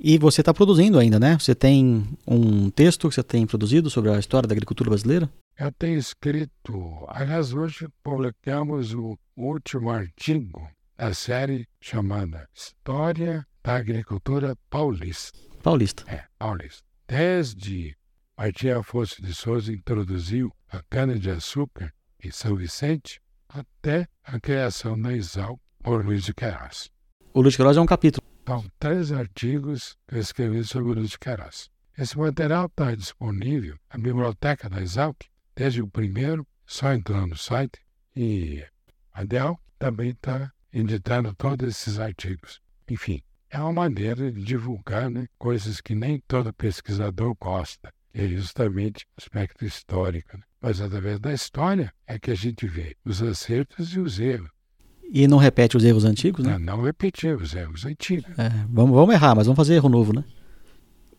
E 0.03 0.17
você 0.17 0.41
está 0.41 0.55
produzindo 0.55 0.99
ainda, 0.99 1.21
né? 1.21 1.39
Você 1.39 1.55
tem 1.55 2.09
um 2.27 2.71
texto 2.71 3.07
que 3.07 3.15
você 3.15 3.23
tem 3.23 3.47
produzido 3.47 3.91
sobre 3.91 4.11
a 4.11 4.19
história 4.19 4.49
da 4.49 4.55
agricultura 4.55 4.89
brasileira? 4.89 5.31
Eu 5.59 5.71
tenho 5.73 5.99
escrito, 5.99 7.05
aliás, 7.07 7.53
hoje 7.53 7.87
publicamos 8.03 8.95
o 8.95 9.19
último 9.37 9.91
artigo 9.91 10.67
da 10.97 11.13
série 11.13 11.69
chamada 11.83 12.49
História 12.55 13.47
da 13.63 13.77
Agricultura 13.77 14.57
Paulista. 14.71 15.39
Paulista. 15.63 16.05
É, 16.11 16.25
paulista. 16.39 16.83
Desde 17.07 17.95
Martim 18.39 18.69
Afonso 18.69 19.21
de 19.21 19.35
Souza 19.35 19.71
introduziu 19.71 20.51
a 20.71 20.83
cana-de-açúcar 20.89 21.93
em 22.25 22.31
São 22.31 22.57
Vicente 22.57 23.21
até 23.47 24.07
a 24.25 24.41
criação 24.41 24.99
da 24.99 25.13
Exal 25.13 25.61
por 25.83 26.07
Luiz 26.07 26.25
de 26.25 26.33
Queiroz. 26.33 26.89
O 27.35 27.43
Luiz 27.43 27.53
de 27.53 27.59
Queiroz 27.59 27.77
é 27.77 27.81
um 27.83 27.87
capítulo. 27.87 28.30
São 28.51 28.69
três 28.81 29.13
artigos 29.13 29.97
que 30.09 30.17
eu 30.17 30.19
escrevi 30.19 30.65
sobre 30.65 30.91
o 30.91 30.95
Luiz 30.95 31.11
de 31.11 31.21
Queiroz. 31.21 31.71
Esse 31.97 32.19
material 32.19 32.67
está 32.67 32.93
disponível 32.97 33.79
na 33.89 34.01
biblioteca 34.01 34.69
da 34.69 34.83
Exalc, 34.83 35.23
desde 35.55 35.81
o 35.81 35.87
primeiro, 35.87 36.45
só 36.67 36.93
entrando 36.93 37.29
no 37.29 37.37
site 37.37 37.81
E 38.17 38.67
a 39.13 39.23
Dell 39.23 39.57
também 39.79 40.11
está 40.11 40.53
editando 40.73 41.33
todos 41.33 41.69
esses 41.69 42.01
artigos. 42.01 42.61
Enfim, 42.89 43.23
é 43.49 43.61
uma 43.61 43.73
maneira 43.73 44.33
de 44.33 44.43
divulgar 44.43 45.09
né, 45.09 45.29
coisas 45.39 45.81
que 45.81 45.95
nem 45.95 46.21
todo 46.27 46.53
pesquisador 46.53 47.37
gosta, 47.41 47.95
que 48.13 48.21
é 48.21 48.27
justamente 48.27 49.05
o 49.05 49.21
aspecto 49.23 49.65
histórico. 49.65 50.37
Né? 50.37 50.43
Mas 50.61 50.81
através 50.81 51.21
da 51.21 51.33
história 51.33 51.95
é 52.05 52.19
que 52.19 52.33
a 52.33 52.35
gente 52.35 52.67
vê 52.67 52.97
os 53.05 53.23
acertos 53.23 53.95
e 53.95 54.01
os 54.01 54.19
erros. 54.19 54.51
E 55.13 55.27
não 55.27 55.39
repete 55.39 55.77
os 55.77 55.85
erros 55.85 56.05
antigos, 56.05 56.45
né? 56.45 56.57
Não, 56.59 56.77
não 56.77 56.85
repetir 56.85 57.37
os 57.37 57.55
erros 57.55 57.85
antigos. 57.85 58.31
É, 58.39 58.49
vamos, 58.69 58.95
vamos 58.95 59.13
errar, 59.13 59.35
mas 59.35 59.47
vamos 59.47 59.57
fazer 59.57 59.75
erro 59.75 59.89
novo, 59.89 60.13
né? 60.13 60.25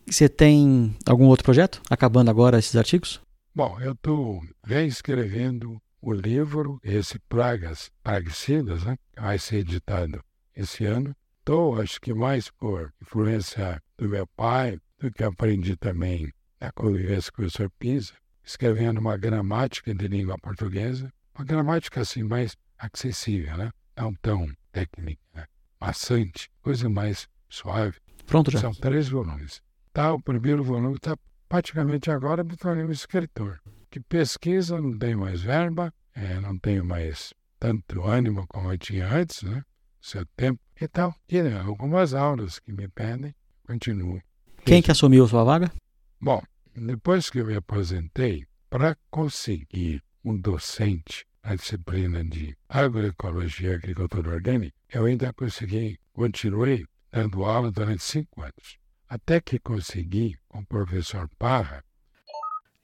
Você 0.10 0.30
tem 0.30 0.96
algum 1.06 1.26
outro 1.26 1.44
projeto 1.44 1.82
acabando 1.90 2.30
agora 2.30 2.58
esses 2.58 2.76
artigos? 2.76 3.22
Bom, 3.54 3.78
eu 3.82 3.92
estou 3.92 4.42
reescrevendo 4.66 5.82
o 6.02 6.14
livro, 6.14 6.80
esse 6.84 7.20
Pragas 7.20 7.92
Praguicidas, 8.02 8.84
né? 8.84 8.96
vai 9.16 9.38
ser 9.38 9.58
editado 9.58 10.24
esse 10.56 10.86
ano. 10.86 11.16
Estou, 11.40 11.80
acho 11.80 12.00
que 12.00 12.14
mais 12.14 12.50
por 12.50 12.94
influência 13.02 13.82
do 13.98 14.08
meu 14.08 14.26
pai, 14.36 14.80
do 15.00 15.12
que 15.12 15.24
aprendi 15.24 15.76
também 15.76 16.32
na 16.60 16.72
convivência 16.72 17.32
com 17.32 17.42
o 17.42 17.46
professor 17.46 17.70
Pisa, 17.78 18.14
escrevendo 18.44 19.00
uma 19.00 19.18
gramática 19.18 19.94
de 19.94 20.08
língua 20.08 20.38
portuguesa, 20.38 21.12
uma 21.36 21.46
gramática 21.46 22.02
assim 22.02 22.24
mais 22.24 22.56
acessível, 22.78 23.58
né? 23.58 23.72
Não 23.96 24.14
tão 24.16 24.48
técnica, 24.72 25.22
né? 25.34 25.46
maçante, 25.80 26.50
coisa 26.62 26.90
mais 26.90 27.28
suave. 27.50 27.98
Pronto 28.26 28.52
já. 28.52 28.60
São 28.60 28.74
três 28.74 29.10
volumes. 29.10 29.62
Tá, 29.92 30.14
o 30.14 30.22
primeiro 30.22 30.64
volume 30.64 30.96
está 30.96 31.18
praticamente 31.50 32.10
agora 32.10 32.44
me 32.44 32.56
tornei 32.56 32.86
um 32.86 32.92
escritor. 32.92 33.60
Que 33.90 34.00
pesquisa, 34.00 34.80
não 34.80 34.98
tenho 34.98 35.20
mais 35.20 35.42
verba, 35.42 35.94
é, 36.16 36.40
não 36.40 36.58
tenho 36.58 36.86
mais 36.86 37.34
tanto 37.60 38.04
ânimo 38.04 38.46
como 38.48 38.72
eu 38.72 38.78
tinha 38.78 39.08
antes, 39.08 39.44
né? 39.44 39.64
Seu 40.00 40.26
tempo 40.38 40.62
e 40.80 40.88
tal. 40.88 41.14
E 41.28 41.42
né, 41.42 41.60
algumas 41.60 42.14
aulas 42.14 42.58
que 42.58 42.72
me 42.72 42.88
pedem, 42.88 43.36
continuo. 43.68 44.22
Quem 44.66 44.82
que 44.82 44.92
assumiu 44.92 45.28
sua 45.28 45.44
vaga? 45.44 45.72
Bom, 46.20 46.42
depois 46.74 47.30
que 47.30 47.40
eu 47.40 47.46
me 47.46 47.56
aposentei, 47.56 48.46
para 48.70 48.96
conseguir 49.10 50.02
um 50.24 50.40
docente 50.40 51.26
na 51.44 51.56
disciplina 51.56 52.24
de 52.24 52.56
agroecologia 52.70 53.72
e 53.72 53.76
agricultura 53.76 54.32
orgânica, 54.32 54.76
eu 54.90 55.06
ainda 55.06 55.34
consegui, 55.34 56.00
continuei 56.14 56.86
dando 57.12 57.44
aula 57.44 57.72
durante 57.72 58.04
cinco 58.04 58.42
anos. 58.42 58.80
Até 59.08 59.42
que 59.42 59.60
consegui, 59.60 60.38
com 60.48 60.60
o 60.60 60.66
professor 60.66 61.30
Parra, 61.38 61.84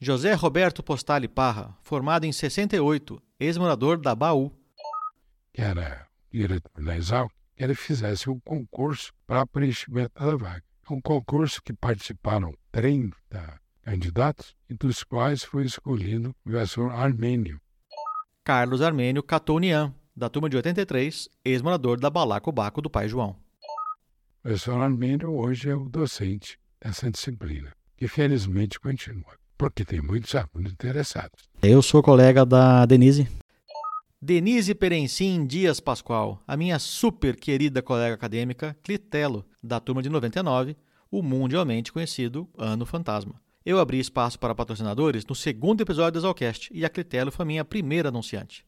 José 0.00 0.32
Roberto 0.34 0.80
Postali 0.80 1.26
Parra, 1.26 1.76
formado 1.82 2.24
em 2.24 2.30
68, 2.30 3.20
ex-morador 3.40 3.98
da 3.98 4.14
Baú. 4.14 4.52
que 5.52 5.60
era 5.60 6.06
diretor 6.30 6.84
da 6.84 6.96
Exalc, 6.96 7.32
que 7.56 7.64
ele 7.64 7.74
fizesse 7.74 8.30
um 8.30 8.38
concurso 8.38 9.12
para 9.26 9.44
preenchimento 9.44 10.12
da 10.14 10.36
vaga. 10.36 10.62
Um 10.88 11.00
concurso 11.00 11.60
que 11.60 11.72
participaram 11.72 12.54
30 12.70 13.60
candidatos, 13.82 14.54
e 14.70 14.74
dos 14.74 15.02
quais 15.02 15.42
foi 15.42 15.64
escolhido 15.64 16.30
o 16.30 16.34
professor 16.44 16.92
Armênio. 16.92 17.60
Carlos 18.48 18.80
Armênio 18.80 19.22
Catonian, 19.22 19.92
da 20.16 20.30
turma 20.30 20.48
de 20.48 20.56
83, 20.56 21.28
ex-morador 21.44 22.00
da 22.00 22.08
Balacobaco 22.08 22.80
do 22.80 22.88
pai 22.88 23.06
João. 23.06 23.36
O 24.38 24.42
professor 24.42 24.80
Armênio 24.80 25.34
hoje 25.34 25.68
é 25.68 25.74
o 25.74 25.86
docente 25.86 26.58
dessa 26.82 27.10
disciplina, 27.10 27.70
que 27.94 28.08
felizmente 28.08 28.80
continua, 28.80 29.36
porque 29.58 29.84
tem 29.84 30.00
muitos 30.00 30.34
alunos 30.34 30.72
interessados. 30.72 31.44
Eu 31.60 31.82
sou 31.82 32.02
colega 32.02 32.46
da 32.46 32.86
Denise. 32.86 33.28
Denise 34.18 34.74
Perencim 34.74 35.44
Dias 35.44 35.78
Pascoal, 35.78 36.42
a 36.46 36.56
minha 36.56 36.78
super 36.78 37.36
querida 37.36 37.82
colega 37.82 38.14
acadêmica 38.14 38.74
Clitelo, 38.82 39.44
da 39.62 39.78
turma 39.78 40.02
de 40.02 40.08
99, 40.08 40.74
o 41.10 41.22
mundialmente 41.22 41.92
conhecido 41.92 42.48
Ano 42.56 42.86
Fantasma. 42.86 43.34
Eu 43.68 43.78
abri 43.78 43.98
espaço 43.98 44.38
para 44.38 44.54
patrocinadores 44.54 45.26
no 45.26 45.34
segundo 45.34 45.82
episódio 45.82 46.12
da 46.12 46.20
Zalcast 46.20 46.70
e 46.72 46.86
a 46.86 46.88
Clitelo 46.88 47.30
foi 47.30 47.44
minha 47.44 47.62
primeira 47.62 48.08
anunciante. 48.08 48.64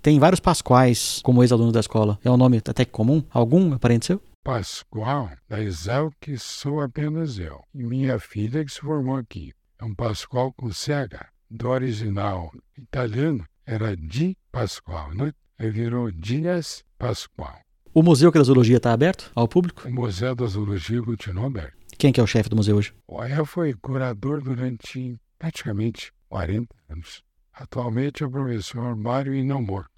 Tem 0.00 0.18
vários 0.18 0.40
Pascoais 0.40 1.20
como 1.22 1.42
ex-alunos 1.42 1.74
da 1.74 1.80
escola. 1.80 2.18
É 2.24 2.30
um 2.30 2.36
nome 2.38 2.56
até 2.56 2.86
que 2.86 2.92
comum? 2.92 3.22
Algum 3.30 3.76
parente 3.76 4.06
seu? 4.06 4.22
Pascoal, 4.42 5.28
da 5.46 5.62
Exalc, 5.62 6.14
sou 6.38 6.80
apenas 6.80 7.38
eu. 7.38 7.60
E 7.74 7.84
minha 7.84 8.18
filha 8.18 8.64
que 8.64 8.72
se 8.72 8.80
formou 8.80 9.16
aqui. 9.16 9.52
É 9.78 9.84
um 9.84 9.94
Pascoal 9.94 10.50
com 10.50 10.70
CH. 10.72 11.26
Do 11.50 11.68
original 11.68 12.50
italiano 12.78 13.44
era 13.66 13.94
Di 13.94 14.34
Pascoal, 14.50 15.12
né? 15.14 15.30
Aí 15.58 15.70
virou 15.70 16.10
Dias 16.10 16.82
Pascoal. 16.98 17.60
O 17.92 18.02
Museu 18.02 18.30
da 18.30 18.42
Zoologia 18.42 18.78
está 18.78 18.94
aberto 18.94 19.30
ao 19.34 19.46
público? 19.46 19.86
O 19.86 19.92
Museu 19.92 20.34
da 20.34 20.46
Zoologia 20.46 21.02
continua 21.02 21.48
aberto. 21.48 21.75
Quem 21.98 22.12
que 22.12 22.20
é 22.20 22.22
o 22.22 22.26
chefe 22.26 22.50
do 22.50 22.56
museu 22.56 22.76
hoje? 22.76 22.92
O 23.08 23.20
Ael 23.20 23.46
foi 23.46 23.72
curador 23.72 24.42
durante 24.42 25.18
praticamente 25.38 26.12
40 26.28 26.74
anos. 26.90 27.22
Atualmente 27.54 28.22
é 28.22 28.26
o 28.26 28.30
professor 28.30 28.94
Mário 28.94 29.34
Inomorto. 29.34 29.90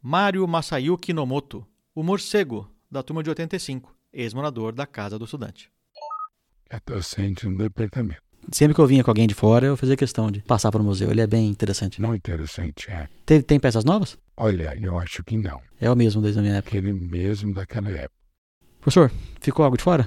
Mário 0.00 0.46
Masayuki 0.46 1.12
Nomoto, 1.12 1.66
o 1.92 2.02
morcego, 2.04 2.70
da 2.88 3.02
turma 3.02 3.24
de 3.24 3.30
85, 3.30 3.92
ex-morador 4.12 4.72
da 4.72 4.86
Casa 4.86 5.18
do 5.18 5.24
Estudante. 5.24 5.68
É 6.70 6.78
docente 6.86 7.48
no 7.48 7.58
departamento. 7.58 8.22
Sempre 8.52 8.76
que 8.76 8.80
eu 8.80 8.86
vinha 8.86 9.02
com 9.02 9.10
alguém 9.10 9.26
de 9.26 9.34
fora, 9.34 9.66
eu 9.66 9.76
fazia 9.76 9.96
questão 9.96 10.30
de 10.30 10.40
passar 10.42 10.70
para 10.70 10.80
o 10.80 10.84
museu. 10.84 11.10
Ele 11.10 11.20
é 11.20 11.26
bem 11.26 11.48
interessante. 11.48 12.00
Não 12.00 12.14
interessante, 12.14 12.88
é. 12.88 13.08
Tem, 13.24 13.42
tem 13.42 13.58
peças 13.58 13.84
novas? 13.84 14.16
Olha, 14.36 14.78
eu 14.80 14.96
acho 14.96 15.24
que 15.24 15.36
não. 15.36 15.60
É 15.80 15.90
o 15.90 15.96
mesmo 15.96 16.22
desde 16.22 16.38
a 16.38 16.42
minha 16.42 16.54
época. 16.54 16.78
Aquele 16.78 16.92
mesmo 16.92 17.52
daquela 17.52 17.90
época. 17.90 18.14
Professor, 18.80 19.10
ficou 19.40 19.64
algo 19.64 19.76
de 19.76 19.82
fora? 19.82 20.06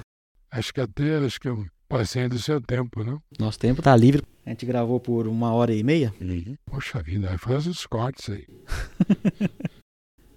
Acho 0.52 0.74
que 0.74 0.80
até 0.80 1.16
acho 1.18 1.40
que 1.40 1.48
eu 1.48 1.64
passei 1.88 2.28
do 2.28 2.38
seu 2.38 2.60
tempo, 2.60 3.04
não? 3.04 3.22
Nosso 3.38 3.58
tempo 3.58 3.80
tá 3.80 3.96
livre. 3.96 4.22
A 4.44 4.50
gente 4.50 4.66
gravou 4.66 4.98
por 4.98 5.28
uma 5.28 5.52
hora 5.52 5.72
e 5.72 5.82
meia. 5.82 6.12
Poxa 6.66 7.00
vida, 7.02 7.30
aí 7.30 7.38
faz 7.38 7.66
os 7.66 7.86
cortes 7.86 8.30
aí. 8.30 8.46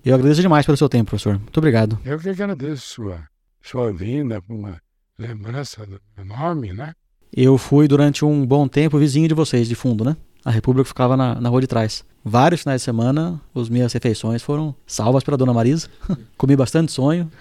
Eu 0.06 0.16
agradeço 0.16 0.42
demais 0.42 0.66
pelo 0.66 0.78
seu 0.78 0.90
tempo, 0.90 1.12
professor. 1.12 1.40
Muito 1.40 1.58
obrigado. 1.58 1.98
Eu 2.04 2.20
que 2.20 2.28
agradeço 2.28 2.96
sua, 2.96 3.24
sua 3.62 3.94
vinda, 3.94 4.44
uma 4.50 4.78
lembrança 5.18 5.88
enorme, 6.18 6.74
né? 6.74 6.92
Eu 7.32 7.58
fui 7.58 7.88
durante 7.88 8.26
um 8.26 8.46
bom 8.46 8.68
tempo 8.68 9.00
vizinho 9.00 9.30
de 9.30 9.34
vocês, 9.34 9.66
de 9.66 9.76
fundo, 9.76 10.04
né? 10.04 10.18
A 10.44 10.52
República 10.52 10.86
ficava 10.86 11.16
na, 11.16 11.40
na 11.40 11.48
rua 11.48 11.62
de 11.62 11.68
trás. 11.68 12.04
Vários 12.22 12.64
finais 12.64 12.82
de 12.82 12.86
semana, 12.86 13.42
as 13.56 13.70
minhas 13.70 13.94
refeições 13.94 14.44
foram 14.44 14.76
salvas 14.86 15.24
pela 15.24 15.38
dona 15.38 15.54
Marisa. 15.54 15.88
Comi 16.38 16.58
bastante 16.58 16.92
sonho. 16.92 17.32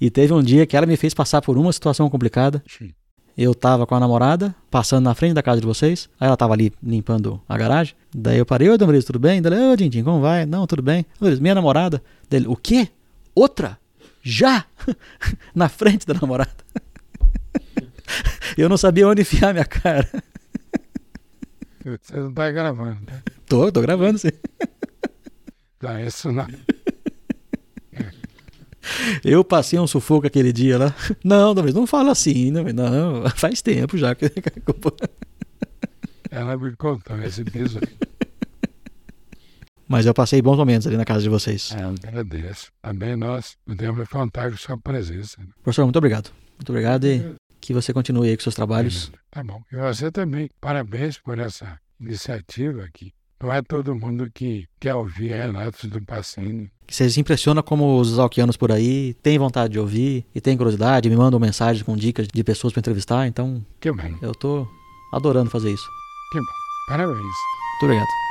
E 0.00 0.10
teve 0.10 0.32
um 0.32 0.42
dia 0.42 0.66
que 0.66 0.76
ela 0.76 0.86
me 0.86 0.96
fez 0.96 1.12
passar 1.12 1.42
por 1.42 1.58
uma 1.58 1.72
situação 1.72 2.08
complicada. 2.08 2.62
Sim. 2.66 2.92
Eu 3.36 3.54
tava 3.54 3.86
com 3.86 3.94
a 3.94 4.00
namorada, 4.00 4.54
passando 4.70 5.04
na 5.04 5.14
frente 5.14 5.34
da 5.34 5.42
casa 5.42 5.60
de 5.60 5.66
vocês. 5.66 6.08
Aí 6.18 6.26
ela 6.26 6.36
tava 6.36 6.52
ali 6.52 6.72
limpando 6.82 7.40
a 7.48 7.56
garagem. 7.56 7.94
Daí 8.14 8.38
eu 8.38 8.46
parei, 8.46 8.68
ô, 8.68 8.76
Marisa, 8.86 9.06
tudo 9.06 9.18
bem? 9.18 9.40
Daí 9.40 9.52
ela, 9.52 9.72
ô, 9.72 9.76
Dindim, 9.76 10.02
como 10.02 10.20
vai? 10.20 10.44
Não, 10.46 10.66
tudo 10.66 10.82
bem. 10.82 11.06
Marisa, 11.20 11.40
minha 11.40 11.54
namorada. 11.54 12.02
Dele, 12.28 12.46
o 12.48 12.56
quê? 12.56 12.88
Outra? 13.34 13.78
Já? 14.22 14.64
na 15.54 15.68
frente 15.68 16.06
da 16.06 16.14
namorada. 16.14 16.50
eu 18.56 18.68
não 18.68 18.76
sabia 18.76 19.06
onde 19.06 19.22
enfiar 19.22 19.52
minha 19.52 19.64
cara. 19.64 20.08
Você 21.84 22.16
não 22.16 22.32
tá 22.32 22.50
gravando, 22.50 22.98
né? 23.06 23.22
Tô, 23.46 23.72
tô 23.72 23.80
gravando 23.80 24.18
sim. 24.18 24.28
Não, 25.80 25.98
isso 26.00 26.30
não. 26.30 26.46
Eu 29.24 29.44
passei 29.44 29.78
um 29.78 29.86
sufoco 29.86 30.26
aquele 30.26 30.52
dia 30.52 30.78
lá. 30.78 30.94
Não, 31.24 31.54
Marisa, 31.54 31.78
não 31.78 31.86
fala 31.86 32.12
assim, 32.12 32.50
não, 32.50 32.64
não 32.64 33.28
faz 33.30 33.60
tempo 33.62 33.96
já. 33.98 34.14
que- 34.14 34.30
Ela 36.30 36.56
me 36.56 36.74
contou 36.76 37.20
esse 37.22 37.40
episódio. 37.42 37.88
Mas 39.88 40.06
eu 40.06 40.14
passei 40.14 40.40
bons 40.40 40.56
momentos 40.56 40.86
ali 40.86 40.96
na 40.96 41.04
casa 41.04 41.22
de 41.22 41.28
vocês. 41.28 41.74
É, 41.76 41.82
eu 41.82 41.88
agradeço. 41.88 42.70
Também 42.80 43.16
nós 43.16 43.56
podemos 43.66 44.08
contar 44.08 44.50
com 44.50 44.56
sua 44.56 44.78
presença. 44.78 45.40
né? 45.40 45.48
Professor, 45.64 45.82
muito 45.84 45.96
obrigado. 45.96 46.30
Muito 46.56 46.70
obrigado 46.70 47.04
e 47.06 47.34
que 47.60 47.74
você 47.74 47.92
continue 47.92 48.28
aí 48.28 48.36
com 48.36 48.42
seus 48.44 48.54
trabalhos. 48.54 49.10
Tá 49.30 49.42
bom. 49.42 49.60
E 49.72 49.76
você 49.76 50.10
também. 50.12 50.48
Parabéns 50.60 51.18
por 51.18 51.38
essa 51.40 51.76
iniciativa 52.00 52.84
aqui. 52.84 53.12
Não 53.42 53.52
é 53.52 53.60
todo 53.62 53.94
mundo 53.94 54.30
que 54.32 54.66
quer 54.78 54.94
ouvir 54.94 55.28
relatos 55.28 55.88
do 55.90 56.00
passeio. 56.04 56.70
Vocês 56.90 57.16
impressionam 57.16 57.62
como 57.62 57.98
os 58.00 58.18
alquianos 58.18 58.56
por 58.56 58.72
aí 58.72 59.14
têm 59.22 59.38
vontade 59.38 59.72
de 59.72 59.78
ouvir 59.78 60.24
e 60.34 60.40
têm 60.40 60.56
curiosidade, 60.56 61.08
me 61.08 61.16
mandam 61.16 61.38
mensagens 61.38 61.82
com 61.84 61.96
dicas 61.96 62.26
de 62.26 62.42
pessoas 62.44 62.72
para 62.72 62.80
entrevistar, 62.80 63.26
então 63.28 63.64
Que 63.80 63.92
bem, 63.92 64.16
eu 64.20 64.34
tô 64.34 64.66
adorando 65.14 65.48
fazer 65.50 65.70
isso. 65.72 65.86
que 66.32 66.38
bom. 66.38 66.44
Parabéns. 66.88 67.16
Muito 67.18 67.84
obrigado. 67.84 68.29